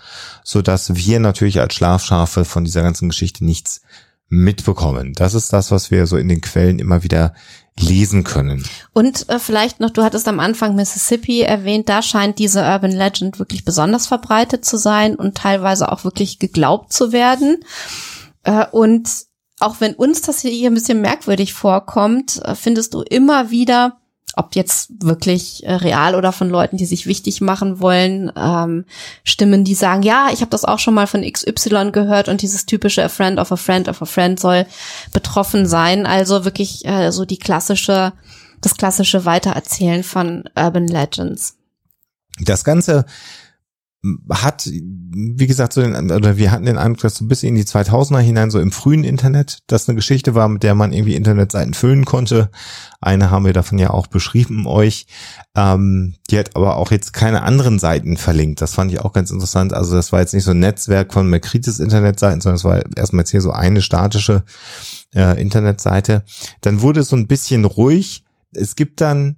so 0.44 0.62
dass 0.62 0.94
wir 0.94 1.18
natürlich 1.18 1.60
als 1.60 1.74
Schlafschafe 1.74 2.44
von 2.44 2.64
dieser 2.64 2.82
ganzen 2.82 3.08
Geschichte 3.08 3.44
nichts 3.44 3.80
mitbekommen. 4.28 5.12
Das 5.14 5.34
ist 5.34 5.52
das, 5.52 5.72
was 5.72 5.90
wir 5.90 6.06
so 6.06 6.16
in 6.16 6.28
den 6.28 6.40
Quellen 6.40 6.78
immer 6.78 7.02
wieder 7.02 7.34
lesen 7.78 8.22
können. 8.22 8.64
Und 8.92 9.28
äh, 9.28 9.40
vielleicht 9.40 9.80
noch, 9.80 9.90
du 9.90 10.04
hattest 10.04 10.28
am 10.28 10.38
Anfang 10.38 10.76
Mississippi 10.76 11.40
erwähnt, 11.40 11.88
da 11.88 12.00
scheint 12.00 12.38
diese 12.38 12.62
Urban 12.62 12.92
Legend 12.92 13.40
wirklich 13.40 13.64
besonders 13.64 14.06
verbreitet 14.06 14.64
zu 14.64 14.76
sein 14.76 15.16
und 15.16 15.36
teilweise 15.36 15.90
auch 15.90 16.04
wirklich 16.04 16.38
geglaubt 16.38 16.92
zu 16.92 17.10
werden. 17.10 17.64
Äh, 18.44 18.66
und 18.70 19.08
auch 19.60 19.76
wenn 19.80 19.94
uns 19.94 20.22
das 20.22 20.40
hier 20.40 20.70
ein 20.70 20.74
bisschen 20.74 21.00
merkwürdig 21.00 21.54
vorkommt, 21.54 22.40
äh, 22.44 22.54
findest 22.54 22.94
du 22.94 23.02
immer 23.02 23.50
wieder, 23.50 23.98
ob 24.36 24.54
jetzt 24.54 24.90
wirklich 25.02 25.64
äh, 25.64 25.74
real 25.74 26.14
oder 26.14 26.32
von 26.32 26.48
Leuten, 26.48 26.76
die 26.76 26.86
sich 26.86 27.06
wichtig 27.06 27.40
machen 27.40 27.80
wollen, 27.80 28.32
ähm, 28.36 28.84
Stimmen, 29.24 29.64
die 29.64 29.74
sagen, 29.74 30.02
ja, 30.02 30.28
ich 30.32 30.40
habe 30.40 30.50
das 30.50 30.64
auch 30.64 30.78
schon 30.78 30.94
mal 30.94 31.06
von 31.06 31.22
XY 31.22 31.90
gehört 31.92 32.28
und 32.28 32.42
dieses 32.42 32.66
typische 32.66 33.04
a 33.04 33.08
friend 33.08 33.38
of 33.38 33.52
a 33.52 33.56
friend 33.56 33.88
of 33.88 34.00
a 34.02 34.06
friend 34.06 34.38
soll 34.38 34.66
betroffen 35.12 35.66
sein. 35.66 36.06
Also 36.06 36.44
wirklich 36.44 36.84
äh, 36.86 37.10
so 37.10 37.24
die 37.24 37.38
klassische, 37.38 38.12
das 38.60 38.76
klassische 38.76 39.24
Weitererzählen 39.24 40.02
von 40.02 40.44
Urban 40.56 40.86
Legends. 40.86 41.56
Das 42.40 42.64
Ganze 42.64 43.04
hat, 44.30 44.66
wie 44.66 45.46
gesagt, 45.46 45.74
so 45.74 45.82
den, 45.82 46.10
oder 46.10 46.38
wir 46.38 46.50
hatten 46.50 46.64
den 46.64 46.78
Eindruck, 46.78 47.02
dass 47.02 47.16
so 47.16 47.26
bis 47.26 47.42
in 47.42 47.54
die 47.54 47.64
2000er 47.64 48.20
hinein, 48.20 48.50
so 48.50 48.58
im 48.58 48.72
frühen 48.72 49.04
Internet, 49.04 49.58
das 49.66 49.88
eine 49.88 49.96
Geschichte 49.96 50.34
war, 50.34 50.48
mit 50.48 50.62
der 50.62 50.74
man 50.74 50.92
irgendwie 50.92 51.16
Internetseiten 51.16 51.74
füllen 51.74 52.06
konnte. 52.06 52.50
Eine 53.02 53.30
haben 53.30 53.44
wir 53.44 53.52
davon 53.52 53.78
ja 53.78 53.90
auch 53.90 54.06
beschrieben 54.06 54.66
euch. 54.66 55.06
Ähm, 55.54 56.14
die 56.30 56.38
hat 56.38 56.56
aber 56.56 56.76
auch 56.76 56.90
jetzt 56.90 57.12
keine 57.12 57.42
anderen 57.42 57.78
Seiten 57.78 58.16
verlinkt. 58.16 58.62
Das 58.62 58.72
fand 58.72 58.90
ich 58.90 59.00
auch 59.00 59.12
ganz 59.12 59.30
interessant. 59.30 59.74
Also 59.74 59.94
das 59.94 60.12
war 60.12 60.20
jetzt 60.20 60.32
nicht 60.32 60.44
so 60.44 60.52
ein 60.52 60.60
Netzwerk 60.60 61.12
von 61.12 61.28
Makritis 61.28 61.78
Internetseiten, 61.78 62.40
sondern 62.40 62.56
es 62.56 62.64
war 62.64 62.96
erstmal 62.96 63.22
jetzt 63.22 63.30
hier 63.30 63.42
so 63.42 63.50
eine 63.50 63.82
statische 63.82 64.44
äh, 65.14 65.40
Internetseite. 65.40 66.24
Dann 66.62 66.80
wurde 66.80 67.00
es 67.00 67.08
so 67.08 67.16
ein 67.16 67.26
bisschen 67.26 67.66
ruhig. 67.66 68.24
Es 68.52 68.76
gibt 68.76 69.02
dann 69.02 69.36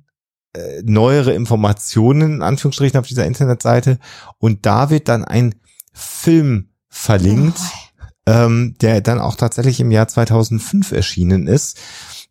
äh, 0.54 0.82
neuere 0.84 1.32
Informationen, 1.32 2.36
in 2.36 2.42
Anführungsstrichen, 2.42 2.98
auf 2.98 3.06
dieser 3.06 3.26
Internetseite. 3.26 3.98
Und 4.38 4.66
da 4.66 4.90
wird 4.90 5.08
dann 5.08 5.24
ein 5.24 5.54
Film 5.92 6.68
verlinkt, 6.88 7.58
oh. 7.58 8.02
ähm, 8.26 8.74
der 8.80 9.00
dann 9.00 9.20
auch 9.20 9.36
tatsächlich 9.36 9.80
im 9.80 9.90
Jahr 9.90 10.08
2005 10.08 10.92
erschienen 10.92 11.46
ist 11.46 11.78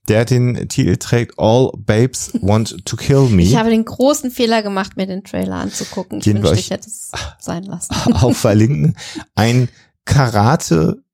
der 0.08 0.26
den 0.26 0.68
Titel 0.68 0.98
trägt 0.98 1.38
All 1.38 1.72
Babes 1.78 2.32
Want 2.42 2.86
to 2.86 2.98
Kill 2.98 3.30
Me. 3.30 3.44
Ich 3.44 3.56
habe 3.56 3.70
den 3.70 3.86
großen 3.86 4.32
Fehler 4.32 4.64
gemacht, 4.64 4.98
mir 4.98 5.06
den 5.06 5.24
Trailer 5.24 5.56
anzugucken. 5.58 6.18
Ich 6.18 6.24
den 6.24 6.42
wünschte, 6.44 6.60
ich 6.60 6.72
hätte 6.72 6.90
es 6.90 7.12
sein 7.40 7.64
lassen. 7.64 7.94
Auch 8.14 8.34
verlinken. 8.34 8.98
Ein 9.36 9.70
Karate-Film, 10.06 11.06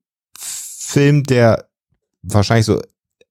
der 1.24 1.68
wahrscheinlich 2.22 2.66
so 2.66 2.80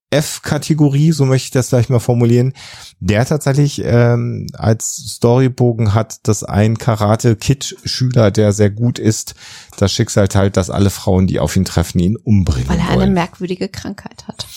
F-Kategorie, 0.10 1.12
so 1.12 1.26
möchte 1.26 1.46
ich 1.46 1.52
das 1.52 1.70
gleich 1.70 1.90
mal 1.90 2.00
formulieren, 2.00 2.54
der 3.00 3.26
tatsächlich 3.26 3.82
ähm, 3.84 4.48
als 4.54 4.96
Storybogen 4.96 5.94
hat, 5.94 6.28
dass 6.28 6.46
ein 6.46 6.78
Karate-Kid-Schüler, 6.78 8.32
der 8.32 8.54
sehr 8.54 8.70
gut 8.70 9.00
ist, 9.00 9.36
das 9.78 9.92
Schicksal 9.92 10.30
teilt, 10.30 10.56
dass 10.56 10.70
alle 10.70 10.90
Frauen, 10.90 11.28
die 11.28 11.40
auf 11.40 11.56
ihn 11.58 11.66
treffen, 11.66 12.00
ihn 12.00 12.16
umbringen 12.16 12.70
Weil 12.70 12.80
er 12.80 12.90
wollen. 12.90 13.02
eine 13.02 13.12
merkwürdige 13.12 13.68
Krankheit 13.68 14.28
hat. 14.28 14.48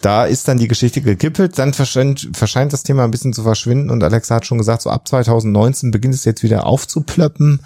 Da 0.00 0.24
ist 0.24 0.46
dann 0.48 0.58
die 0.58 0.68
Geschichte 0.68 1.00
gekippelt, 1.00 1.58
dann 1.58 1.74
verschscheint, 1.74 2.30
verschscheint 2.32 2.72
das 2.72 2.82
Thema 2.84 3.04
ein 3.04 3.10
bisschen 3.10 3.32
zu 3.32 3.42
verschwinden 3.42 3.90
und 3.90 4.02
Alexa 4.02 4.36
hat 4.36 4.46
schon 4.46 4.58
gesagt, 4.58 4.82
so 4.82 4.90
ab 4.90 5.08
2019 5.08 5.90
beginnt 5.90 6.14
es 6.14 6.24
jetzt 6.24 6.42
wieder 6.42 6.66
aufzuplöppen 6.66 7.60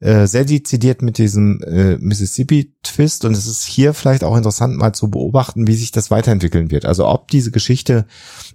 äh, 0.00 0.26
sehr 0.26 0.44
dezidiert 0.44 1.02
mit 1.02 1.18
diesem 1.18 1.60
äh, 1.62 1.96
Mississippi-Twist 1.98 3.24
und 3.24 3.32
es 3.32 3.46
ist 3.46 3.64
hier 3.64 3.94
vielleicht 3.94 4.22
auch 4.22 4.36
interessant 4.36 4.76
mal 4.76 4.92
zu 4.92 5.10
beobachten, 5.10 5.66
wie 5.66 5.74
sich 5.74 5.90
das 5.90 6.10
weiterentwickeln 6.10 6.70
wird. 6.70 6.84
Also 6.84 7.06
ob 7.08 7.28
diese 7.28 7.50
Geschichte 7.50 8.06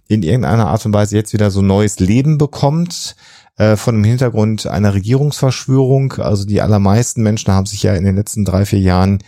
in 0.07 0.23
irgendeiner 0.23 0.67
Art 0.67 0.85
und 0.85 0.93
Weise 0.93 1.15
jetzt 1.15 1.33
wieder 1.33 1.51
so 1.51 1.61
neues 1.61 1.99
Leben 1.99 2.37
bekommt, 2.37 3.15
äh, 3.57 3.75
von 3.75 3.95
dem 3.95 4.03
Hintergrund 4.03 4.67
einer 4.67 4.93
Regierungsverschwörung. 4.93 6.13
Also 6.13 6.45
die 6.45 6.61
allermeisten 6.61 7.21
Menschen 7.23 7.53
haben 7.53 7.65
sich 7.65 7.83
ja 7.83 7.93
in 7.93 8.03
den 8.03 8.15
letzten 8.15 8.45
drei, 8.45 8.65
vier 8.65 8.79
Jahren 8.79 9.19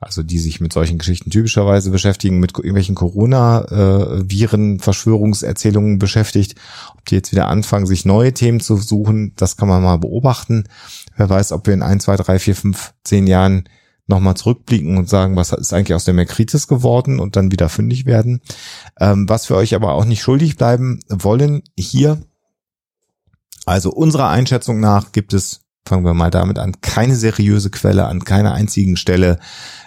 also 0.00 0.22
die 0.22 0.38
sich 0.38 0.60
mit 0.60 0.72
solchen 0.72 0.96
Geschichten 0.96 1.30
typischerweise 1.30 1.90
beschäftigen, 1.90 2.40
mit 2.40 2.56
irgendwelchen 2.56 2.94
Corona-Viren, 2.94 4.80
Verschwörungserzählungen 4.80 5.98
beschäftigt. 5.98 6.54
Ob 6.96 7.04
die 7.04 7.16
jetzt 7.16 7.32
wieder 7.32 7.48
anfangen, 7.48 7.86
sich 7.86 8.06
neue 8.06 8.32
Themen 8.32 8.60
zu 8.60 8.76
suchen, 8.76 9.34
das 9.36 9.58
kann 9.58 9.68
man 9.68 9.82
mal 9.82 9.98
beobachten. 9.98 10.64
Wer 11.16 11.28
weiß, 11.28 11.52
ob 11.52 11.66
wir 11.66 11.74
in 11.74 11.82
ein, 11.82 12.00
zwei, 12.00 12.16
drei, 12.16 12.38
vier, 12.38 12.56
fünf, 12.56 12.94
zehn 13.04 13.26
Jahren 13.26 13.68
nochmal 14.06 14.36
zurückblicken 14.36 14.96
und 14.96 15.08
sagen, 15.08 15.36
was 15.36 15.52
ist 15.52 15.72
eigentlich 15.72 15.94
aus 15.94 16.04
der 16.04 16.14
Merkritis 16.14 16.66
geworden 16.66 17.20
und 17.20 17.36
dann 17.36 17.52
wieder 17.52 17.68
fündig 17.68 18.06
werden. 18.06 18.40
Ähm, 18.98 19.28
was 19.28 19.50
wir 19.50 19.56
euch 19.56 19.74
aber 19.74 19.92
auch 19.92 20.06
nicht 20.06 20.22
schuldig 20.22 20.56
bleiben 20.56 21.00
wollen, 21.08 21.62
hier, 21.78 22.22
also 23.66 23.90
unserer 23.90 24.30
Einschätzung 24.30 24.80
nach 24.80 25.12
gibt 25.12 25.34
es, 25.34 25.60
fangen 25.86 26.04
wir 26.04 26.14
mal 26.14 26.30
damit 26.30 26.58
an, 26.58 26.80
keine 26.80 27.16
seriöse 27.16 27.70
Quelle 27.70 28.06
an 28.06 28.24
keiner 28.24 28.52
einzigen 28.52 28.96
Stelle, 28.96 29.38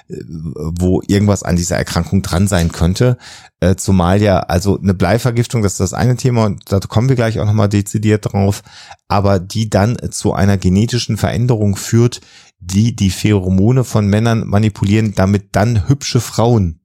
wo 0.07 1.01
irgendwas 1.07 1.43
an 1.43 1.55
dieser 1.55 1.77
Erkrankung 1.77 2.21
dran 2.21 2.47
sein 2.47 2.71
könnte. 2.71 3.17
Äh, 3.59 3.75
zumal 3.75 4.21
ja, 4.21 4.39
also 4.39 4.79
eine 4.79 4.93
Bleivergiftung, 4.93 5.61
das 5.61 5.73
ist 5.73 5.79
das 5.79 5.93
eine 5.93 6.17
Thema 6.17 6.45
und 6.45 6.71
da 6.71 6.79
kommen 6.79 7.09
wir 7.09 7.15
gleich 7.15 7.39
auch 7.39 7.45
nochmal 7.45 7.69
dezidiert 7.69 8.33
drauf, 8.33 8.63
aber 9.07 9.39
die 9.39 9.69
dann 9.69 9.97
zu 10.11 10.33
einer 10.33 10.57
genetischen 10.57 11.17
Veränderung 11.17 11.75
führt, 11.75 12.21
die 12.59 12.95
die 12.95 13.11
Pheromone 13.11 13.83
von 13.83 14.07
Männern 14.07 14.47
manipulieren, 14.47 15.13
damit 15.15 15.55
dann 15.55 15.87
hübsche 15.87 16.21
Frauen 16.21 16.79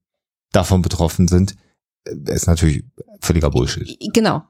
davon 0.52 0.82
betroffen 0.82 1.28
sind, 1.28 1.56
äh, 2.04 2.34
ist 2.34 2.46
natürlich 2.46 2.84
völliger 3.20 3.50
Bullshit. 3.50 3.98
Genau. 4.12 4.42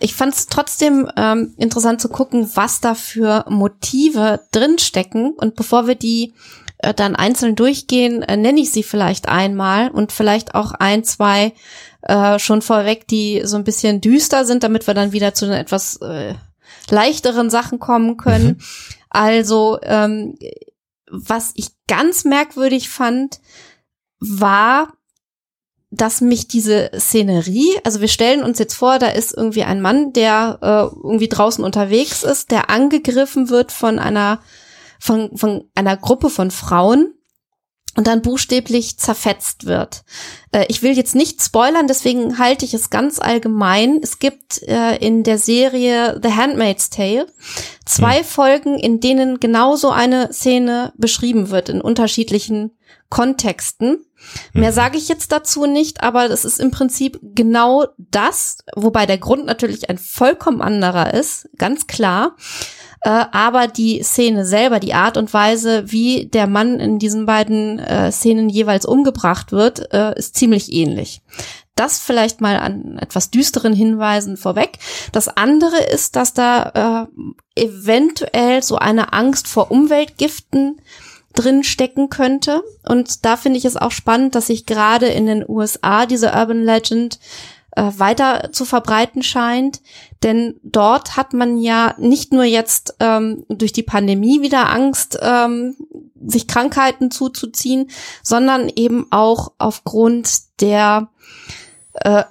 Ich 0.00 0.14
fand 0.14 0.34
es 0.34 0.46
trotzdem 0.46 1.10
ähm, 1.16 1.52
interessant 1.58 2.00
zu 2.00 2.08
gucken, 2.08 2.48
was 2.54 2.80
da 2.80 2.94
für 2.94 3.44
Motive 3.48 4.40
drinstecken. 4.50 5.34
Und 5.36 5.56
bevor 5.56 5.86
wir 5.86 5.94
die 5.94 6.32
äh, 6.78 6.94
dann 6.94 7.16
einzeln 7.16 7.56
durchgehen, 7.56 8.22
äh, 8.22 8.36
nenne 8.36 8.60
ich 8.60 8.70
sie 8.70 8.82
vielleicht 8.82 9.28
einmal 9.28 9.90
und 9.90 10.12
vielleicht 10.12 10.54
auch 10.54 10.72
ein, 10.72 11.04
zwei 11.04 11.52
äh, 12.02 12.38
schon 12.38 12.62
vorweg, 12.62 13.08
die 13.08 13.42
so 13.44 13.56
ein 13.56 13.64
bisschen 13.64 14.00
düster 14.00 14.44
sind, 14.44 14.62
damit 14.62 14.86
wir 14.86 14.94
dann 14.94 15.12
wieder 15.12 15.34
zu 15.34 15.46
den 15.46 15.54
etwas 15.54 15.96
äh, 15.96 16.34
leichteren 16.90 17.50
Sachen 17.50 17.78
kommen 17.78 18.16
können. 18.16 18.46
Mhm. 18.46 18.58
Also, 19.10 19.78
ähm, 19.82 20.38
was 21.10 21.52
ich 21.54 21.68
ganz 21.86 22.24
merkwürdig 22.24 22.88
fand, 22.88 23.40
war, 24.20 24.92
dass 25.90 26.20
mich 26.20 26.48
diese 26.48 26.90
Szenerie, 26.94 27.70
also 27.82 28.00
wir 28.00 28.08
stellen 28.08 28.42
uns 28.42 28.58
jetzt 28.58 28.74
vor, 28.74 28.98
da 28.98 29.08
ist 29.08 29.34
irgendwie 29.34 29.64
ein 29.64 29.80
Mann, 29.80 30.12
der 30.12 30.58
äh, 30.60 30.96
irgendwie 31.02 31.28
draußen 31.28 31.64
unterwegs 31.64 32.24
ist, 32.24 32.50
der 32.50 32.68
angegriffen 32.68 33.48
wird 33.48 33.72
von 33.72 33.98
einer 33.98 34.40
von, 34.98 35.36
von 35.36 35.64
einer 35.74 35.96
Gruppe 35.96 36.30
von 36.30 36.50
Frauen 36.50 37.14
und 37.98 38.06
dann 38.06 38.22
buchstäblich 38.22 38.96
zerfetzt 38.96 39.66
wird. 39.66 40.04
Äh, 40.52 40.66
ich 40.68 40.82
will 40.82 40.96
jetzt 40.96 41.16
nicht 41.16 41.42
spoilern, 41.42 41.88
deswegen 41.88 42.38
halte 42.38 42.64
ich 42.64 42.72
es 42.72 42.90
ganz 42.90 43.18
allgemein. 43.18 43.98
Es 44.00 44.20
gibt 44.20 44.62
äh, 44.62 44.96
in 44.98 45.24
der 45.24 45.36
Serie 45.36 46.20
The 46.22 46.34
Handmaid's 46.34 46.90
Tale 46.90 47.26
zwei 47.84 48.18
hm. 48.18 48.24
Folgen, 48.24 48.78
in 48.78 49.00
denen 49.00 49.40
genauso 49.40 49.90
eine 49.90 50.32
Szene 50.32 50.92
beschrieben 50.96 51.50
wird 51.50 51.70
in 51.70 51.80
unterschiedlichen 51.80 52.70
Kontexten. 53.10 54.04
Mehr 54.52 54.68
hm. 54.68 54.74
sage 54.74 54.96
ich 54.96 55.08
jetzt 55.08 55.32
dazu 55.32 55.66
nicht, 55.66 56.00
aber 56.00 56.30
es 56.30 56.44
ist 56.44 56.60
im 56.60 56.70
Prinzip 56.70 57.18
genau 57.22 57.86
das, 57.96 58.58
wobei 58.76 59.06
der 59.06 59.18
Grund 59.18 59.46
natürlich 59.46 59.90
ein 59.90 59.98
vollkommen 59.98 60.62
anderer 60.62 61.14
ist, 61.14 61.48
ganz 61.56 61.88
klar. 61.88 62.36
Äh, 63.02 63.24
aber 63.32 63.68
die 63.68 64.02
Szene 64.02 64.44
selber, 64.44 64.80
die 64.80 64.94
Art 64.94 65.16
und 65.16 65.32
Weise, 65.32 65.90
wie 65.90 66.26
der 66.26 66.46
Mann 66.46 66.80
in 66.80 66.98
diesen 66.98 67.26
beiden 67.26 67.78
äh, 67.78 68.10
Szenen 68.10 68.48
jeweils 68.48 68.86
umgebracht 68.86 69.52
wird, 69.52 69.92
äh, 69.92 70.18
ist 70.18 70.36
ziemlich 70.36 70.72
ähnlich. 70.72 71.22
Das 71.74 72.00
vielleicht 72.00 72.40
mal 72.40 72.58
an 72.58 72.98
etwas 72.98 73.30
düsteren 73.30 73.72
Hinweisen 73.72 74.36
vorweg. 74.36 74.78
Das 75.12 75.28
andere 75.28 75.78
ist, 75.78 76.16
dass 76.16 76.34
da 76.34 77.06
äh, 77.56 77.62
eventuell 77.62 78.64
so 78.64 78.76
eine 78.76 79.12
Angst 79.12 79.46
vor 79.46 79.70
Umweltgiften 79.70 80.80
drin 81.34 81.62
stecken 81.62 82.08
könnte. 82.08 82.64
Und 82.84 83.24
da 83.24 83.36
finde 83.36 83.58
ich 83.58 83.64
es 83.64 83.76
auch 83.76 83.92
spannend, 83.92 84.34
dass 84.34 84.48
sich 84.48 84.66
gerade 84.66 85.06
in 85.06 85.26
den 85.26 85.44
USA 85.48 86.06
diese 86.06 86.32
Urban 86.32 86.64
Legend 86.64 87.20
äh, 87.76 87.92
weiter 87.96 88.50
zu 88.50 88.64
verbreiten 88.64 89.22
scheint. 89.22 89.80
Denn 90.22 90.58
dort 90.62 91.16
hat 91.16 91.32
man 91.32 91.58
ja 91.58 91.94
nicht 91.98 92.32
nur 92.32 92.44
jetzt 92.44 92.96
ähm, 93.00 93.44
durch 93.48 93.72
die 93.72 93.82
Pandemie 93.82 94.42
wieder 94.42 94.70
Angst, 94.70 95.18
ähm, 95.22 95.76
sich 96.26 96.48
Krankheiten 96.48 97.10
zuzuziehen, 97.10 97.90
sondern 98.22 98.68
eben 98.74 99.06
auch 99.10 99.52
aufgrund 99.58 100.60
der 100.60 101.08
äh, 101.94 102.24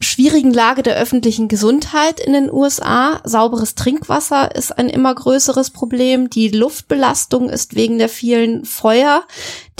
schwierigen 0.00 0.52
Lage 0.52 0.84
der 0.84 0.96
öffentlichen 0.96 1.48
Gesundheit 1.48 2.20
in 2.20 2.32
den 2.32 2.52
USA. 2.52 3.20
Sauberes 3.24 3.74
Trinkwasser 3.74 4.54
ist 4.54 4.78
ein 4.78 4.88
immer 4.88 5.12
größeres 5.12 5.70
Problem. 5.70 6.30
Die 6.30 6.48
Luftbelastung 6.48 7.48
ist 7.48 7.74
wegen 7.74 7.98
der 7.98 8.08
vielen 8.08 8.64
Feuer, 8.64 9.24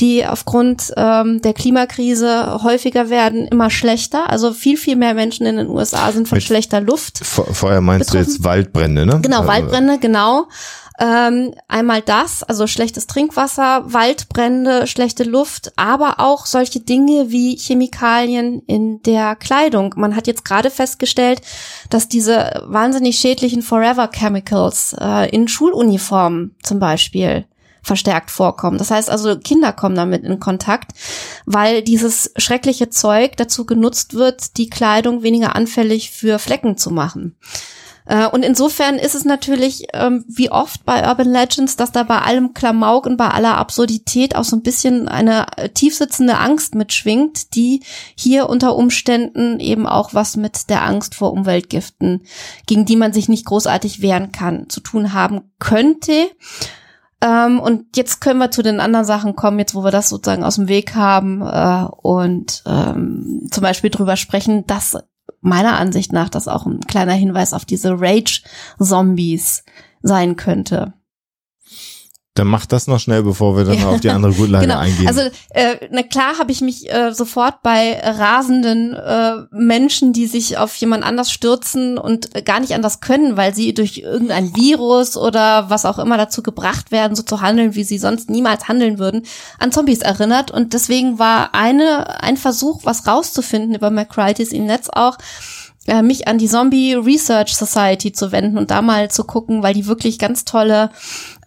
die 0.00 0.26
aufgrund 0.26 0.92
ähm, 0.96 1.40
der 1.42 1.52
Klimakrise 1.52 2.62
häufiger 2.64 3.10
werden, 3.10 3.46
immer 3.46 3.70
schlechter. 3.70 4.28
Also 4.28 4.52
viel, 4.52 4.76
viel 4.76 4.96
mehr 4.96 5.14
Menschen 5.14 5.46
in 5.46 5.56
den 5.56 5.68
USA 5.68 6.10
sind 6.10 6.26
von 6.26 6.36
Mit 6.36 6.44
schlechter 6.44 6.80
Luft. 6.80 7.18
Feuer 7.18 7.80
meinst 7.80 8.10
betroffen. 8.10 8.26
du 8.26 8.32
jetzt 8.32 8.44
Waldbrände, 8.44 9.06
ne? 9.06 9.20
Genau, 9.22 9.38
also 9.38 9.48
Waldbrände, 9.48 9.98
genau. 9.98 10.48
Ähm, 11.01 11.55
einmal 11.68 12.03
das, 12.03 12.42
also 12.42 12.66
schlechtes 12.66 13.07
Trinkwasser, 13.07 13.92
Waldbrände, 13.92 14.88
schlechte 14.88 15.22
Luft, 15.22 15.72
aber 15.76 16.18
auch 16.18 16.44
solche 16.44 16.80
Dinge 16.80 17.30
wie 17.30 17.57
Chemikalien 17.57 18.62
in 18.66 19.01
der 19.03 19.36
Kleidung. 19.36 19.94
Man 19.96 20.16
hat 20.16 20.26
jetzt 20.26 20.44
gerade 20.44 20.70
festgestellt, 20.70 21.40
dass 21.88 22.09
diese 22.09 22.64
wahnsinnig 22.66 23.16
schädlichen 23.18 23.62
Forever 23.62 24.09
Chemicals 24.09 24.96
äh, 25.01 25.30
in 25.30 25.46
Schuluniformen 25.46 26.57
zum 26.64 26.80
Beispiel 26.80 27.44
verstärkt 27.82 28.30
vorkommen. 28.30 28.78
Das 28.78 28.90
heißt 28.90 29.09
also, 29.09 29.38
Kinder 29.38 29.72
kommen 29.72 29.94
damit 29.94 30.24
in 30.24 30.40
Kontakt, 30.40 30.92
weil 31.46 31.82
dieses 31.82 32.32
schreckliche 32.36 32.90
Zeug 32.90 33.36
dazu 33.36 33.66
genutzt 33.66 34.14
wird, 34.14 34.57
die 34.57 34.68
Kleidung 34.68 35.22
weniger 35.22 35.55
anfällig 35.55 36.11
für 36.11 36.38
Flecken 36.40 36.76
zu 36.76 36.90
machen. 36.90 37.36
Äh, 38.09 38.26
und 38.26 38.42
insofern 38.42 38.96
ist 38.96 39.14
es 39.14 39.24
natürlich, 39.24 39.88
ähm, 39.92 40.24
wie 40.26 40.50
oft 40.50 40.84
bei 40.84 41.06
Urban 41.06 41.30
Legends, 41.30 41.76
dass 41.76 41.92
da 41.92 42.02
bei 42.02 42.18
allem 42.18 42.54
Klamauk 42.54 43.06
und 43.06 43.18
bei 43.18 43.28
aller 43.28 43.59
Absurdität 43.59 44.34
auch 44.34 44.44
so 44.44 44.56
ein 44.56 44.62
bisschen 44.62 45.09
eine 45.09 45.46
äh, 45.56 45.68
tiefsitzende 45.68 46.38
Angst 46.38 46.74
mitschwingt, 46.74 47.54
die 47.54 47.82
hier 48.16 48.48
unter 48.48 48.76
Umständen 48.76 49.61
eben 49.61 49.86
auch 49.86 50.14
was 50.14 50.36
mit 50.36 50.70
der 50.70 50.84
Angst 50.84 51.14
vor 51.14 51.32
Umweltgiften, 51.32 52.22
gegen 52.66 52.86
die 52.86 52.96
man 52.96 53.12
sich 53.12 53.28
nicht 53.28 53.44
großartig 53.44 54.00
wehren 54.00 54.32
kann, 54.32 54.70
zu 54.70 54.80
tun 54.80 55.12
haben 55.12 55.42
könnte. 55.59 56.30
Ähm, 57.20 57.61
und 57.61 57.96
jetzt 57.96 58.20
können 58.20 58.38
wir 58.38 58.50
zu 58.50 58.62
den 58.62 58.80
anderen 58.80 59.04
Sachen 59.04 59.36
kommen, 59.36 59.59
jetzt 59.59 59.74
wo 59.74 59.84
wir 59.84 59.90
das 59.90 60.09
sozusagen 60.09 60.44
aus 60.44 60.54
dem 60.54 60.68
Weg 60.68 60.94
haben 60.94 61.42
äh, 61.42 61.84
und 62.00 62.62
ähm, 62.64 63.48
zum 63.50 63.62
Beispiel 63.62 63.90
drüber 63.90 64.16
sprechen, 64.16 64.66
dass 64.66 64.96
meiner 65.41 65.78
Ansicht 65.78 66.12
nach 66.12 66.28
das 66.28 66.49
auch 66.49 66.66
ein 66.66 66.80
kleiner 66.80 67.12
Hinweis 67.12 67.53
auf 67.53 67.64
diese 67.64 68.01
Rage-Zombies 68.01 69.64
sein 70.03 70.36
könnte. 70.36 70.95
Dann 72.34 72.46
mach 72.46 72.66
das 72.66 72.86
noch 72.86 73.00
schnell, 73.00 73.24
bevor 73.24 73.56
wir 73.56 73.64
dann 73.64 73.82
auf 73.82 74.00
die 74.00 74.10
andere 74.10 74.32
Gutleine 74.32 74.68
genau. 74.68 74.78
eingehen. 74.78 75.08
Also 75.08 75.22
äh, 75.50 75.88
na 75.90 76.04
klar 76.04 76.38
habe 76.38 76.52
ich 76.52 76.60
mich 76.60 76.88
äh, 76.88 77.12
sofort 77.12 77.62
bei 77.62 77.98
rasenden 77.98 78.94
äh, 78.94 79.32
Menschen, 79.50 80.12
die 80.12 80.26
sich 80.26 80.56
auf 80.56 80.76
jemand 80.76 81.02
anders 81.02 81.32
stürzen 81.32 81.98
und 81.98 82.36
äh, 82.36 82.42
gar 82.42 82.60
nicht 82.60 82.74
anders 82.74 83.00
können, 83.00 83.36
weil 83.36 83.56
sie 83.56 83.74
durch 83.74 83.98
irgendein 83.98 84.54
Virus 84.54 85.16
oder 85.16 85.68
was 85.68 85.84
auch 85.84 85.98
immer 85.98 86.16
dazu 86.16 86.44
gebracht 86.44 86.92
werden, 86.92 87.16
so 87.16 87.24
zu 87.24 87.40
handeln, 87.40 87.74
wie 87.74 87.84
sie 87.84 87.98
sonst 87.98 88.30
niemals 88.30 88.68
handeln 88.68 89.00
würden, 89.00 89.22
an 89.58 89.72
Zombies 89.72 90.00
erinnert. 90.00 90.52
Und 90.52 90.74
deswegen 90.74 91.18
war 91.18 91.56
eine 91.56 92.22
ein 92.22 92.36
Versuch, 92.36 92.84
was 92.84 93.06
rauszufinden 93.08 93.74
über 93.74 93.90
McCritis 93.90 94.52
im 94.52 94.66
Netz 94.66 94.88
auch, 94.92 95.18
äh, 95.89 96.03
mich 96.03 96.28
an 96.28 96.39
die 96.39 96.49
Zombie 96.49 96.95
Research 96.95 97.57
Society 97.57 98.12
zu 98.12 98.30
wenden 98.30 98.59
und 98.59 98.70
da 98.70 98.82
mal 98.82 99.11
zu 99.11 99.24
gucken, 99.24 99.62
weil 99.62 99.74
die 99.74 99.86
wirklich 99.86 100.18
ganz 100.18 100.45
tolle 100.45 100.91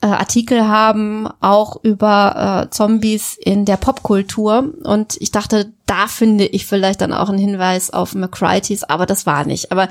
äh, 0.01 0.07
Artikel 0.07 0.67
haben, 0.67 1.27
auch 1.39 1.83
über 1.83 2.65
äh, 2.65 2.69
Zombies 2.71 3.37
in 3.39 3.65
der 3.65 3.77
Popkultur. 3.77 4.73
Und 4.83 5.15
ich 5.19 5.31
dachte, 5.31 5.71
da 5.85 6.07
finde 6.07 6.45
ich 6.45 6.65
vielleicht 6.65 7.01
dann 7.01 7.13
auch 7.13 7.29
einen 7.29 7.37
Hinweis 7.37 7.91
auf 7.91 8.15
McCrighties, 8.15 8.83
aber 8.83 9.05
das 9.05 9.25
war 9.25 9.45
nicht. 9.45 9.71
Aber 9.71 9.87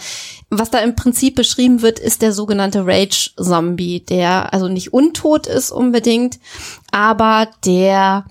was 0.50 0.70
da 0.70 0.78
im 0.78 0.96
Prinzip 0.96 1.36
beschrieben 1.36 1.82
wird, 1.82 1.98
ist 1.98 2.22
der 2.22 2.32
sogenannte 2.32 2.86
Rage-Zombie, 2.86 4.00
der 4.00 4.52
also 4.52 4.68
nicht 4.68 4.92
untot 4.92 5.46
ist 5.46 5.70
unbedingt, 5.70 6.40
aber 6.90 7.48
der 7.64 8.24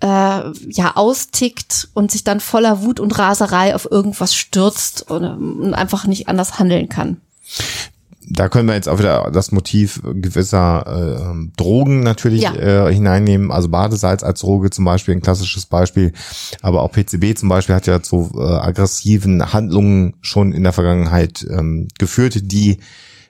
äh, 0.00 0.06
ja 0.06 0.92
austickt 0.96 1.88
und 1.94 2.10
sich 2.10 2.24
dann 2.24 2.40
voller 2.40 2.82
Wut 2.82 3.00
und 3.00 3.18
Raserei 3.18 3.74
auf 3.74 3.90
irgendwas 3.90 4.34
stürzt 4.34 5.10
und, 5.10 5.24
und 5.24 5.74
einfach 5.74 6.06
nicht 6.06 6.28
anders 6.28 6.58
handeln 6.58 6.88
kann 6.88 7.20
da 8.30 8.48
können 8.48 8.68
wir 8.68 8.74
jetzt 8.74 8.88
auch 8.88 8.98
wieder 8.98 9.30
das 9.32 9.50
Motiv 9.50 10.00
gewisser 10.04 10.86
äh, 10.86 11.48
Drogen 11.56 12.00
natürlich 12.00 12.42
ja. 12.42 12.54
äh, 12.54 12.94
hineinnehmen. 12.94 13.50
Also 13.50 13.68
Badesalz 13.68 14.22
als 14.22 14.40
Droge 14.40 14.70
zum 14.70 14.84
Beispiel, 14.84 15.14
ein 15.14 15.20
klassisches 15.20 15.66
Beispiel. 15.66 16.12
Aber 16.62 16.82
auch 16.82 16.92
PCB 16.92 17.36
zum 17.36 17.48
Beispiel 17.48 17.74
hat 17.74 17.88
ja 17.88 18.02
zu 18.02 18.30
äh, 18.36 18.40
aggressiven 18.40 19.52
Handlungen 19.52 20.14
schon 20.20 20.52
in 20.52 20.62
der 20.62 20.72
Vergangenheit 20.72 21.44
ähm, 21.50 21.88
geführt, 21.98 22.52
die 22.52 22.78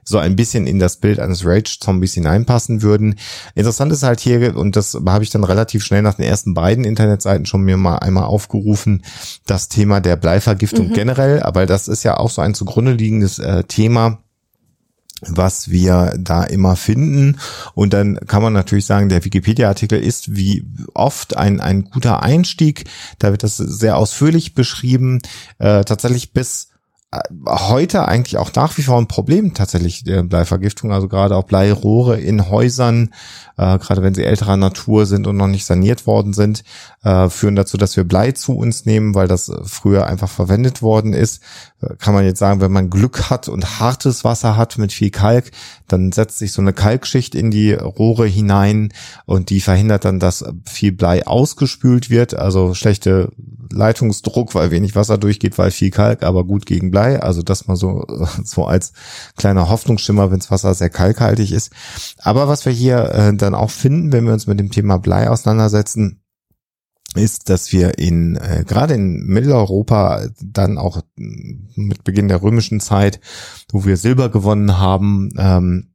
so 0.04 0.18
ein 0.18 0.36
bisschen 0.36 0.66
in 0.66 0.78
das 0.78 0.96
Bild 0.96 1.20
eines 1.20 1.44
Rage-Zombies 1.44 2.14
hineinpassen 2.14 2.82
würden. 2.82 3.16
Interessant 3.54 3.92
ist 3.92 4.02
halt 4.02 4.20
hier, 4.20 4.56
und 4.56 4.76
das 4.76 4.98
habe 5.06 5.24
ich 5.24 5.30
dann 5.30 5.44
relativ 5.44 5.84
schnell 5.84 6.02
nach 6.02 6.14
den 6.14 6.26
ersten 6.26 6.54
beiden 6.54 6.84
Internetseiten 6.84 7.46
schon 7.46 7.62
mir 7.62 7.76
mal 7.76 7.96
einmal 7.96 8.24
aufgerufen, 8.24 9.02
das 9.46 9.68
Thema 9.68 10.00
der 10.00 10.16
Bleivergiftung 10.16 10.88
mhm. 10.88 10.94
generell, 10.94 11.42
aber 11.42 11.66
das 11.66 11.88
ist 11.88 12.02
ja 12.02 12.16
auch 12.16 12.30
so 12.30 12.42
ein 12.42 12.54
zugrunde 12.54 12.92
liegendes 12.92 13.38
äh, 13.38 13.64
Thema, 13.64 14.18
was 15.22 15.70
wir 15.70 16.14
da 16.18 16.44
immer 16.44 16.76
finden. 16.76 17.38
Und 17.74 17.92
dann 17.92 18.18
kann 18.26 18.42
man 18.42 18.52
natürlich 18.52 18.86
sagen, 18.86 19.08
der 19.08 19.24
Wikipedia-Artikel 19.24 20.00
ist 20.00 20.34
wie 20.34 20.64
oft 20.94 21.36
ein, 21.36 21.60
ein 21.60 21.84
guter 21.84 22.22
Einstieg. 22.22 22.84
Da 23.18 23.30
wird 23.30 23.42
das 23.42 23.56
sehr 23.56 23.96
ausführlich 23.96 24.54
beschrieben. 24.54 25.20
Äh, 25.58 25.84
tatsächlich 25.84 26.32
bis 26.32 26.69
heute 27.44 28.06
eigentlich 28.06 28.36
auch 28.36 28.52
nach 28.54 28.78
wie 28.78 28.82
vor 28.82 28.96
ein 28.96 29.08
Problem 29.08 29.52
tatsächlich 29.52 30.04
der 30.04 30.22
Bleivergiftung, 30.22 30.92
also 30.92 31.08
gerade 31.08 31.34
auch 31.34 31.42
Bleirohre 31.42 32.20
in 32.20 32.48
Häusern, 32.48 33.12
äh, 33.56 33.78
gerade 33.78 34.02
wenn 34.02 34.14
sie 34.14 34.24
älterer 34.24 34.56
Natur 34.56 35.06
sind 35.06 35.26
und 35.26 35.36
noch 35.36 35.48
nicht 35.48 35.66
saniert 35.66 36.06
worden 36.06 36.32
sind, 36.32 36.62
äh, 37.02 37.28
führen 37.28 37.56
dazu, 37.56 37.76
dass 37.76 37.96
wir 37.96 38.04
Blei 38.04 38.30
zu 38.30 38.56
uns 38.56 38.86
nehmen, 38.86 39.16
weil 39.16 39.26
das 39.26 39.50
früher 39.64 40.06
einfach 40.06 40.28
verwendet 40.28 40.82
worden 40.82 41.12
ist. 41.12 41.42
Kann 41.98 42.12
man 42.12 42.24
jetzt 42.24 42.38
sagen, 42.38 42.60
wenn 42.60 42.72
man 42.72 42.90
Glück 42.90 43.30
hat 43.30 43.48
und 43.48 43.80
hartes 43.80 44.22
Wasser 44.22 44.56
hat 44.56 44.76
mit 44.76 44.92
viel 44.92 45.10
Kalk, 45.10 45.50
dann 45.88 46.12
setzt 46.12 46.38
sich 46.38 46.52
so 46.52 46.60
eine 46.60 46.74
Kalkschicht 46.74 47.34
in 47.34 47.50
die 47.50 47.72
Rohre 47.72 48.26
hinein 48.26 48.92
und 49.24 49.48
die 49.48 49.60
verhindert 49.60 50.04
dann, 50.04 50.20
dass 50.20 50.44
viel 50.66 50.92
Blei 50.92 51.26
ausgespült 51.26 52.10
wird, 52.10 52.34
also 52.34 52.74
schlechte 52.74 53.32
Leitungsdruck, 53.72 54.54
weil 54.54 54.70
wenig 54.70 54.94
Wasser 54.94 55.16
durchgeht, 55.16 55.56
weil 55.56 55.70
viel 55.70 55.90
Kalk, 55.90 56.22
aber 56.22 56.44
gut 56.44 56.66
gegen 56.66 56.90
Blei. 56.90 57.22
Also 57.22 57.42
das 57.42 57.66
mal 57.66 57.76
so, 57.76 58.04
so 58.44 58.66
als 58.66 58.92
kleiner 59.36 59.68
Hoffnungsschimmer, 59.68 60.30
wenns 60.30 60.50
Wasser 60.50 60.74
sehr 60.74 60.90
kalkhaltig 60.90 61.52
ist. 61.52 61.72
Aber 62.18 62.48
was 62.48 62.66
wir 62.66 62.72
hier 62.72 63.10
äh, 63.12 63.34
dann 63.34 63.54
auch 63.54 63.70
finden, 63.70 64.12
wenn 64.12 64.26
wir 64.26 64.32
uns 64.32 64.46
mit 64.46 64.60
dem 64.60 64.70
Thema 64.70 64.98
Blei 64.98 65.30
auseinandersetzen, 65.30 66.20
ist, 67.14 67.50
dass 67.50 67.72
wir 67.72 67.98
in 67.98 68.36
äh, 68.36 68.64
gerade 68.66 68.94
in 68.94 69.26
Mitteleuropa 69.26 70.28
dann 70.40 70.78
auch 70.78 71.02
mit 71.16 72.04
Beginn 72.04 72.28
der 72.28 72.42
römischen 72.42 72.80
Zeit, 72.80 73.20
wo 73.72 73.84
wir 73.84 73.96
Silber 73.96 74.28
gewonnen 74.28 74.78
haben, 74.78 75.30
ähm, 75.36 75.86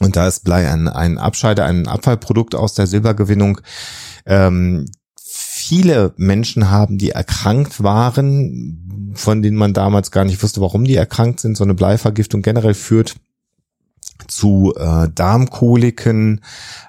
und 0.00 0.16
da 0.16 0.28
ist 0.28 0.44
Blei 0.44 0.70
ein, 0.70 0.86
ein 0.86 1.18
Abscheide, 1.18 1.64
ein 1.64 1.88
Abfallprodukt 1.88 2.54
aus 2.54 2.74
der 2.74 2.86
Silbergewinnung, 2.86 3.60
ähm, 4.26 4.86
viele 5.20 6.14
Menschen 6.16 6.70
haben, 6.70 6.98
die 6.98 7.10
erkrankt 7.10 7.82
waren, 7.82 9.12
von 9.14 9.42
denen 9.42 9.56
man 9.56 9.72
damals 9.72 10.10
gar 10.10 10.24
nicht 10.24 10.42
wusste, 10.42 10.60
warum 10.60 10.84
die 10.84 10.94
erkrankt 10.94 11.40
sind. 11.40 11.56
So 11.56 11.64
eine 11.64 11.74
Bleivergiftung 11.74 12.42
generell 12.42 12.74
führt 12.74 13.16
zu 14.26 14.74
äh, 14.76 15.08
Darmkoliken. 15.14 16.40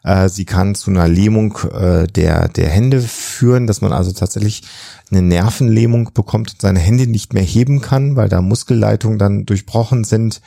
Äh, 0.04 0.30
sie 0.30 0.46
kann 0.46 0.76
zu 0.76 0.90
einer 0.90 1.08
Lähmung 1.08 1.58
äh, 1.72 2.08
der, 2.08 2.50
der 2.50 2.70
Hände 2.70 3.02
führen, 3.02 3.68
dass 3.68 3.82
man 3.82 3.94
also 3.94 4.12
tatsächlich 4.12 4.64
eine 5.12 5.22
Nervenlähmung 5.22 6.12
bekommt 6.14 6.52
und 6.52 6.62
seine 6.62 6.80
Hände 6.80 7.08
nicht 7.08 7.34
mehr 7.34 7.44
heben 7.44 7.82
kann, 7.82 8.16
weil 8.16 8.30
da 8.30 8.42
Muskelleitungen 8.42 9.18
dann 9.18 9.46
durchbrochen 9.46 10.04
sind. 10.04 10.42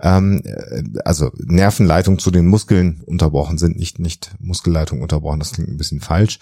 Ähm, 0.00 0.42
äh, 0.44 0.82
also 1.04 1.30
Nervenleitungen 1.38 2.18
zu 2.18 2.30
den 2.30 2.46
Muskeln 2.46 3.02
unterbrochen 3.06 3.58
sind, 3.58 3.78
nicht, 3.78 3.98
nicht 3.98 4.34
Muskelleitungen 4.38 5.02
unterbrochen, 5.02 5.40
das 5.40 5.52
klingt 5.52 5.70
ein 5.70 5.78
bisschen 5.78 6.00
falsch. 6.00 6.38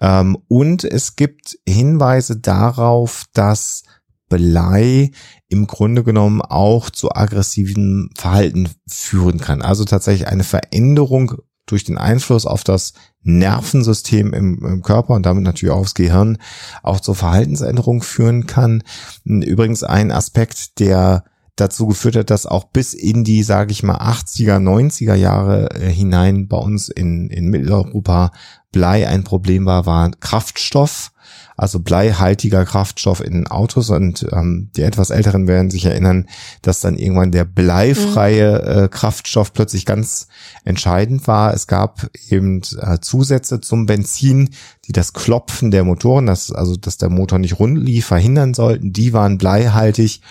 Ähm, 0.00 0.38
und 0.48 0.84
es 0.84 1.16
gibt 1.16 1.58
Hinweise 1.66 2.36
darauf, 2.36 3.24
dass 3.32 3.84
Blei 4.28 5.10
im 5.48 5.66
Grunde 5.66 6.04
genommen 6.04 6.42
auch 6.42 6.90
zu 6.90 7.10
aggressiven 7.12 8.10
Verhalten 8.16 8.68
führen 8.86 9.38
kann. 9.38 9.62
Also 9.62 9.84
tatsächlich 9.84 10.28
eine 10.28 10.44
Veränderung 10.44 11.34
durch 11.66 11.84
den 11.84 11.98
Einfluss 11.98 12.46
auf 12.46 12.64
das 12.64 12.94
Nervensystem 13.22 14.32
im, 14.32 14.64
im, 14.64 14.82
Körper 14.82 15.14
und 15.14 15.26
damit 15.26 15.44
natürlich 15.44 15.72
auch 15.72 15.80
aufs 15.80 15.94
Gehirn 15.94 16.38
auch 16.82 17.00
zur 17.00 17.14
Verhaltensänderung 17.14 18.02
führen 18.02 18.46
kann. 18.46 18.82
Übrigens 19.24 19.82
ein 19.82 20.10
Aspekt, 20.10 20.80
der 20.80 21.24
dazu 21.56 21.86
geführt 21.86 22.16
hat, 22.16 22.30
dass 22.30 22.46
auch 22.46 22.64
bis 22.64 22.94
in 22.94 23.24
die, 23.24 23.42
sage 23.42 23.72
ich 23.72 23.82
mal, 23.82 23.98
80er, 23.98 24.58
90er 24.58 25.14
Jahre 25.14 25.70
äh, 25.72 25.90
hinein 25.90 26.48
bei 26.48 26.56
uns 26.56 26.88
in, 26.88 27.28
in 27.30 27.48
Mitteleuropa 27.48 28.32
Blei 28.70 29.08
ein 29.08 29.24
Problem 29.24 29.66
war, 29.66 29.86
war 29.86 30.10
Kraftstoff 30.20 31.12
also 31.58 31.80
bleihaltiger 31.80 32.64
Kraftstoff 32.64 33.20
in 33.20 33.48
Autos 33.48 33.90
und 33.90 34.24
ähm, 34.32 34.70
die 34.76 34.82
etwas 34.82 35.10
Älteren 35.10 35.48
werden 35.48 35.70
sich 35.70 35.84
erinnern, 35.84 36.28
dass 36.62 36.78
dann 36.78 36.96
irgendwann 36.96 37.32
der 37.32 37.44
bleifreie 37.44 38.62
mhm. 38.62 38.84
äh, 38.84 38.88
Kraftstoff 38.88 39.52
plötzlich 39.52 39.84
ganz 39.84 40.28
entscheidend 40.64 41.26
war. 41.26 41.52
Es 41.52 41.66
gab 41.66 42.08
eben 42.28 42.62
äh, 42.80 43.00
Zusätze 43.00 43.60
zum 43.60 43.86
Benzin, 43.86 44.50
die 44.86 44.92
das 44.92 45.12
Klopfen 45.12 45.72
der 45.72 45.82
Motoren, 45.82 46.26
das, 46.26 46.52
also 46.52 46.76
dass 46.76 46.96
der 46.96 47.10
Motor 47.10 47.40
nicht 47.40 47.58
rund 47.58 47.76
lief, 47.76 48.06
verhindern 48.06 48.54
sollten. 48.54 48.92
Die 48.92 49.12
waren 49.12 49.36
bleihaltig. 49.36 50.22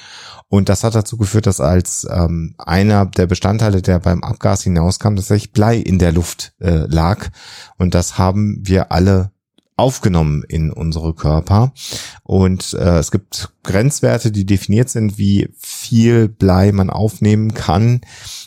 Und 0.48 0.70
das 0.70 0.86
hat 0.86 0.96
dazu 0.96 1.18
geführt, 1.18 1.46
dass 1.46 1.60
als 1.60 2.08
ähm, 2.10 2.56
einer 2.58 3.06
der 3.06 3.28
Bestandteile, 3.28 3.82
der 3.82 4.00
beim 4.00 4.24
Abgas 4.24 4.64
hinauskam, 4.64 5.18
tatsächlich 5.18 5.52
Blei 5.52 5.76
in 5.76 6.00
der 6.00 6.14
Luft 6.14 6.54
äh, 6.62 6.86
lag. 6.88 7.28
Und 7.78 7.94
das 7.94 8.18
haben 8.18 8.62
wir 8.62 8.94
alle 8.94 9.32
aufgenommen 9.78 10.44
in 10.48 10.72
unsere 10.72 11.14
Körper. 11.14 11.72
Und 12.24 12.74
äh, 12.74 12.98
es 12.98 13.12
gibt 13.12 13.52
Grenzwerte, 13.64 14.32
die 14.32 14.46
definiert 14.46 14.90
sind, 14.90 15.18
wie 15.18 15.50
viel 15.58 16.28
Blei 16.28 16.72
man 16.72 16.90
aufnehmen 16.90 17.54
kann. 17.54 18.02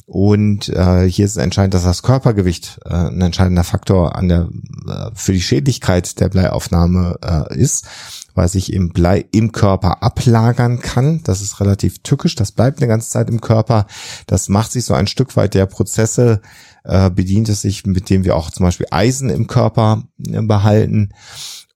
Und 0.06 0.68
äh, 0.70 1.08
hier 1.08 1.24
ist 1.24 1.36
entscheidend, 1.36 1.74
dass 1.74 1.84
das 1.84 2.02
Körpergewicht 2.02 2.80
äh, 2.84 2.94
ein 2.94 3.20
entscheidender 3.20 3.62
Faktor 3.62 4.16
an 4.16 4.28
der 4.28 4.48
äh, 4.88 5.10
für 5.14 5.32
die 5.32 5.40
Schädlichkeit 5.40 6.18
der 6.18 6.28
Bleiaufnahme 6.28 7.18
äh, 7.22 7.56
ist, 7.56 7.86
weil 8.34 8.48
sich 8.48 8.72
im 8.72 8.90
Blei 8.90 9.24
im 9.30 9.52
Körper 9.52 10.02
ablagern 10.02 10.80
kann. 10.80 11.22
Das 11.22 11.40
ist 11.40 11.60
relativ 11.60 12.00
tückisch, 12.02 12.34
das 12.34 12.50
bleibt 12.50 12.78
eine 12.78 12.88
ganze 12.88 13.08
Zeit 13.08 13.30
im 13.30 13.40
Körper. 13.40 13.86
Das 14.26 14.48
macht 14.48 14.72
sich 14.72 14.84
so 14.84 14.94
ein 14.94 15.06
Stück 15.06 15.36
weit 15.36 15.54
der 15.54 15.66
Prozesse 15.66 16.40
äh, 16.84 17.10
bedient 17.10 17.48
es 17.48 17.62
sich, 17.62 17.86
mit 17.86 18.10
dem 18.10 18.24
wir 18.24 18.36
auch 18.36 18.50
zum 18.50 18.64
Beispiel 18.64 18.86
Eisen 18.90 19.30
im 19.30 19.46
Körper 19.46 20.04
äh, 20.18 20.42
behalten. 20.42 21.10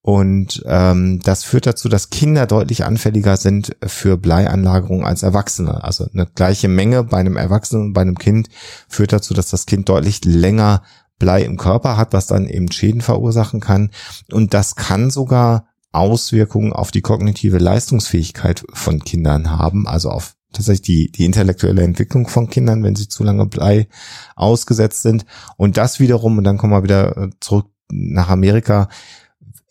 Und 0.07 0.63
ähm, 0.67 1.21
das 1.25 1.45
führt 1.45 1.67
dazu, 1.67 1.89
dass 1.89 2.11
Kinder 2.11 2.47
deutlich 2.47 2.85
anfälliger 2.85 3.39
sind 3.39 3.75
für 3.87 4.19
Bleianlagerung 4.19 5.07
als 5.07 5.23
Erwachsene. 5.23 5.83
Also 5.83 6.07
eine 6.13 6.27
gleiche 6.27 6.69
Menge 6.69 7.05
bei 7.05 7.17
einem 7.17 7.39
Erwachsenen 7.39 7.87
und 7.87 7.93
bei 7.95 8.03
einem 8.03 8.19
Kind 8.19 8.49
führt 8.87 9.15
dazu, 9.15 9.33
dass 9.33 9.49
das 9.49 9.65
Kind 9.65 9.89
deutlich 9.89 10.23
länger 10.25 10.83
Blei 11.19 11.43
im 11.43 11.57
Körper 11.57 11.97
hat, 11.97 12.13
was 12.13 12.27
dann 12.27 12.47
eben 12.47 12.71
Schäden 12.71 13.01
verursachen 13.01 13.61
kann. 13.61 13.91
Und 14.31 14.53
das 14.53 14.77
kann 14.77 15.11
sogar 15.11 15.69
Auswirkungen 15.93 16.75
auf 16.75 16.91
die 16.91 17.01
kognitive 17.01 17.59
Leistungsfähigkeit 17.59 18.65
von 18.75 19.05
Kindern 19.05 19.51
haben, 19.51 19.87
also 19.87 20.11
auf 20.11 20.35
tatsächlich 20.55 20.83
die, 20.83 21.13
die 21.13 21.25
intellektuelle 21.25 21.83
Entwicklung 21.83 22.29
von 22.29 22.49
Kindern, 22.49 22.83
wenn 22.83 22.97
sie 22.97 23.09
zu 23.09 23.25
lange 23.25 23.47
Blei 23.47 23.89
ausgesetzt 24.37 25.03
sind. 25.03 25.27
Und 25.57 25.77
das 25.77 26.01
wiederum, 26.01 26.39
und 26.39 26.45
dann 26.45 26.59
kommen 26.59 26.73
wir 26.73 26.83
wieder 26.83 27.17
äh, 27.17 27.31
zurück 27.41 27.67
nach 27.91 28.29
Amerika, 28.29 28.89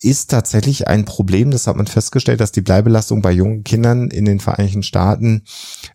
ist 0.04 0.30
tatsächlich 0.30 0.88
ein 0.88 1.06
Problem. 1.06 1.50
Das 1.50 1.66
hat 1.66 1.78
man 1.78 1.88
festgestellt, 1.88 2.42
dass 2.42 2.52
die 2.52 2.62
Bleibelastung 2.62 3.22
bei 3.22 3.32
jungen 3.32 3.64
Kindern 3.64 4.12
in 4.12 4.26
den 4.26 4.42
Vereinigten 4.42 4.84
Staaten 4.84 5.44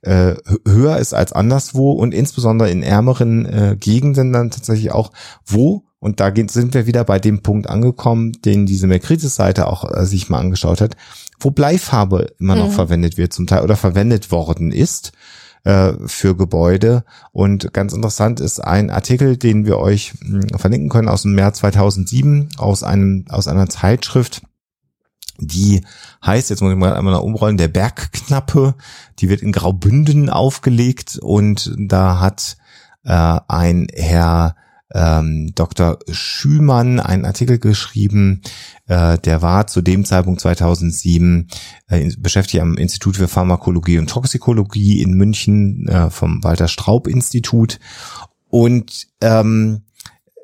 äh, 0.01 0.35
höher 0.67 0.97
ist 0.97 1.13
als 1.13 1.33
anderswo 1.33 1.93
und 1.93 2.15
insbesondere 2.15 2.71
in 2.71 2.83
ärmeren 2.83 3.45
äh, 3.45 3.77
Gegenden 3.79 4.33
dann 4.33 4.51
tatsächlich 4.51 4.93
auch, 4.93 5.13
wo 5.45 5.88
und 6.01 6.21
da 6.21 6.33
sind 6.35 6.75
wir 6.75 6.87
wieder 6.87 7.05
bei 7.05 7.19
dem 7.19 7.43
Punkt 7.43 7.69
angekommen, 7.69 8.33
den 8.45 8.67
diese 8.67 8.87
Mercritis-Seite 8.87 9.67
auch 9.67 9.91
äh, 9.91 10.07
sich 10.07 10.29
mal 10.29 10.39
angeschaut 10.39 10.81
hat, 10.81 10.97
wo 11.41 11.51
Bleifarbe 11.51 12.35
immer 12.39 12.55
noch 12.55 12.69
mhm. 12.69 12.73
verwendet 12.73 13.17
wird 13.17 13.33
zum 13.33 13.47
Teil 13.47 13.63
oder 13.63 13.77
verwendet 13.77 14.31
worden 14.31 14.71
ist 14.71 15.13
äh, 15.65 15.93
für 16.07 16.37
Gebäude. 16.37 17.05
Und 17.33 17.73
ganz 17.73 17.93
interessant 17.93 18.39
ist 18.39 18.61
ein 18.61 18.91
Artikel, 18.91 19.37
den 19.37 19.67
wir 19.67 19.79
euch 19.79 20.15
mh, 20.21 20.41
hm, 20.51 20.59
verlinken 20.59 20.89
können 20.89 21.09
aus 21.09 21.23
dem 21.23 21.35
März 21.35 21.59
2007 21.59 22.51
aus 22.59 22.85
einem 22.85 23.25
aus 23.29 23.49
einer 23.49 23.69
Zeitschrift. 23.69 24.43
Die 25.41 25.85
heißt, 26.25 26.51
jetzt 26.51 26.63
muss 26.63 26.73
ich 26.73 26.79
mal 26.79 26.95
einmal 26.95 27.15
noch 27.15 27.23
umrollen, 27.23 27.57
der 27.57 27.69
Bergknappe. 27.69 28.75
Die 29.19 29.29
wird 29.29 29.43
in 29.43 29.53
Graubünden 29.53 30.31
aufgelegt 30.31 31.19
und 31.21 31.75
da 31.77 32.21
hat 32.21 32.57
äh, 33.05 33.39
ein 33.47 33.87
Herr 33.93 34.57
ähm, 34.95 35.53
Dr. 35.55 35.99
Schümann 36.11 37.01
einen 37.01 37.25
Artikel 37.25 37.59
geschrieben, 37.59 38.43
äh, 38.87 39.19
der 39.19 39.43
war 39.43 39.67
zu 39.67 39.83
dem 39.83 40.05
Zeitpunkt 40.05 40.41
2007 40.41 41.49
äh, 41.89 42.11
beschäftigt 42.19 42.63
am 42.63 42.77
Institut 42.77 43.17
für 43.17 43.29
Pharmakologie 43.29 43.99
und 43.99 44.09
Toxikologie 44.09 45.03
in 45.03 45.13
München 45.13 45.87
äh, 45.89 46.11
vom 46.11 46.43
Walter 46.43 46.69
Straub 46.69 47.07
Institut 47.07 47.79
und 48.49 49.09
ähm, 49.21 49.83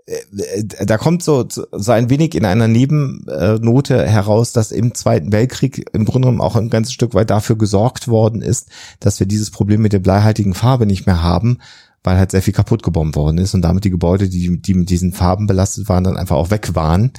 äh, 0.07 0.65
da 0.85 0.99
kommt 0.99 1.23
so, 1.23 1.47
so 1.49 1.93
ein 1.93 2.11
wenig 2.11 2.35
in 2.35 2.45
einer 2.45 2.69
Nebennote 2.69 4.07
heraus, 4.07 4.53
dass 4.53 4.73
im 4.73 4.95
Zweiten 4.95 5.33
Weltkrieg 5.33 5.89
im 5.93 6.05
Grunde 6.05 6.27
genommen 6.27 6.43
auch 6.43 6.57
ein 6.57 6.71
ganzes 6.71 6.93
Stück 6.93 7.15
weit 7.15 7.31
dafür 7.31 7.57
gesorgt 7.57 8.09
worden 8.09 8.43
ist, 8.43 8.69
dass 9.01 9.19
wir 9.21 9.27
dieses 9.27 9.51
Problem 9.51 9.81
mit 9.81 9.93
der 9.93 10.01
bleihaltigen 10.01 10.55
Farbe 10.55 10.87
nicht 10.87 11.07
mehr 11.07 11.23
haben, 11.23 11.59
weil 12.05 12.19
halt 12.19 12.31
sehr 12.31 12.43
viel 12.43 12.53
kaputt 12.53 12.83
gebombt 12.83 13.17
worden 13.17 13.39
ist 13.39 13.55
und 13.55 13.63
damit 13.63 13.85
die 13.85 13.91
Gebäude, 13.91 14.29
die, 14.29 14.61
die 14.61 14.75
mit 14.75 14.91
diesen 14.91 15.13
Farben 15.13 15.47
belastet 15.47 15.89
waren, 15.89 16.05
dann 16.05 16.19
einfach 16.19 16.37
auch 16.37 16.51
weg 16.51 16.75
waren. 16.75 17.13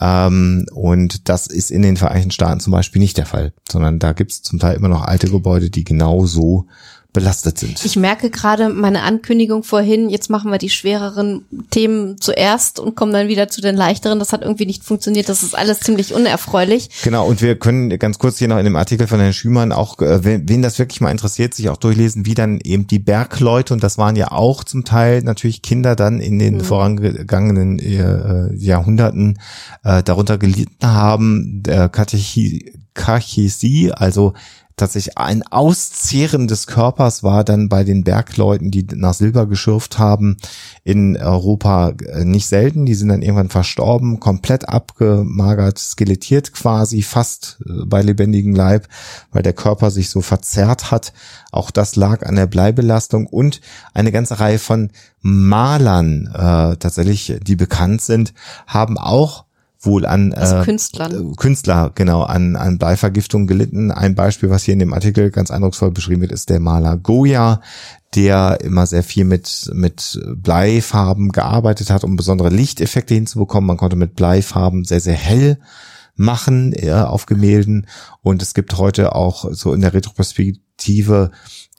Ähm, 0.00 0.66
und 0.72 1.28
das 1.28 1.46
ist 1.46 1.70
in 1.70 1.82
den 1.82 1.98
Vereinigten 1.98 2.30
Staaten 2.32 2.58
zum 2.60 2.72
Beispiel 2.72 3.00
nicht 3.00 3.18
der 3.18 3.26
Fall, 3.26 3.52
sondern 3.70 3.98
da 3.98 4.12
gibt 4.12 4.32
es 4.32 4.42
zum 4.42 4.58
Teil 4.58 4.74
immer 4.74 4.88
noch 4.88 5.02
alte 5.02 5.28
Gebäude, 5.28 5.70
die 5.70 5.84
genau 5.84 6.24
so 6.24 6.66
belastet 7.12 7.58
sind. 7.58 7.84
Ich 7.84 7.96
merke 7.96 8.30
gerade 8.30 8.70
meine 8.70 9.02
Ankündigung 9.02 9.64
vorhin, 9.64 10.08
jetzt 10.08 10.30
machen 10.30 10.50
wir 10.50 10.56
die 10.56 10.70
schwereren 10.70 11.44
Themen 11.70 12.18
zuerst 12.18 12.80
und 12.80 12.94
kommen 12.94 13.12
dann 13.12 13.28
wieder 13.28 13.48
zu 13.48 13.60
den 13.60 13.76
leichteren. 13.76 14.18
Das 14.18 14.32
hat 14.32 14.40
irgendwie 14.40 14.64
nicht 14.64 14.82
funktioniert. 14.82 15.28
Das 15.28 15.42
ist 15.42 15.54
alles 15.54 15.80
ziemlich 15.80 16.14
unerfreulich. 16.14 16.88
Genau, 17.04 17.26
und 17.26 17.42
wir 17.42 17.58
können 17.58 17.98
ganz 17.98 18.18
kurz 18.18 18.38
hier 18.38 18.48
noch 18.48 18.56
in 18.56 18.64
dem 18.64 18.76
Artikel 18.76 19.06
von 19.06 19.20
Herrn 19.20 19.34
Schümann 19.34 19.72
auch, 19.72 20.00
äh, 20.00 20.24
wen, 20.24 20.62
das 20.62 20.78
wirklich 20.78 21.02
mal 21.02 21.10
interessiert, 21.10 21.52
sich 21.52 21.68
auch 21.68 21.76
durchlesen, 21.76 22.24
wie 22.24 22.34
dann 22.34 22.58
eben 22.64 22.86
die 22.86 22.98
Bergleute, 22.98 23.74
und 23.74 23.82
das 23.82 23.98
waren 23.98 24.16
ja 24.16 24.32
auch 24.32 24.64
zum 24.64 24.84
Teil 24.84 25.22
natürlich 25.22 25.60
Kinder 25.60 25.96
dann 25.96 26.18
in 26.18 26.38
den 26.38 26.56
mhm. 26.56 26.60
vorangegangenen 26.60 27.78
äh, 27.78 28.54
Jahrhunderten 28.54 29.38
äh, 29.84 30.02
darunter 30.02 30.38
gelitten 30.38 30.86
haben, 30.86 31.62
der 31.62 31.90
Katechi 31.90 32.72
Kachesie, 32.94 33.90
also 33.92 34.34
tatsächlich 34.76 35.18
ein 35.18 35.42
Auszehren 35.42 36.48
des 36.48 36.66
Körpers 36.66 37.22
war 37.22 37.44
dann 37.44 37.68
bei 37.68 37.84
den 37.84 38.04
Bergleuten, 38.04 38.70
die 38.70 38.86
nach 38.94 39.14
Silber 39.14 39.46
geschürft 39.46 39.98
haben, 39.98 40.36
in 40.84 41.16
Europa 41.16 41.90
äh, 41.90 42.24
nicht 42.24 42.46
selten. 42.46 42.86
Die 42.86 42.94
sind 42.94 43.08
dann 43.08 43.22
irgendwann 43.22 43.48
verstorben, 43.48 44.20
komplett 44.20 44.68
abgemagert, 44.68 45.78
skelettiert 45.78 46.52
quasi, 46.52 47.02
fast 47.02 47.58
äh, 47.66 47.84
bei 47.86 48.02
lebendigem 48.02 48.54
Leib, 48.54 48.88
weil 49.30 49.42
der 49.42 49.52
Körper 49.52 49.90
sich 49.90 50.10
so 50.10 50.20
verzerrt 50.20 50.90
hat. 50.90 51.12
Auch 51.50 51.70
das 51.70 51.96
lag 51.96 52.26
an 52.26 52.36
der 52.36 52.46
Bleibelastung 52.46 53.26
und 53.26 53.60
eine 53.94 54.12
ganze 54.12 54.40
Reihe 54.40 54.58
von 54.58 54.90
Malern 55.20 56.26
äh, 56.26 56.76
tatsächlich, 56.76 57.38
die 57.42 57.56
bekannt 57.56 58.00
sind, 58.02 58.34
haben 58.66 58.98
auch 58.98 59.44
wohl 59.84 60.06
an 60.06 60.32
also 60.32 60.56
äh, 60.56 60.64
Künstlern. 60.64 61.32
Äh, 61.32 61.34
Künstler, 61.36 61.92
genau, 61.94 62.22
an, 62.22 62.56
an 62.56 62.78
Bleivergiftung 62.78 63.46
gelitten. 63.46 63.90
Ein 63.90 64.14
Beispiel, 64.14 64.50
was 64.50 64.62
hier 64.62 64.74
in 64.74 64.80
dem 64.80 64.94
Artikel 64.94 65.30
ganz 65.30 65.50
eindrucksvoll 65.50 65.90
beschrieben 65.90 66.22
wird, 66.22 66.32
ist 66.32 66.50
der 66.50 66.60
Maler 66.60 66.96
Goya, 66.96 67.60
der 68.14 68.60
immer 68.62 68.86
sehr 68.86 69.02
viel 69.02 69.24
mit, 69.24 69.70
mit 69.74 70.20
Bleifarben 70.36 71.30
gearbeitet 71.30 71.90
hat, 71.90 72.04
um 72.04 72.16
besondere 72.16 72.50
Lichteffekte 72.50 73.14
hinzubekommen. 73.14 73.66
Man 73.66 73.76
konnte 73.76 73.96
mit 73.96 74.14
Bleifarben 74.14 74.84
sehr, 74.84 75.00
sehr 75.00 75.14
hell 75.14 75.58
machen 76.14 76.72
äh, 76.74 76.92
auf 76.92 77.26
Gemälden. 77.26 77.86
Und 78.20 78.42
es 78.42 78.54
gibt 78.54 78.76
heute 78.76 79.14
auch 79.14 79.46
so 79.50 79.72
in 79.72 79.80
der 79.80 79.94
Retroperspektive 79.94 81.30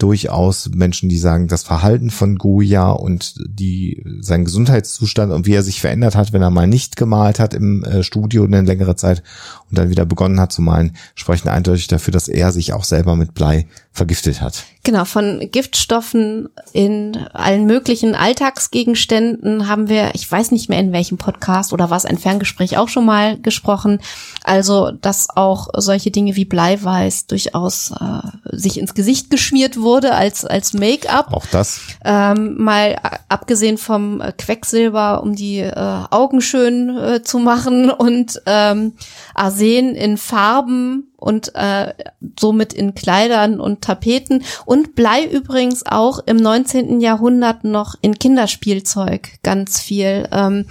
durchaus 0.04 0.70
Menschen, 0.74 1.08
die 1.08 1.18
sagen, 1.18 1.48
das 1.48 1.64
Verhalten 1.64 2.10
von 2.10 2.38
Goya 2.38 2.92
und 2.92 3.36
die, 3.48 4.04
sein 4.20 4.44
Gesundheitszustand 4.44 5.32
und 5.32 5.46
wie 5.46 5.54
er 5.54 5.64
sich 5.64 5.80
verändert 5.80 6.18
hat, 6.18 6.34
wenn 6.34 6.42
er 6.42 6.50
mal 6.50 6.68
nicht 6.68 6.98
gemalt 6.98 7.40
hat 7.40 7.54
im 7.54 7.86
äh, 7.86 8.04
Studio 8.04 8.44
eine 8.44 8.64
längere 8.64 8.98
Zeit 8.98 9.24
und 9.70 9.78
dann 9.78 9.90
wieder 9.90 10.06
begonnen 10.06 10.42
hat 10.42 10.52
zu 10.52 10.62
malen, 10.62 10.98
sprechen 11.16 11.48
eindeutig 11.48 11.88
dafür, 11.88 12.12
dass 12.12 12.28
er 12.28 12.52
sich 12.52 12.74
auch 12.74 12.84
selber 12.84 13.16
mit 13.16 13.34
Blei 13.34 13.66
vergiftet 13.94 14.42
hat. 14.42 14.66
Genau, 14.86 15.06
von 15.06 15.48
Giftstoffen 15.50 16.50
in 16.74 17.16
allen 17.32 17.66
möglichen 17.66 18.16
Alltagsgegenständen 18.16 19.70
haben 19.70 19.88
wir, 19.88 20.14
ich 20.14 20.30
weiß 20.30 20.52
nicht 20.52 20.68
mehr 20.68 20.80
in 20.80 20.92
welchem 20.92 21.18
Podcast 21.18 21.72
oder 21.72 21.90
was 21.90 22.06
ein 22.06 22.18
Ferngespräch 22.18 22.78
auch 22.78 22.90
schon 22.90 23.06
mal 23.06 23.40
gesprochen. 23.40 24.02
Also, 24.44 24.92
dass 24.92 25.30
auch 25.30 25.70
solche 25.78 26.12
Dinge 26.12 26.36
wie 26.36 26.44
Bleiweiß 26.44 27.28
durchaus 27.28 27.92
äh, 27.92 28.58
sich 28.58 28.78
ins 28.78 28.94
Gesicht 28.94 29.30
geschmiert 29.30 29.78
wurde 29.94 30.16
als 30.16 30.44
als 30.44 30.74
Make-up. 30.74 31.32
Auch 31.32 31.46
das. 31.46 31.82
Ähm, 32.04 32.56
mal 32.58 32.96
abgesehen 33.30 33.78
vom 33.78 34.24
Quecksilber, 34.40 35.22
um 35.22 35.36
die 35.36 35.60
äh, 35.60 36.00
Augen 36.10 36.42
schön 36.42 36.98
äh, 36.98 37.22
zu 37.22 37.38
machen 37.38 37.92
und 37.92 38.42
ähm, 38.48 38.94
Arsen 39.36 39.94
in 39.94 40.18
Farben 40.18 41.13
und 41.24 41.56
äh, 41.56 41.94
somit 42.38 42.74
in 42.74 42.96
Kleidern 42.96 43.62
und 43.62 43.82
Tapeten 43.82 44.44
und 44.66 44.94
Blei 44.94 45.24
übrigens 45.26 45.86
auch 45.86 46.20
im 46.26 46.36
19. 46.36 47.00
Jahrhundert 47.00 47.64
noch 47.64 47.96
in 48.02 48.20
Kinderspielzeug 48.20 49.30
ganz 49.42 49.80
viel 49.80 50.28
ähm, 50.32 50.66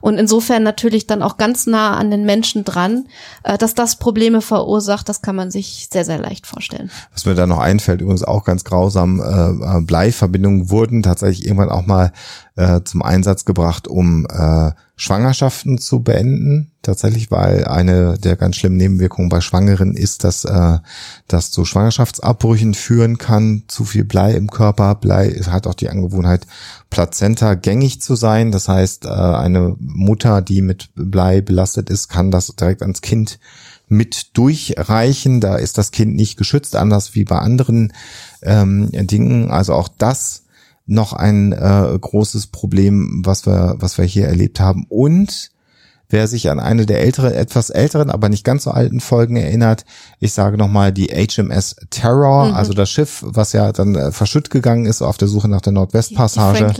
und 0.00 0.16
insofern 0.16 0.62
natürlich 0.62 1.06
dann 1.06 1.22
auch 1.22 1.36
ganz 1.36 1.66
nah 1.66 1.96
an 1.96 2.10
den 2.10 2.24
Menschen 2.24 2.64
dran, 2.64 3.06
äh, 3.42 3.58
dass 3.58 3.74
das 3.74 3.96
Probleme 3.96 4.40
verursacht, 4.40 5.08
das 5.10 5.20
kann 5.20 5.36
man 5.36 5.50
sich 5.50 5.88
sehr 5.92 6.06
sehr 6.06 6.18
leicht 6.18 6.46
vorstellen. 6.46 6.90
Was 7.12 7.26
mir 7.26 7.34
da 7.34 7.46
noch 7.46 7.58
einfällt, 7.58 8.00
übrigens 8.00 8.24
auch 8.24 8.44
ganz 8.44 8.64
grausam, 8.64 9.20
äh, 9.20 9.82
Bleiverbindungen 9.82 10.70
wurden 10.70 11.02
tatsächlich 11.02 11.46
irgendwann 11.46 11.70
auch 11.70 11.86
mal 11.86 12.12
äh, 12.56 12.80
zum 12.82 13.02
Einsatz 13.02 13.44
gebracht, 13.44 13.86
um 13.86 14.26
äh, 14.26 14.72
Schwangerschaften 14.98 15.78
zu 15.78 16.00
beenden. 16.00 16.72
Tatsächlich, 16.82 17.30
weil 17.30 17.64
eine 17.66 18.18
der 18.18 18.34
ganz 18.34 18.56
schlimmen 18.56 18.76
Nebenwirkungen 18.76 19.28
bei 19.28 19.40
Schwangeren 19.40 19.94
ist, 19.94 20.24
dass 20.24 20.44
äh, 20.44 20.78
das 21.28 21.52
zu 21.52 21.64
Schwangerschaftsabbrüchen 21.64 22.74
führen 22.74 23.16
kann. 23.16 23.62
Zu 23.68 23.84
viel 23.84 24.04
Blei 24.04 24.32
im 24.34 24.50
Körper. 24.50 24.96
Blei 24.96 25.30
hat 25.30 25.68
auch 25.68 25.74
die 25.74 25.88
Angewohnheit, 25.88 26.48
Plazenta 26.90 27.54
gängig 27.54 28.02
zu 28.02 28.16
sein. 28.16 28.50
Das 28.50 28.68
heißt, 28.68 29.04
äh, 29.04 29.08
eine 29.08 29.76
Mutter, 29.78 30.42
die 30.42 30.62
mit 30.62 30.90
Blei 30.96 31.40
belastet 31.42 31.90
ist, 31.90 32.08
kann 32.08 32.32
das 32.32 32.48
direkt 32.48 32.82
ans 32.82 33.00
Kind 33.00 33.38
mit 33.86 34.36
durchreichen. 34.36 35.40
Da 35.40 35.56
ist 35.56 35.78
das 35.78 35.92
Kind 35.92 36.16
nicht 36.16 36.36
geschützt, 36.36 36.74
anders 36.74 37.14
wie 37.14 37.24
bei 37.24 37.38
anderen 37.38 37.92
ähm, 38.42 38.90
Dingen. 38.92 39.52
Also 39.52 39.74
auch 39.74 39.88
das 39.96 40.42
noch 40.88 41.12
ein 41.12 41.52
äh, 41.52 41.98
großes 42.00 42.48
Problem, 42.48 43.22
was 43.24 43.46
wir, 43.46 43.76
was 43.78 43.98
wir 43.98 44.04
hier 44.04 44.26
erlebt 44.26 44.58
haben. 44.58 44.86
Und 44.88 45.52
Wer 46.10 46.26
sich 46.26 46.48
an 46.48 46.58
eine 46.58 46.86
der 46.86 47.02
älteren, 47.02 47.34
etwas 47.34 47.68
älteren, 47.68 48.10
aber 48.10 48.30
nicht 48.30 48.42
ganz 48.42 48.64
so 48.64 48.70
alten 48.70 48.98
Folgen 48.98 49.36
erinnert, 49.36 49.84
ich 50.20 50.32
sage 50.32 50.56
nochmal 50.56 50.90
die 50.90 51.08
HMS 51.08 51.76
Terror, 51.90 52.46
mhm. 52.46 52.54
also 52.54 52.72
das 52.72 52.88
Schiff, 52.88 53.22
was 53.26 53.52
ja 53.52 53.72
dann 53.72 53.94
äh, 53.94 54.10
verschütt 54.10 54.48
gegangen 54.48 54.86
ist 54.86 55.02
auf 55.02 55.18
der 55.18 55.28
Suche 55.28 55.48
nach 55.48 55.60
der 55.60 55.74
Nordwestpassage. 55.74 56.72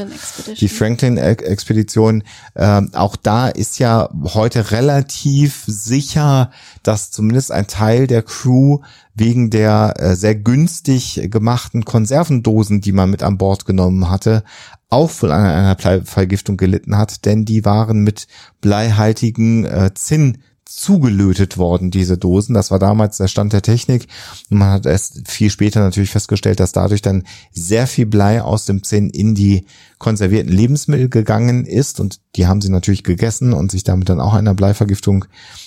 Die 0.59 0.69
Franklin-Expedition. 0.69 2.25
äh, 2.55 2.81
auch 2.95 3.17
da 3.17 3.49
ist 3.49 3.79
ja 3.79 4.09
heute 4.23 4.71
relativ 4.71 5.65
sicher, 5.67 6.51
dass 6.83 7.11
zumindest 7.11 7.53
ein 7.53 7.67
Teil 7.67 8.07
der 8.07 8.23
Crew 8.23 8.79
wegen 9.19 9.51
der 9.51 9.95
äh, 9.99 10.15
sehr 10.15 10.35
günstig 10.35 11.29
gemachten 11.31 11.85
Konservendosen, 11.85 12.81
die 12.81 12.93
man 12.93 13.11
mit 13.11 13.23
an 13.23 13.39
Bord 13.39 13.65
genommen 13.65 14.11
hatte, 14.11 14.45
auch 14.89 15.11
wohl 15.21 15.33
an 15.33 15.45
einer 15.45 15.75
Bleivergiftung 15.75 16.57
gelitten 16.57 16.97
hat, 16.97 17.25
denn 17.25 17.45
die 17.45 17.65
waren 17.65 18.03
mit 18.05 18.27
bleihaltigen 18.61 19.65
äh, 19.65 19.91
Zinn 19.95 20.39
zugelötet 20.69 21.57
worden, 21.57 21.91
diese 21.91 22.19
Dosen. 22.19 22.53
Das 22.53 22.71
war 22.71 22.79
damals 22.79 23.17
der 23.17 23.29
Stand 23.29 23.55
der 23.55 23.63
Technik. 23.63 24.07
Und 24.51 24.59
man 24.59 24.71
hat 24.71 24.85
erst 24.85 25.27
viel 25.27 25.49
später 25.49 25.81
natürlich 25.81 26.11
festgestellt, 26.11 26.61
dass 26.61 26.73
dadurch 26.73 27.01
dann 27.01 27.25
sehr 27.53 27.87
viel 27.87 28.05
Blei 28.05 28.43
aus 28.43 28.67
dem 28.67 28.83
Zinn 28.83 29.09
in 29.09 29.35
die 29.35 29.65
konservierten 29.97 30.53
Lebensmittel 30.53 31.09
gegangen 31.09 31.65
ist. 31.65 32.01
Und 32.01 32.21
die 32.37 32.47
haben 32.47 32.61
sie 32.61 32.69
natürlich 32.69 33.03
gegessen 33.03 33.55
und 33.55 33.71
sich 33.71 33.83
damit 33.83 34.11
dann 34.11 34.21
auch 34.21 34.35
einer 34.35 34.53
Bleivergiftung 34.53 35.25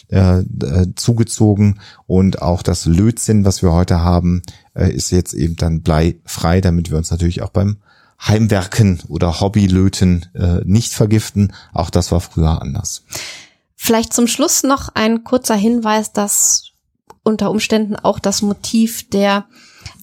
äh, 0.10 0.42
äh, 0.42 0.88
zugezogen. 0.96 1.80
Und 2.06 2.44
auch 2.44 2.62
das 2.62 2.86
Lötzinn, 2.86 3.44
was 3.44 3.64
wir 3.64 3.74
heute 3.74 4.02
haben, 4.02 4.44
äh, 4.76 4.94
ist 4.94 5.10
jetzt 5.10 5.34
eben 5.34 5.56
dann 5.56 5.82
bleifrei, 5.82 6.62
damit 6.62 6.92
wir 6.92 7.00
uns 7.00 7.10
natürlich 7.10 7.42
auch 7.42 7.50
beim 7.50 7.78
Heimwerken 8.22 9.00
oder 9.08 9.42
Hobbylöten 9.42 10.28
äh, 10.36 10.62
nicht 10.64 10.94
vergiften. 10.94 11.54
Auch 11.74 11.90
das 11.90 12.12
war 12.12 12.22
früher 12.22 12.62
anders. 12.62 13.04
Vielleicht 13.84 14.14
zum 14.14 14.28
Schluss 14.28 14.62
noch 14.62 14.90
ein 14.94 15.24
kurzer 15.24 15.56
Hinweis, 15.56 16.14
dass 16.14 16.74
unter 17.24 17.50
Umständen 17.50 17.96
auch 17.96 18.20
das 18.20 18.44
Motiv 18.44 19.10
der 19.10 19.48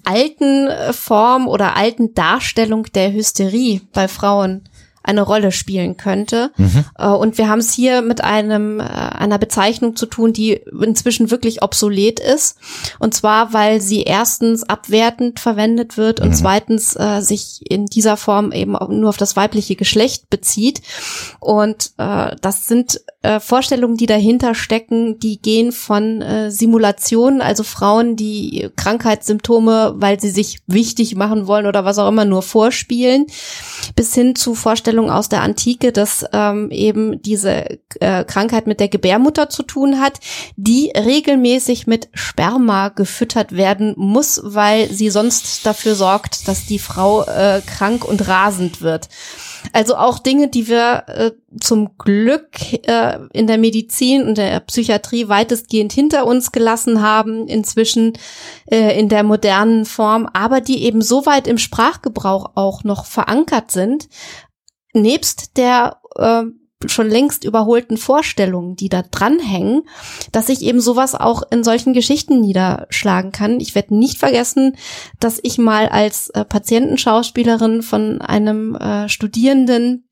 alten 0.05 0.69
Form 0.93 1.47
oder 1.47 1.77
alten 1.77 2.13
Darstellung 2.13 2.87
der 2.93 3.13
Hysterie 3.13 3.83
bei 3.93 4.09
Frauen 4.09 4.69
eine 5.09 5.23
Rolle 5.23 5.53
spielen 5.53 5.97
könnte. 5.97 6.51
Mhm. 6.57 6.85
Äh, 6.99 7.09
und 7.09 7.39
wir 7.39 7.49
haben 7.49 7.61
es 7.61 7.73
hier 7.73 8.03
mit 8.03 8.23
einem, 8.23 8.81
äh, 8.81 8.85
einer 8.85 9.39
Bezeichnung 9.39 9.97
zu 9.97 10.07
tun, 10.07 10.33
die 10.33 10.61
inzwischen 10.83 11.31
wirklich 11.31 11.63
obsolet 11.63 12.21
ist. 12.21 12.59
Und 12.99 13.15
zwar, 13.15 13.53
weil 13.53 13.81
sie 13.81 14.03
erstens 14.03 14.63
abwertend 14.63 15.41
verwendet 15.41 15.97
wird 15.97 16.21
und 16.21 16.31
mhm. 16.31 16.35
zweitens 16.35 16.95
äh, 16.97 17.21
sich 17.21 17.61
in 17.69 17.87
dieser 17.87 18.17
Form 18.17 18.53
eben 18.53 18.73
nur 18.73 19.09
auf 19.09 19.17
das 19.17 19.37
weibliche 19.37 19.77
Geschlecht 19.77 20.29
bezieht. 20.31 20.83
Und 21.41 21.93
äh, 21.97 22.37
das 22.41 22.67
sind 22.67 23.01
äh, 23.23 23.41
Vorstellungen, 23.41 23.97
die 23.97 24.07
dahinter 24.07 24.55
stecken, 24.55 25.19
die 25.19 25.41
gehen 25.41 25.73
von 25.73 26.23
äh, 26.23 26.51
Simulationen, 26.51 27.41
also 27.41 27.65
Frauen, 27.65 28.15
die 28.15 28.69
Krankheitssymptome, 28.77 29.95
weil 29.97 30.21
sie 30.21 30.31
sich 30.31 30.61
wichtig 30.67 31.17
machen 31.17 31.47
wollen 31.47 31.67
oder 31.67 31.85
was 31.85 31.99
auch 31.99 32.09
immer, 32.09 32.25
nur 32.25 32.43
vorspielen, 32.43 33.27
bis 33.97 34.15
hin 34.15 34.37
zu 34.37 34.55
Vorstellungen 34.55 34.98
aus 35.07 35.29
der 35.29 35.43
Antike, 35.43 35.93
dass 35.93 36.25
ähm, 36.33 36.71
eben 36.71 37.23
diese 37.23 37.79
äh, 38.01 38.25
Krankheit 38.25 38.67
mit 38.67 38.81
der 38.81 38.89
Gebärmutter 38.89 39.49
zu 39.49 39.63
tun 39.63 40.01
hat, 40.01 40.21
die 40.57 40.93
regelmäßig 40.95 41.87
mit 41.87 42.09
Sperma 42.13 42.89
gefüttert 42.89 43.53
werden 43.53 43.95
muss, 43.97 44.41
weil 44.45 44.91
sie 44.93 45.11
sonst 45.11 45.65
dafür 45.65 45.95
sorgt, 45.95 46.49
dass 46.49 46.67
die 46.67 46.79
Frau 46.79 47.23
äh, 47.23 47.63
krank 47.65 48.05
und 48.05 48.27
rasend 48.27 48.83
wird. 48.83 49.09
Also 49.73 49.97
auch 49.97 50.19
Dinge, 50.19 50.49
die 50.49 50.69
wir 50.69 51.05
äh, 51.07 51.31
zum 51.61 51.97
Glück 51.99 52.49
äh, 52.87 53.19
in 53.33 53.47
der 53.47 53.59
Medizin 53.59 54.27
und 54.27 54.39
der 54.39 54.61
Psychiatrie 54.61 55.29
weitestgehend 55.29 55.93
hinter 55.93 56.27
uns 56.27 56.53
gelassen 56.53 57.03
haben, 57.03 57.47
inzwischen 57.49 58.13
äh, 58.71 58.99
in 58.99 59.09
der 59.09 59.23
modernen 59.23 59.85
Form, 59.85 60.29
aber 60.33 60.61
die 60.61 60.85
eben 60.85 61.03
so 61.03 61.27
weit 61.27 61.47
im 61.47 61.59
Sprachgebrauch 61.59 62.53
auch 62.55 62.85
noch 62.85 63.07
verankert 63.07 63.71
sind, 63.71 64.09
nebst 65.01 65.57
der 65.57 65.99
äh, 66.17 66.45
schon 66.87 67.09
längst 67.09 67.45
überholten 67.45 67.97
Vorstellungen, 67.97 68.77
die 68.77 68.89
da 68.89 69.03
dranhängen, 69.03 69.83
dass 70.31 70.47
sich 70.47 70.63
eben 70.63 70.81
sowas 70.81 71.15
auch 71.15 71.43
in 71.51 71.65
solchen 71.65 71.93
Geschichten 71.93 72.41
niederschlagen 72.41 73.33
kann. 73.33 73.59
Ich 73.59 73.75
werde 73.75 73.97
nicht 73.97 74.19
vergessen, 74.19 74.77
dass 75.19 75.41
ich 75.43 75.59
mal 75.59 75.89
als 75.89 76.31
äh, 76.31 76.45
Patientenschauspielerin 76.45 77.83
von 77.83 78.21
einem 78.21 78.77
äh, 78.77 79.09
Studierenden 79.09 80.05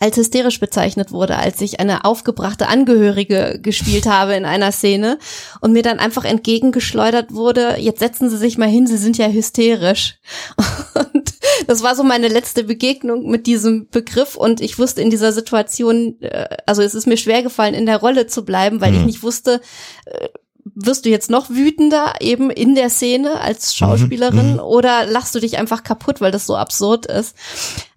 als 0.00 0.16
hysterisch 0.16 0.58
bezeichnet 0.58 1.12
wurde, 1.12 1.36
als 1.36 1.60
ich 1.60 1.78
eine 1.78 2.04
aufgebrachte 2.04 2.66
Angehörige 2.66 3.60
gespielt 3.62 4.06
habe 4.06 4.34
in 4.34 4.44
einer 4.44 4.72
Szene 4.72 5.18
und 5.60 5.72
mir 5.72 5.82
dann 5.82 6.00
einfach 6.00 6.24
entgegengeschleudert 6.24 7.32
wurde, 7.32 7.76
jetzt 7.78 8.00
setzen 8.00 8.28
Sie 8.28 8.36
sich 8.36 8.58
mal 8.58 8.68
hin, 8.68 8.88
Sie 8.88 8.96
sind 8.96 9.16
ja 9.16 9.28
hysterisch. 9.28 10.18
Und 11.14 11.21
das 11.66 11.82
war 11.82 11.94
so 11.94 12.02
meine 12.02 12.28
letzte 12.28 12.64
Begegnung 12.64 13.28
mit 13.28 13.46
diesem 13.46 13.88
Begriff 13.88 14.36
und 14.36 14.60
ich 14.60 14.78
wusste 14.78 15.02
in 15.02 15.10
dieser 15.10 15.32
Situation, 15.32 16.20
äh, 16.20 16.56
also 16.66 16.82
es 16.82 16.94
ist 16.94 17.06
mir 17.06 17.16
schwer 17.16 17.42
gefallen, 17.42 17.74
in 17.74 17.86
der 17.86 17.98
Rolle 17.98 18.26
zu 18.26 18.44
bleiben, 18.44 18.80
weil 18.80 18.92
mhm. 18.92 18.98
ich 18.98 19.04
nicht 19.04 19.22
wusste, 19.22 19.60
äh, 20.06 20.28
wirst 20.74 21.04
du 21.04 21.10
jetzt 21.10 21.30
noch 21.30 21.50
wütender 21.50 22.14
eben 22.20 22.50
in 22.50 22.74
der 22.74 22.88
Szene 22.88 23.40
als 23.40 23.74
Schauspielerin 23.74 24.52
mhm, 24.52 24.52
mhm, 24.54 24.60
oder 24.60 25.06
lachst 25.06 25.34
du 25.34 25.40
dich 25.40 25.58
einfach 25.58 25.82
kaputt, 25.82 26.20
weil 26.20 26.30
das 26.30 26.46
so 26.46 26.56
absurd 26.56 27.06
ist? 27.06 27.36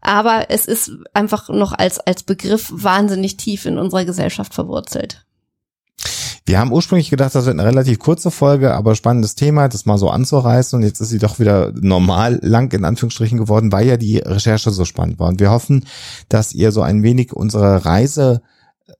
Aber 0.01 0.49
es 0.49 0.65
ist 0.65 0.91
einfach 1.13 1.49
noch 1.49 1.73
als, 1.73 1.99
als 1.99 2.23
Begriff 2.23 2.69
wahnsinnig 2.71 3.37
tief 3.37 3.65
in 3.65 3.77
unserer 3.77 4.05
Gesellschaft 4.05 4.53
verwurzelt. 4.53 5.24
Wir 6.47 6.59
haben 6.59 6.71
ursprünglich 6.71 7.09
gedacht, 7.09 7.33
das 7.33 7.45
wird 7.45 7.59
eine 7.59 7.67
relativ 7.67 7.97
kurze 7.97 8.29
Folge, 8.29 8.75
aber 8.75 8.93
spannendes 8.93 9.33
Thema, 9.33 9.67
das 9.67 9.87
mal 9.87 9.97
so 9.97 10.09
anzureißen 10.11 10.77
und 10.77 10.83
jetzt 10.83 10.99
ist 11.01 11.09
sie 11.09 11.17
doch 11.17 11.39
wieder 11.39 11.71
normal 11.73 12.39
lang 12.43 12.71
in 12.71 12.85
Anführungsstrichen 12.85 13.39
geworden, 13.39 13.71
weil 13.71 13.87
ja 13.87 13.97
die 13.97 14.19
Recherche 14.19 14.69
so 14.69 14.85
spannend 14.85 15.17
war. 15.17 15.27
Und 15.27 15.39
wir 15.39 15.49
hoffen, 15.49 15.85
dass 16.29 16.53
ihr 16.53 16.71
so 16.71 16.83
ein 16.83 17.01
wenig 17.01 17.33
unsere 17.33 17.85
Reise 17.85 18.43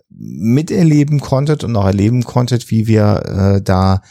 miterleben 0.09 1.19
konntet 1.19 1.63
und 1.63 1.75
auch 1.75 1.85
erleben 1.85 2.23
konntet, 2.23 2.71
wie 2.71 2.87
wir 2.87 3.57
äh, 3.57 3.61
da 3.61 4.01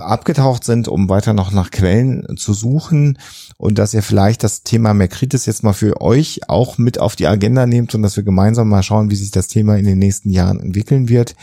abgetaucht 0.00 0.64
sind, 0.64 0.88
um 0.88 1.08
weiter 1.08 1.32
noch 1.32 1.52
nach 1.52 1.70
Quellen 1.70 2.36
zu 2.36 2.52
suchen 2.52 3.18
und 3.56 3.78
dass 3.78 3.94
ihr 3.94 4.02
vielleicht 4.02 4.42
das 4.42 4.62
Thema 4.62 4.94
Merkritis 4.94 5.46
jetzt 5.46 5.62
mal 5.62 5.72
für 5.72 6.00
euch 6.00 6.40
auch 6.48 6.78
mit 6.78 6.98
auf 6.98 7.16
die 7.16 7.26
Agenda 7.26 7.66
nehmt 7.66 7.94
und 7.94 8.02
dass 8.02 8.16
wir 8.16 8.24
gemeinsam 8.24 8.68
mal 8.68 8.82
schauen, 8.82 9.10
wie 9.10 9.16
sich 9.16 9.30
das 9.30 9.48
Thema 9.48 9.76
in 9.76 9.86
den 9.86 9.98
nächsten 9.98 10.30
Jahren 10.30 10.60
entwickeln 10.60 11.08
wird. 11.08 11.34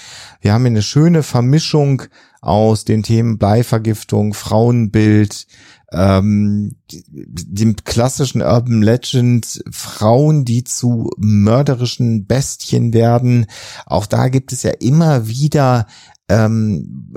Wir 0.42 0.54
haben 0.54 0.62
hier 0.62 0.72
eine 0.72 0.82
schöne 0.82 1.24
Vermischung 1.24 2.04
aus 2.42 2.86
den 2.86 3.04
Themen 3.04 3.38
Bleivergiftung, 3.38 4.34
Frauenbild, 4.34 5.48
ähm, 5.92 6.76
dem 6.92 7.76
klassischen 7.78 8.42
Urban 8.42 8.82
Legend 8.82 9.64
Frauen, 9.72 10.44
die 10.44 10.64
zu 10.64 11.12
mörderischen 11.18 12.26
Bestien 12.26 12.94
werden. 12.94 13.46
Auch 13.86 14.06
da 14.06 14.28
gibt 14.28 14.52
es 14.52 14.64
ja 14.64 14.72
immer 14.72 15.28
wieder 15.28 15.88
ähm, 16.30 17.14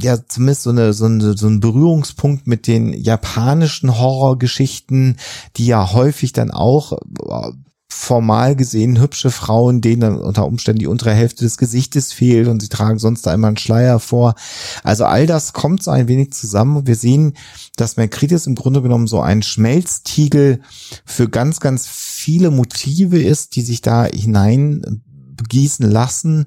ja 0.00 0.18
zumindest 0.26 0.62
so 0.62 0.70
eine 0.70 0.92
so 0.92 1.06
eine 1.06 1.36
so 1.36 1.46
ein 1.46 1.60
Berührungspunkt 1.60 2.46
mit 2.46 2.66
den 2.66 2.92
japanischen 2.92 3.98
Horrorgeschichten, 3.98 5.16
die 5.56 5.66
ja 5.66 5.92
häufig 5.92 6.32
dann 6.32 6.50
auch 6.50 6.92
äh, 6.92 7.52
formal 7.94 8.56
gesehen 8.56 9.00
hübsche 9.00 9.30
Frauen, 9.30 9.80
denen 9.80 10.00
dann 10.00 10.16
unter 10.16 10.46
Umständen 10.46 10.80
die 10.80 10.86
untere 10.86 11.14
Hälfte 11.14 11.44
des 11.44 11.56
Gesichtes 11.56 12.12
fehlt 12.12 12.48
und 12.48 12.60
sie 12.60 12.68
tragen 12.68 12.98
sonst 12.98 13.26
einmal 13.28 13.48
einen 13.48 13.56
Schleier 13.56 13.98
vor. 14.00 14.34
Also 14.82 15.04
all 15.04 15.26
das 15.26 15.52
kommt 15.52 15.82
so 15.82 15.90
ein 15.90 16.08
wenig 16.08 16.32
zusammen 16.32 16.76
und 16.76 16.86
wir 16.86 16.96
sehen, 16.96 17.34
dass 17.76 17.96
Mercritis 17.96 18.46
im 18.46 18.56
Grunde 18.56 18.82
genommen 18.82 19.06
so 19.06 19.20
ein 19.20 19.42
Schmelztiegel 19.42 20.60
für 21.04 21.28
ganz, 21.28 21.60
ganz 21.60 21.86
viele 21.86 22.50
Motive 22.50 23.22
ist, 23.22 23.56
die 23.56 23.62
sich 23.62 23.80
da 23.80 24.04
hinein 24.04 25.02
begießen 25.36 25.88
lassen 25.88 26.46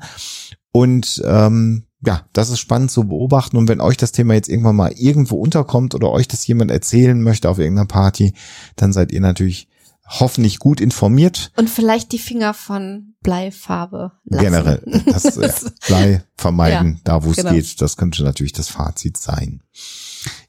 und 0.71 1.23
ähm, 1.25 1.86
ja, 2.05 2.25
das 2.33 2.49
ist 2.49 2.59
spannend 2.59 2.91
zu 2.91 3.07
beobachten. 3.07 3.57
Und 3.57 3.67
wenn 3.67 3.81
euch 3.81 3.97
das 3.97 4.11
Thema 4.11 4.35
jetzt 4.35 4.49
irgendwann 4.49 4.75
mal 4.75 4.91
irgendwo 4.91 5.37
unterkommt 5.37 5.95
oder 5.95 6.11
euch 6.11 6.27
das 6.27 6.45
jemand 6.45 6.71
erzählen 6.71 7.21
möchte 7.21 7.49
auf 7.49 7.57
irgendeiner 7.57 7.87
Party, 7.87 8.33
dann 8.75 8.93
seid 8.93 9.11
ihr 9.11 9.21
natürlich 9.21 9.67
hoffentlich 10.07 10.59
gut 10.59 10.79
informiert. 10.79 11.51
Und 11.57 11.69
vielleicht 11.69 12.11
die 12.11 12.19
Finger 12.19 12.53
von 12.53 13.15
Bleifarbe 13.21 14.13
lassen. 14.25 14.43
Generell, 14.43 15.03
das, 15.05 15.35
ja, 15.35 15.51
Blei 15.87 16.23
vermeiden, 16.37 16.93
ja, 16.93 17.01
da 17.03 17.23
wo 17.23 17.31
es 17.31 17.37
genau. 17.37 17.51
geht. 17.51 17.81
Das 17.81 17.97
könnte 17.97 18.23
natürlich 18.23 18.53
das 18.53 18.69
Fazit 18.69 19.17
sein. 19.17 19.63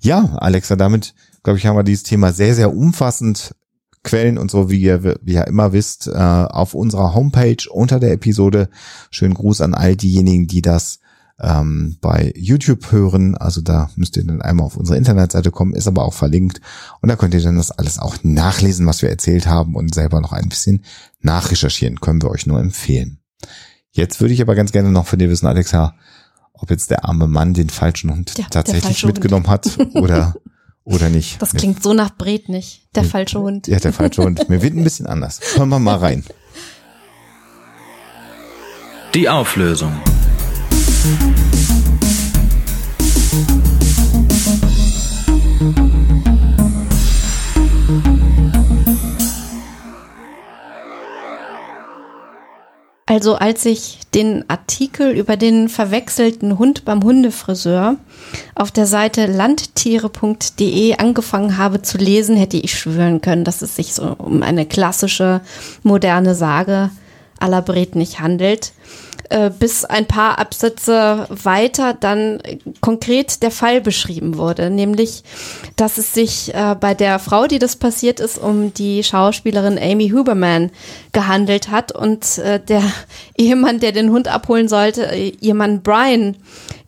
Ja, 0.01 0.37
Alexa, 0.37 0.77
damit, 0.77 1.15
glaube 1.43 1.59
ich, 1.59 1.67
haben 1.67 1.77
wir 1.77 1.83
dieses 1.83 2.05
Thema 2.05 2.33
sehr, 2.33 2.55
sehr 2.55 2.75
umfassend 2.75 3.55
Quellen 4.05 4.39
und 4.39 4.51
so, 4.51 4.71
wie 4.71 4.81
ihr, 4.81 5.19
wie 5.23 5.35
ihr 5.35 5.47
immer 5.49 5.73
wisst, 5.73 6.07
äh, 6.07 6.13
auf 6.13 6.75
unserer 6.75 7.15
Homepage 7.15 7.69
unter 7.69 7.99
der 7.99 8.13
Episode. 8.13 8.69
Schönen 9.11 9.35
Gruß 9.35 9.61
an 9.61 9.75
all 9.75 9.97
diejenigen, 9.97 10.47
die 10.47 10.63
das 10.63 11.01
ähm, 11.41 11.97
bei 12.01 12.33
YouTube 12.37 12.91
hören. 12.93 13.37
Also 13.37 13.61
da 13.61 13.91
müsst 13.97 14.17
ihr 14.17 14.25
dann 14.25 14.43
einmal 14.43 14.67
auf 14.67 14.77
unsere 14.77 14.99
Internetseite 14.99 15.51
kommen, 15.51 15.75
ist 15.75 15.87
aber 15.87 16.05
auch 16.05 16.15
verlinkt. 16.15 16.61
Und 17.01 17.09
da 17.09 17.17
könnt 17.17 17.35
ihr 17.35 17.43
dann 17.43 17.57
das 17.57 17.71
alles 17.71 17.99
auch 17.99 18.17
nachlesen, 18.23 18.87
was 18.87 19.03
wir 19.03 19.09
erzählt 19.11 19.47
haben 19.47 19.75
und 19.77 19.95
selber 19.95 20.21
noch 20.21 20.33
ein 20.33 20.49
bisschen 20.49 20.85
nachrecherchieren. 21.21 22.01
Können 22.01 22.23
wir 22.23 22.31
euch 22.31 22.47
nur 22.47 22.61
empfehlen. 22.61 23.19
Jetzt 23.91 24.21
würde 24.21 24.35
ich 24.35 24.43
aber 24.43 24.55
ganz 24.55 24.73
gerne 24.73 24.91
noch 24.91 25.07
von 25.07 25.19
dir 25.19 25.29
wissen, 25.31 25.47
Alexa, 25.47 25.95
ob 26.53 26.71
jetzt 26.71 26.91
der 26.91 27.05
arme 27.05 27.29
Mann 27.29 27.55
den 27.55 27.71
falschen 27.71 28.11
Hund 28.11 28.35
Ja, 28.37 28.47
tatsächlich 28.51 28.85
falsche 28.85 29.07
mitgenommen 29.07 29.47
hat 29.47 29.79
oder, 29.95 30.35
oder 30.85 31.09
nicht. 31.09 31.41
Das 31.41 31.53
klingt 31.55 31.83
so 31.83 31.95
nach 31.95 32.17
Bret 32.17 32.49
nicht. 32.49 32.89
Der 32.97 33.05
Hm. 33.05 33.11
falsche 33.11 33.41
Hund. 33.41 33.69
Ja, 33.69 33.79
der 33.79 33.93
falsche 33.93 34.25
Hund. 34.25 34.49
Mir 34.49 34.61
wird 34.61 34.75
ein 34.75 34.83
bisschen 34.85 35.07
anders. 35.07 35.41
Hören 35.55 35.69
wir 35.69 35.79
mal 35.79 35.97
rein. 35.97 36.25
Die 39.15 39.29
Auflösung. 39.29 39.93
Also 53.19 53.35
als 53.35 53.65
ich 53.65 53.99
den 54.15 54.45
Artikel 54.49 55.11
über 55.11 55.37
den 55.37 55.69
verwechselten 55.69 56.57
Hund 56.57 56.85
beim 56.85 57.03
Hundefriseur 57.03 57.97
auf 58.55 58.71
der 58.71 58.87
Seite 58.87 59.27
landtiere.de 59.27 60.95
angefangen 60.99 61.57
habe 61.57 61.83
zu 61.83 61.99
lesen, 61.99 62.37
hätte 62.37 62.59
ich 62.59 62.79
schwören 62.79 63.21
können, 63.21 63.43
dass 63.45 63.61
es 63.61 63.75
sich 63.75 63.95
so 63.95 64.15
um 64.19 64.45
eine 64.45 64.67
klassische 64.67 65.41
moderne 65.83 66.35
Sage 66.35 66.91
aller 67.41 67.61
Bret 67.61 67.97
nicht 67.97 68.21
handelt. 68.21 68.73
Äh, 69.31 69.51
bis 69.51 69.85
ein 69.85 70.07
paar 70.07 70.39
Absätze 70.39 71.27
weiter 71.29 71.93
dann 71.93 72.41
konkret 72.81 73.43
der 73.43 73.51
Fall 73.51 73.83
beschrieben 73.83 74.39
wurde, 74.39 74.71
nämlich, 74.71 75.23
dass 75.77 75.99
es 75.99 76.15
sich 76.15 76.55
äh, 76.55 76.75
bei 76.81 76.95
der 76.95 77.19
Frau, 77.19 77.47
die 77.47 77.59
das 77.59 77.77
passiert 77.77 78.21
ist, 78.21 78.39
um 78.39 78.73
die 78.73 79.05
Schauspielerin 79.05 79.79
Amy 79.79 80.09
Huberman 80.09 80.71
gehandelt 81.13 81.71
hat 81.71 81.93
und 81.93 82.39
äh, 82.39 82.59
der 82.59 82.83
Ehemann, 83.37 83.81
der 83.81 83.93
den 83.93 84.13
Hund 84.13 84.29
abholen 84.29 84.67
sollte, 84.67 85.13
äh, 85.13 85.33
ihr 85.41 85.55
Mann 85.55 85.83
Brian 85.83 86.37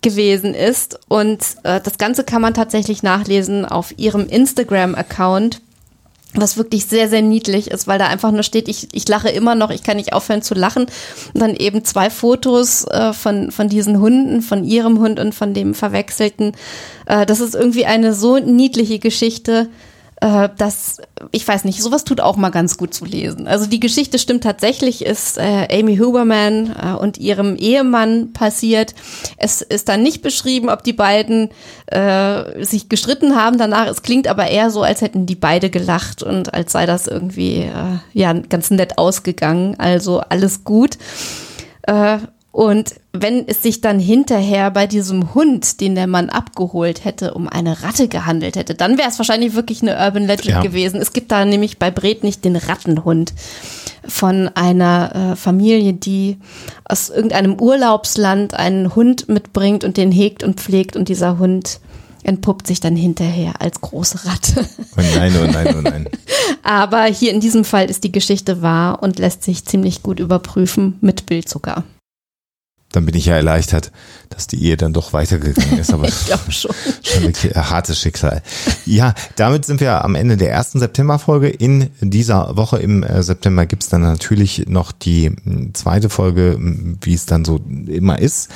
gewesen 0.01 0.55
ist. 0.55 0.99
Und 1.09 1.41
äh, 1.65 1.79
das 1.83 1.99
Ganze 1.99 2.25
kann 2.25 2.41
man 2.41 2.55
tatsächlich 2.55 3.03
nachlesen 3.03 3.67
auf 3.67 3.93
ihrem 3.99 4.27
Instagram-Account 4.27 5.61
was 6.35 6.57
wirklich 6.57 6.87
sehr, 6.87 7.09
sehr 7.09 7.23
niedlich 7.23 7.71
ist, 7.71 7.87
weil 7.87 7.99
da 7.99 8.07
einfach 8.07 8.31
nur 8.31 8.43
steht, 8.43 8.69
ich, 8.69 8.89
ich 8.93 9.09
lache 9.09 9.29
immer 9.29 9.55
noch, 9.55 9.71
ich 9.71 9.83
kann 9.83 9.97
nicht 9.97 10.13
aufhören 10.13 10.43
zu 10.43 10.55
lachen. 10.55 10.87
Und 11.35 11.41
dann 11.41 11.57
eben 11.57 11.85
zwei 11.85 12.09
Fotos 12.09 12.85
äh, 12.85 13.13
von, 13.13 13.51
von 13.51 13.69
diesen 13.69 14.01
Hunden, 14.01 14.41
von 14.43 14.65
ihrem 14.65 15.01
Hund 15.01 15.19
und 15.19 15.35
von 15.35 15.55
dem 15.55 15.75
Verwechselten. 15.75 16.53
Äh, 17.07 17.27
das 17.27 17.41
ist 17.41 17.55
irgendwie 17.55 17.87
eine 17.87 18.15
so 18.15 18.39
niedliche 18.39 18.99
Geschichte, 18.99 19.69
äh, 20.21 20.51
dass, 20.57 20.99
ich 21.33 21.47
weiß 21.47 21.65
nicht, 21.65 21.83
sowas 21.83 22.05
tut 22.05 22.21
auch 22.21 22.37
mal 22.37 22.51
ganz 22.51 22.77
gut 22.77 22.93
zu 22.93 23.05
lesen. 23.05 23.49
Also 23.49 23.67
die 23.67 23.81
Geschichte 23.81 24.19
stimmt 24.19 24.45
tatsächlich, 24.45 25.05
ist 25.05 25.39
äh, 25.39 25.67
Amy 25.73 25.97
Huberman 25.97 26.77
äh, 26.77 26.93
und 26.93 27.19
ihrem 27.19 27.57
Ehemann 27.57 28.33
passiert. 28.33 28.95
Es 29.39 29.63
ist 29.63 29.89
dann 29.89 30.03
nicht 30.03 30.21
beschrieben, 30.21 30.69
ob 30.69 30.85
die 30.85 30.93
beiden 30.93 31.49
äh, 31.87 32.65
sich 32.65 32.89
gestritten 32.89 33.35
haben 33.35 33.57
danach. 33.57 33.87
Es 33.87 34.03
klingt 34.03 34.29
aber 34.29 34.49
eher 34.49 34.71
so, 34.71 34.83
als 34.83 35.01
hätten 35.01 35.25
die 35.25 35.37
beide 35.37 35.71
gelacht 35.71 36.23
und 36.23 36.53
als 36.53 36.73
sei 36.73 36.85
das 36.85 37.07
irgendwie 37.07 37.63
äh, 37.63 37.99
ja 38.13 38.33
ganz 38.35 38.71
nett 38.71 38.99
ausgegangen. 38.99 39.77
Also 39.79 40.21
alles 40.21 40.65
gut. 40.65 40.99
Äh, 41.83 42.19
und 42.53 42.97
wenn 43.13 43.47
es 43.47 43.63
sich 43.63 43.81
dann 43.81 44.01
hinterher 44.01 44.73
bei 44.73 44.89
diesem 44.89 45.35
Hund, 45.35 45.81
den 45.81 45.95
der 45.95 46.09
Mann 46.09 46.31
abgeholt 46.31 47.05
hätte, 47.05 47.35
um 47.35 47.49
eine 47.49 47.83
Ratte 47.83 48.09
gehandelt 48.09 48.57
hätte, 48.57 48.75
dann 48.75 48.99
wäre 48.99 49.09
es 49.09 49.19
wahrscheinlich 49.19 49.55
wirklich 49.55 49.83
eine 49.83 49.97
Urban 49.97 50.27
Legend 50.27 50.47
Ja. 50.47 50.61
gewesen. 50.63 51.01
Es 51.01 51.13
gibt 51.13 51.31
da 51.31 51.45
nämlich 51.45 51.79
bei 51.79 51.93
Bret 51.93 52.25
nicht 52.25 52.45
den 52.45 52.57
Rattenhund 52.57 53.33
von 54.07 54.49
einer 54.55 55.33
äh, 55.33 55.37
Familie, 55.37 55.93
die 55.93 56.39
aus 56.85 57.09
irgendeinem 57.09 57.61
Urlaubsland 57.61 58.55
einen 58.55 58.97
Hund 58.97 59.29
mitbringt 59.29 59.85
und 59.85 59.97
den 59.97 60.11
hegt 60.11 60.43
und 60.43 60.61
pflegt 60.61 60.97
und 60.97 61.09
dieser 61.09 61.39
Hund 61.39 61.79
entpuppt 62.25 62.67
sich 62.67 62.81
dann 62.81 62.97
hinterher 62.97 63.61
als 63.61 63.81
große 63.81 64.27
Ratte. 64.27 64.67
Oh 64.97 65.03
nein, 65.17 65.33
oh 65.41 65.47
nein, 65.51 65.75
oh 65.79 65.81
nein. 65.83 66.09
Aber 66.65 67.05
hier 67.05 67.33
in 67.33 67.41
diesem 67.41 67.65
Fall 67.65 67.89
ist 67.89 68.03
die 68.05 68.13
Geschichte 68.13 68.61
wahr 68.61 69.03
und 69.03 69.19
lässt 69.21 69.45
sich 69.45 69.65
ziemlich 69.65 70.03
gut 70.03 70.19
überprüfen 70.21 70.99
mit 71.01 71.27
Bild 71.27 71.49
sogar. 71.49 71.85
Dann 72.93 73.07
bin 73.07 73.15
ich 73.15 73.27
ja 73.27 73.37
erleichtert, 73.37 73.93
dass 74.31 74.47
die 74.47 74.65
Ehe 74.65 74.77
dann 74.77 74.93
doch 74.93 75.13
weitergegangen 75.13 75.79
ist, 75.79 75.93
aber 75.93 76.09
Ich 76.09 76.27
glaube 76.27 76.51
schon. 76.51 76.75
schon 77.03 77.23
wirklich 77.23 77.57
ein 77.57 77.71
hartes 77.71 78.01
Schicksal. 78.01 78.43
Ja, 78.85 79.15
damit 79.37 79.65
sind 79.65 79.81
wir 79.81 80.05
am 80.05 80.15
Ende 80.15 80.37
der 80.37 80.51
ersten 80.51 80.81
Septemberfolge. 80.81 81.49
In 81.49 81.91
dieser 82.01 82.57
Woche 82.57 82.79
im 82.79 83.03
äh, 83.03 83.23
September 83.23 83.67
gibt's 83.67 83.89
dann 83.89 84.03
natürlich 84.03 84.67
noch 84.69 84.93
die 84.93 85.33
zweite 85.73 86.09
Folge, 86.09 86.59
wie 87.01 87.15
es 87.15 87.27
dann 87.27 87.45
so 87.45 87.61
immer 87.87 88.19
ist. 88.19 88.51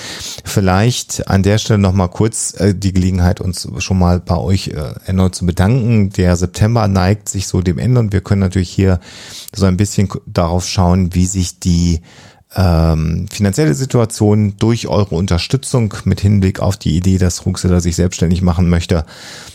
Vielleicht 0.45 1.28
an 1.28 1.43
der 1.43 1.59
Stelle 1.59 1.78
nochmal 1.78 2.09
kurz 2.09 2.55
äh, 2.59 2.74
die 2.74 2.93
Gelegenheit, 2.93 3.41
uns 3.41 3.68
schon 3.78 3.99
mal 3.99 4.20
bei 4.20 4.37
euch 4.37 4.68
äh, 4.68 4.95
erneut 5.07 5.35
zu 5.35 5.47
bedanken. 5.47 6.11
Der 6.11 6.37
September 6.37 6.89
neigt 6.89 7.28
sich 7.28 7.47
so 7.47 7.62
dem 7.62 7.78
Ende 7.78 8.01
und 8.01 8.12
wir 8.12 8.20
können 8.20 8.41
natürlich 8.41 8.70
hier 8.70 9.01
so 9.55 9.66
ein 9.66 9.76
bisschen 9.76 10.09
darauf 10.26 10.66
schauen, 10.66 11.14
wie 11.14 11.26
sich 11.26 11.61
die 11.61 12.01
ähm, 12.57 13.27
finanzielle 13.31 13.75
Situation 13.75 14.55
durch 14.59 14.87
eure 14.87 15.15
Unterstützung 15.17 15.95
mit 16.05 16.21
Hinblick 16.21 16.61
auf 16.61 16.77
die 16.77 16.97
Idee, 16.97 17.19
dass 17.19 17.45
Ruxela 17.45 17.81
sich 17.81 17.97
selbstständig 17.97 18.43
machen 18.43 18.69
möchte, 18.69 19.05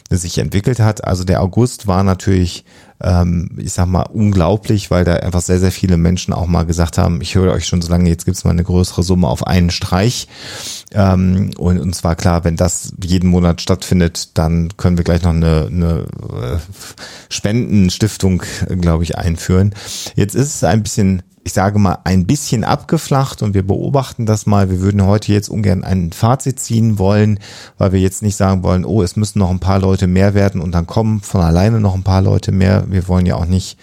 sich 0.09 0.37
entwickelt 0.37 0.79
hat. 0.79 1.03
Also 1.05 1.23
der 1.23 1.41
August 1.41 1.87
war 1.87 2.03
natürlich, 2.03 2.65
ähm, 3.01 3.51
ich 3.57 3.71
sag 3.71 3.85
mal, 3.85 4.01
unglaublich, 4.01 4.91
weil 4.91 5.05
da 5.05 5.13
einfach 5.13 5.41
sehr, 5.41 5.59
sehr 5.59 5.71
viele 5.71 5.95
Menschen 5.95 6.33
auch 6.33 6.47
mal 6.47 6.65
gesagt 6.65 6.97
haben, 6.97 7.21
ich 7.21 7.35
höre 7.35 7.53
euch 7.53 7.67
schon 7.67 7.81
so 7.81 7.89
lange, 7.89 8.09
jetzt 8.09 8.25
gibt's 8.25 8.43
mal 8.43 8.51
eine 8.51 8.63
größere 8.63 9.03
Summe 9.03 9.27
auf 9.27 9.47
einen 9.47 9.69
Streich. 9.69 10.27
Ähm, 10.91 11.51
und 11.57 11.79
uns 11.79 12.03
war 12.03 12.15
klar, 12.15 12.43
wenn 12.43 12.57
das 12.57 12.93
jeden 13.01 13.29
Monat 13.29 13.61
stattfindet, 13.61 14.37
dann 14.37 14.75
können 14.75 14.97
wir 14.97 15.05
gleich 15.05 15.21
noch 15.21 15.31
eine, 15.31 15.67
eine 15.67 16.05
äh, 16.33 16.57
Spendenstiftung, 17.29 18.43
glaube 18.81 19.03
ich, 19.03 19.17
einführen. 19.17 19.73
Jetzt 20.15 20.35
ist 20.35 20.55
es 20.55 20.63
ein 20.63 20.83
bisschen 20.83 21.23
ich 21.43 21.53
sage 21.53 21.79
mal, 21.79 21.99
ein 22.03 22.25
bisschen 22.25 22.63
abgeflacht 22.63 23.41
und 23.41 23.53
wir 23.53 23.65
beobachten 23.65 24.25
das 24.25 24.45
mal. 24.45 24.69
Wir 24.69 24.81
würden 24.81 25.05
heute 25.05 25.31
jetzt 25.31 25.49
ungern 25.49 25.83
ein 25.83 26.11
Fazit 26.11 26.59
ziehen 26.59 26.99
wollen, 26.99 27.39
weil 27.77 27.91
wir 27.91 27.99
jetzt 27.99 28.21
nicht 28.21 28.35
sagen 28.35 28.63
wollen, 28.63 28.85
oh, 28.85 29.01
es 29.01 29.15
müssen 29.15 29.39
noch 29.39 29.49
ein 29.49 29.59
paar 29.59 29.79
Leute 29.79 30.07
mehr 30.07 30.33
werden 30.33 30.61
und 30.61 30.73
dann 30.73 30.87
kommen 30.87 31.21
von 31.21 31.41
alleine 31.41 31.79
noch 31.79 31.95
ein 31.95 32.03
paar 32.03 32.21
Leute 32.21 32.51
mehr. 32.51 32.85
Wir 32.89 33.07
wollen 33.07 33.25
ja 33.25 33.35
auch 33.35 33.45
nicht 33.45 33.77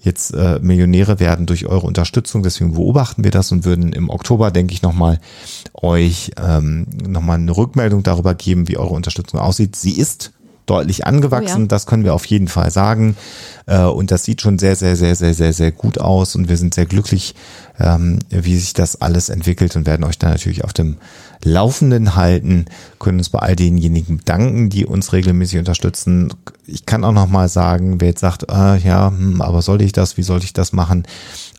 jetzt 0.00 0.34
äh, 0.34 0.58
Millionäre 0.60 1.20
werden 1.20 1.46
durch 1.46 1.66
eure 1.66 1.86
Unterstützung. 1.86 2.42
Deswegen 2.42 2.74
beobachten 2.74 3.24
wir 3.24 3.30
das 3.30 3.52
und 3.52 3.64
würden 3.64 3.92
im 3.92 4.10
Oktober, 4.10 4.50
denke 4.50 4.74
ich, 4.74 4.82
nochmal 4.82 5.20
euch 5.74 6.32
ähm, 6.42 6.86
nochmal 7.06 7.38
eine 7.38 7.56
Rückmeldung 7.56 8.02
darüber 8.02 8.34
geben, 8.34 8.68
wie 8.68 8.76
eure 8.76 8.94
Unterstützung 8.94 9.40
aussieht. 9.40 9.76
Sie 9.76 9.92
ist 9.92 10.32
deutlich 10.66 11.06
angewachsen, 11.06 11.56
oh 11.56 11.60
ja. 11.62 11.66
das 11.66 11.86
können 11.86 12.04
wir 12.04 12.14
auf 12.14 12.24
jeden 12.26 12.48
Fall 12.48 12.70
sagen. 12.70 13.16
Äh, 13.66 13.82
und 13.84 14.10
das 14.10 14.24
sieht 14.24 14.40
schon 14.40 14.58
sehr, 14.58 14.76
sehr, 14.76 14.96
sehr, 14.96 15.14
sehr, 15.14 15.34
sehr, 15.34 15.52
sehr 15.52 15.72
gut 15.72 15.98
aus 15.98 16.34
und 16.34 16.48
wir 16.48 16.56
sind 16.56 16.74
sehr 16.74 16.86
glücklich, 16.86 17.34
ähm, 17.78 18.18
wie 18.30 18.56
sich 18.56 18.74
das 18.74 19.00
alles 19.00 19.28
entwickelt 19.28 19.76
und 19.76 19.86
werden 19.86 20.04
euch 20.04 20.18
dann 20.18 20.30
natürlich 20.30 20.64
auf 20.64 20.72
dem 20.72 20.98
Laufenden 21.44 22.14
halten, 22.14 22.66
können 22.98 23.18
uns 23.18 23.30
bei 23.30 23.40
all 23.40 23.56
denjenigen 23.56 24.18
bedanken, 24.18 24.70
die 24.70 24.86
uns 24.86 25.12
regelmäßig 25.12 25.58
unterstützen. 25.58 26.32
Ich 26.66 26.86
kann 26.86 27.04
auch 27.04 27.12
nochmal 27.12 27.48
sagen, 27.48 28.00
wer 28.00 28.08
jetzt 28.08 28.20
sagt, 28.20 28.48
ah, 28.50 28.76
ja, 28.76 29.08
hm, 29.08 29.40
aber 29.40 29.62
soll 29.62 29.82
ich 29.82 29.92
das, 29.92 30.16
wie 30.16 30.22
soll 30.22 30.42
ich 30.44 30.52
das 30.52 30.72
machen? 30.72 31.04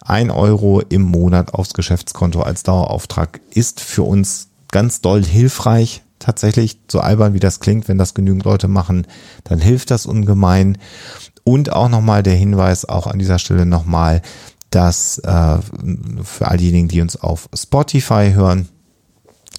Ein 0.01 0.31
Euro 0.31 0.81
im 0.81 1.01
Monat 1.01 1.53
aufs 1.53 1.73
Geschäftskonto 1.73 2.41
als 2.41 2.63
Dauerauftrag 2.63 3.41
ist 3.53 3.81
für 3.81 4.03
uns 4.03 4.47
ganz 4.71 5.01
doll 5.01 5.23
hilfreich. 5.23 6.02
Tatsächlich, 6.23 6.79
so 6.89 7.01
albern 7.01 7.33
wie 7.33 7.41
das 7.41 7.59
klingt, 7.59 7.89
wenn 7.89 7.97
das 7.97 8.13
genügend 8.13 8.45
Leute 8.45 8.69
machen, 8.69 9.05
dann 9.43 9.59
hilft 9.59 9.91
das 9.91 10.05
ungemein. 10.05 10.77
Und 11.43 11.73
auch 11.73 11.89
nochmal 11.89 12.23
der 12.23 12.35
Hinweis, 12.35 12.85
auch 12.85 13.07
an 13.07 13.19
dieser 13.19 13.39
Stelle 13.39 13.65
nochmal, 13.65 14.21
dass 14.69 15.19
äh, 15.19 15.57
für 16.23 16.47
all 16.47 16.55
diejenigen, 16.55 16.87
die 16.87 17.01
uns 17.01 17.17
auf 17.17 17.49
Spotify 17.53 18.31
hören, 18.33 18.69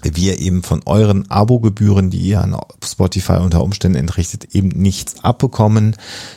wir 0.02 0.40
eben 0.40 0.62
von 0.62 0.80
euren 0.86 1.30
Abogebühren, 1.30 2.08
die 2.08 2.20
ihr 2.20 2.40
an 2.40 2.56
Spotify 2.82 3.34
unter 3.34 3.62
Umständen 3.62 3.98
entrichtet, 3.98 4.54
eben 4.54 4.68
nichts 4.68 5.22
abbekommen. 5.22 5.96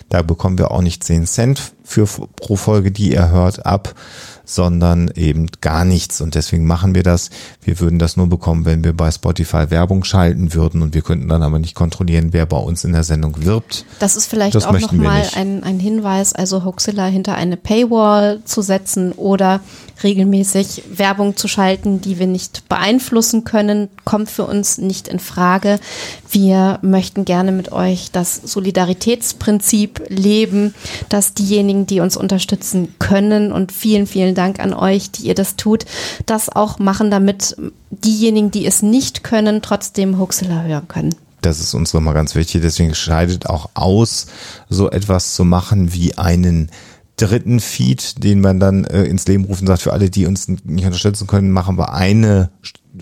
Da 0.09 0.23
bekommen 0.23 0.57
wir 0.57 0.71
auch 0.71 0.81
nicht 0.81 1.05
10 1.05 1.25
Cent 1.25 1.73
für 1.87 2.05
pro 2.05 2.57
Folge, 2.57 2.91
die 2.91 3.13
ihr 3.13 3.29
hört, 3.29 3.65
ab, 3.65 3.95
sondern 4.43 5.09
eben 5.15 5.47
gar 5.61 5.85
nichts. 5.85 6.19
Und 6.19 6.35
deswegen 6.35 6.65
machen 6.65 6.95
wir 6.95 7.03
das. 7.03 7.29
Wir 7.61 7.79
würden 7.79 7.97
das 7.97 8.17
nur 8.17 8.27
bekommen, 8.27 8.65
wenn 8.65 8.83
wir 8.83 8.93
bei 8.93 9.09
Spotify 9.09 9.69
Werbung 9.69 10.03
schalten 10.03 10.53
würden 10.53 10.81
und 10.81 10.93
wir 10.93 11.01
könnten 11.01 11.29
dann 11.29 11.43
aber 11.43 11.59
nicht 11.59 11.75
kontrollieren, 11.75 12.33
wer 12.33 12.45
bei 12.45 12.57
uns 12.57 12.83
in 12.83 12.91
der 12.91 13.03
Sendung 13.03 13.45
wirbt. 13.45 13.85
Das 13.99 14.15
ist 14.15 14.27
vielleicht 14.27 14.55
das 14.55 14.65
auch 14.65 14.79
nochmal 14.79 15.27
ein, 15.35 15.63
ein 15.63 15.79
Hinweis, 15.79 16.33
also 16.33 16.65
Hoaxilla 16.65 17.05
hinter 17.05 17.35
eine 17.35 17.55
Paywall 17.57 18.41
zu 18.43 18.61
setzen 18.61 19.13
oder 19.13 19.61
regelmäßig 20.03 20.83
Werbung 20.91 21.35
zu 21.35 21.47
schalten, 21.47 22.01
die 22.01 22.19
wir 22.19 22.27
nicht 22.27 22.69
beeinflussen 22.69 23.43
können, 23.43 23.89
kommt 24.05 24.29
für 24.29 24.45
uns 24.45 24.77
nicht 24.77 25.07
in 25.07 25.19
Frage. 25.19 25.79
Wir 26.29 26.79
möchten 26.81 27.25
gerne 27.25 27.51
mit 27.51 27.71
euch 27.71 28.11
das 28.11 28.35
Solidaritätsprinzip 28.35 30.03
leben, 30.09 30.73
dass 31.09 31.33
diejenigen, 31.33 31.76
die 31.85 31.99
uns 31.99 32.17
unterstützen 32.17 32.95
können 32.99 33.51
und 33.51 33.71
vielen, 33.71 34.07
vielen 34.07 34.35
Dank 34.35 34.59
an 34.59 34.73
euch, 34.73 35.11
die 35.11 35.27
ihr 35.27 35.35
das 35.35 35.55
tut, 35.55 35.85
das 36.25 36.49
auch 36.49 36.79
machen, 36.79 37.11
damit 37.11 37.55
diejenigen, 37.91 38.51
die 38.51 38.65
es 38.65 38.81
nicht 38.81 39.23
können, 39.23 39.61
trotzdem 39.61 40.17
Huxela 40.17 40.63
hören 40.63 40.87
können. 40.87 41.15
Das 41.41 41.59
ist 41.59 41.73
uns 41.73 41.93
nochmal 41.93 42.13
ganz 42.13 42.35
wichtig. 42.35 42.61
Deswegen 42.61 42.95
scheidet 42.95 43.45
auch 43.45 43.69
aus, 43.73 44.27
so 44.69 44.89
etwas 44.89 45.35
zu 45.35 45.45
machen 45.45 45.93
wie 45.93 46.17
einen 46.17 46.71
dritten 47.17 47.59
Feed, 47.59 48.23
den 48.23 48.41
man 48.41 48.59
dann 48.59 48.85
äh, 48.85 49.03
ins 49.03 49.27
Leben 49.27 49.45
rufen 49.45 49.67
sagt, 49.67 49.81
für 49.81 49.93
alle, 49.93 50.09
die 50.09 50.25
uns 50.25 50.47
nicht 50.47 50.85
unterstützen 50.85 51.27
können, 51.27 51.51
machen 51.51 51.77
wir 51.77 51.93
eine 51.93 52.49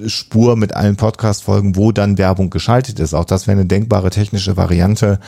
Spur 0.08 0.56
mit 0.56 0.76
allen 0.76 0.96
Podcast-Folgen, 0.96 1.76
wo 1.76 1.92
dann 1.92 2.18
Werbung 2.18 2.50
geschaltet 2.50 3.00
ist. 3.00 3.14
Auch 3.14 3.26
das 3.26 3.48
wäre 3.48 3.58
eine 3.58 3.66
denkbare 3.66 4.10
technische 4.10 4.58
Variante. 4.58 5.20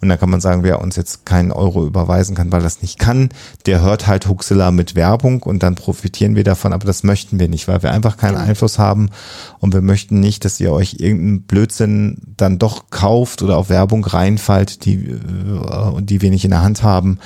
Und 0.00 0.08
dann 0.08 0.18
kann 0.18 0.30
man 0.30 0.40
sagen, 0.40 0.62
wer 0.62 0.80
uns 0.80 0.96
jetzt 0.96 1.26
keinen 1.26 1.52
Euro 1.52 1.86
überweisen 1.86 2.36
kann, 2.36 2.52
weil 2.52 2.62
das 2.62 2.82
nicht 2.82 2.98
kann, 2.98 3.30
der 3.66 3.80
hört 3.80 4.06
halt 4.06 4.28
Huxilla 4.28 4.70
mit 4.70 4.94
Werbung 4.94 5.42
und 5.42 5.62
dann 5.62 5.74
profitieren 5.74 6.36
wir 6.36 6.44
davon. 6.44 6.72
Aber 6.72 6.86
das 6.86 7.02
möchten 7.02 7.38
wir 7.38 7.48
nicht, 7.48 7.68
weil 7.68 7.82
wir 7.82 7.92
einfach 7.92 8.16
keinen 8.16 8.36
Einfluss 8.36 8.78
haben 8.78 9.10
und 9.58 9.74
wir 9.74 9.82
möchten 9.82 10.20
nicht, 10.20 10.44
dass 10.44 10.60
ihr 10.60 10.72
euch 10.72 10.96
irgendeinen 10.98 11.42
Blödsinn 11.42 12.18
dann 12.36 12.58
doch 12.58 12.90
kauft 12.90 13.42
oder 13.42 13.56
auf 13.56 13.68
Werbung 13.68 14.04
reinfallt, 14.04 14.84
die, 14.84 14.94
äh, 14.94 16.02
die 16.02 16.22
wir 16.22 16.30
nicht 16.30 16.44
in 16.44 16.50
der 16.50 16.62
Hand 16.62 16.82
haben. 16.82 17.18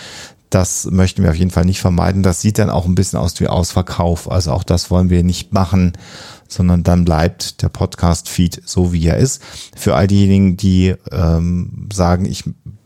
Das 0.51 0.87
möchten 0.91 1.23
wir 1.23 1.31
auf 1.31 1.37
jeden 1.37 1.53
Fall 1.53 1.65
nicht 1.65 1.81
vermeiden. 1.81 2.25
Das 2.25 2.41
sieht 2.41 2.59
dann 2.59 2.71
auch 2.71 2.85
ein 2.85 2.97
bisschen 2.97 3.21
aus 3.21 3.39
wie 3.39 3.47
Ausverkauf. 3.47 4.29
Also 4.31 4.51
auch 4.51 4.65
das 4.65 4.91
wollen 4.91 5.09
wir 5.09 5.23
nicht 5.23 5.53
machen, 5.53 5.93
sondern 6.53 6.83
dann 6.83 7.05
bleibt 7.05 7.63
der 7.63 7.69
Podcast-Feed 7.69 8.63
so, 8.65 8.93
wie 8.93 9.07
er 9.07 9.17
ist. 9.17 9.43
Für 9.77 9.95
all 9.95 10.07
diejenigen, 10.07 10.57
die 10.57 10.95
ähm, 11.13 11.89
sagen, 11.93 12.25
ich 12.25 12.45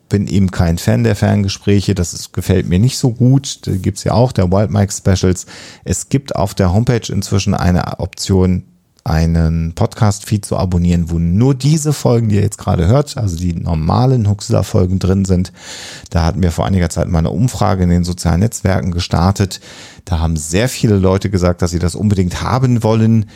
bin 0.09 0.27
eben 0.27 0.51
kein 0.51 0.79
Fan 0.79 1.03
der 1.03 1.17
Ferngespräche, 1.17 1.95
das 1.95 2.15
ist, 2.15 2.33
gefällt 2.33 2.69
mir 2.69 2.79
nicht 2.79 2.99
so 2.99 3.11
gut. 3.11 3.67
Da 3.67 3.73
gibt's 3.73 4.05
ja 4.05 4.13
auch 4.13 4.33
der 4.33 4.51
Wild 4.53 4.71
Mike 4.71 4.93
Specials. 4.93 5.47
Es 5.85 6.09
gibt 6.09 6.37
auf 6.37 6.55
der 6.55 6.73
Homepage 6.73 7.13
inzwischen 7.13 7.55
eine 7.55 7.99
Option, 7.99 8.65
einen 9.05 9.75
Podcast-Feed 9.75 10.47
zu 10.47 10.57
abonnieren, 10.57 11.11
wo 11.11 11.19
nur 11.19 11.55
diese 11.55 11.93
Folgen, 11.93 12.31
die 12.31 12.37
ihr 12.37 12.43
jetzt 12.43 12.57
gerade 12.57 12.87
hört, 12.87 13.19
also 13.19 13.37
die 13.37 13.53
normalen 13.53 14.29
Huxler-Folgen 14.29 14.99
drin 14.99 15.27
sind. 15.27 15.53
Da 16.09 16.25
hatten 16.25 16.43
wir 16.43 16.53
vor 16.53 16.65
einiger 16.65 16.89
Zeit 16.89 17.09
mal 17.09 17.19
eine 17.19 17.31
Umfrage 17.31 17.83
in 17.83 17.91
den 17.91 18.05
sozialen 18.05 18.41
Netzwerken 18.41 18.93
gestartet. 18.93 19.61
Da 20.07 20.21
haben 20.21 20.37
sehr 20.37 20.71
viele 20.71 20.97
Leute 20.97 21.29
gesagt, 21.29 21.61
dass 21.61 21.71
sie 21.71 21.79
das 21.79 21.95
unbedingt 21.95 22.41
haben 22.41 22.83
wollen. 22.83 23.27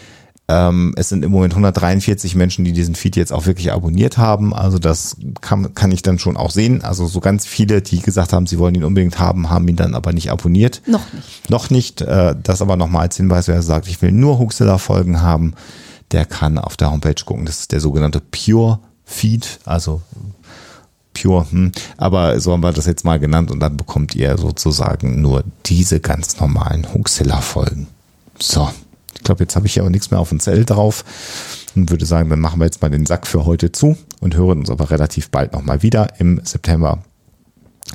Ähm, 0.50 0.94
es 0.96 1.10
sind 1.10 1.24
im 1.24 1.30
Moment 1.30 1.52
143 1.52 2.34
Menschen, 2.34 2.64
die 2.64 2.72
diesen 2.72 2.94
Feed 2.94 3.16
jetzt 3.16 3.32
auch 3.32 3.44
wirklich 3.44 3.70
abonniert 3.70 4.16
haben. 4.16 4.54
Also 4.54 4.78
das 4.78 5.16
kann, 5.42 5.74
kann 5.74 5.92
ich 5.92 6.00
dann 6.00 6.18
schon 6.18 6.38
auch 6.38 6.50
sehen. 6.50 6.82
Also 6.82 7.06
so 7.06 7.20
ganz 7.20 7.46
viele, 7.46 7.82
die 7.82 8.00
gesagt 8.00 8.32
haben, 8.32 8.46
sie 8.46 8.58
wollen 8.58 8.74
ihn 8.74 8.84
unbedingt 8.84 9.18
haben, 9.18 9.50
haben 9.50 9.68
ihn 9.68 9.76
dann 9.76 9.94
aber 9.94 10.14
nicht 10.14 10.30
abonniert. 10.30 10.80
Noch 10.86 11.12
nicht. 11.12 11.50
Noch 11.50 11.70
nicht. 11.70 12.00
Äh, 12.00 12.34
das 12.42 12.62
aber 12.62 12.76
nochmal 12.76 13.02
als 13.02 13.18
Hinweis, 13.18 13.46
wer 13.48 13.60
sagt, 13.60 13.88
ich 13.88 14.00
will 14.00 14.12
nur 14.12 14.38
Huxilla-Folgen 14.38 15.20
haben, 15.20 15.52
der 16.12 16.24
kann 16.24 16.56
auf 16.56 16.78
der 16.78 16.90
Homepage 16.90 17.22
gucken. 17.26 17.44
Das 17.44 17.60
ist 17.60 17.72
der 17.72 17.80
sogenannte 17.80 18.20
Pure 18.20 18.80
Feed, 19.04 19.60
also 19.66 20.00
Pure, 21.12 21.50
hm. 21.50 21.72
aber 21.96 22.40
so 22.40 22.52
haben 22.52 22.62
wir 22.62 22.72
das 22.72 22.86
jetzt 22.86 23.04
mal 23.04 23.18
genannt 23.18 23.50
und 23.50 23.60
dann 23.60 23.76
bekommt 23.76 24.14
ihr 24.14 24.36
sozusagen 24.38 25.20
nur 25.20 25.44
diese 25.66 26.00
ganz 26.00 26.38
normalen 26.38 26.92
Huxilla-Folgen. 26.94 27.88
So. 28.38 28.70
Ich 29.18 29.24
glaube, 29.24 29.44
jetzt 29.44 29.56
habe 29.56 29.66
ich 29.66 29.74
ja 29.74 29.82
auch 29.82 29.88
nichts 29.88 30.10
mehr 30.10 30.20
auf 30.20 30.30
dem 30.30 30.40
Zell 30.40 30.64
drauf 30.64 31.04
und 31.74 31.90
würde 31.90 32.06
sagen, 32.06 32.30
dann 32.30 32.40
machen 32.40 32.60
wir 32.60 32.64
jetzt 32.64 32.80
mal 32.80 32.88
den 32.88 33.04
Sack 33.04 33.26
für 33.26 33.44
heute 33.44 33.72
zu 33.72 33.98
und 34.20 34.36
hören 34.36 34.60
uns 34.60 34.70
aber 34.70 34.90
relativ 34.90 35.30
bald 35.30 35.52
nochmal 35.52 35.82
wieder 35.82 36.18
im 36.18 36.40
September. 36.44 37.02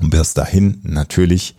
Und 0.02 0.10
bis 0.10 0.34
dahin 0.34 0.80
natürlich 0.84 1.56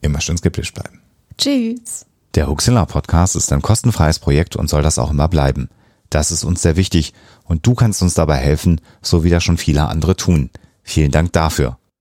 immer 0.00 0.20
schön 0.20 0.36
skeptisch 0.36 0.72
bleiben. 0.72 1.00
Tschüss. 1.36 2.06
Der 2.34 2.48
Huxilla 2.48 2.84
Podcast 2.86 3.36
ist 3.36 3.52
ein 3.52 3.62
kostenfreies 3.62 4.18
Projekt 4.18 4.56
und 4.56 4.68
soll 4.68 4.82
das 4.82 4.98
auch 4.98 5.10
immer 5.10 5.28
bleiben. 5.28 5.68
Das 6.10 6.30
ist 6.30 6.44
uns 6.44 6.62
sehr 6.62 6.76
wichtig 6.76 7.12
und 7.44 7.66
du 7.66 7.74
kannst 7.74 8.00
uns 8.02 8.14
dabei 8.14 8.36
helfen, 8.36 8.80
so 9.02 9.24
wie 9.24 9.30
das 9.30 9.42
schon 9.42 9.58
viele 9.58 9.88
andere 9.88 10.16
tun. 10.16 10.50
Vielen 10.82 11.10
Dank 11.10 11.32
dafür. 11.32 11.78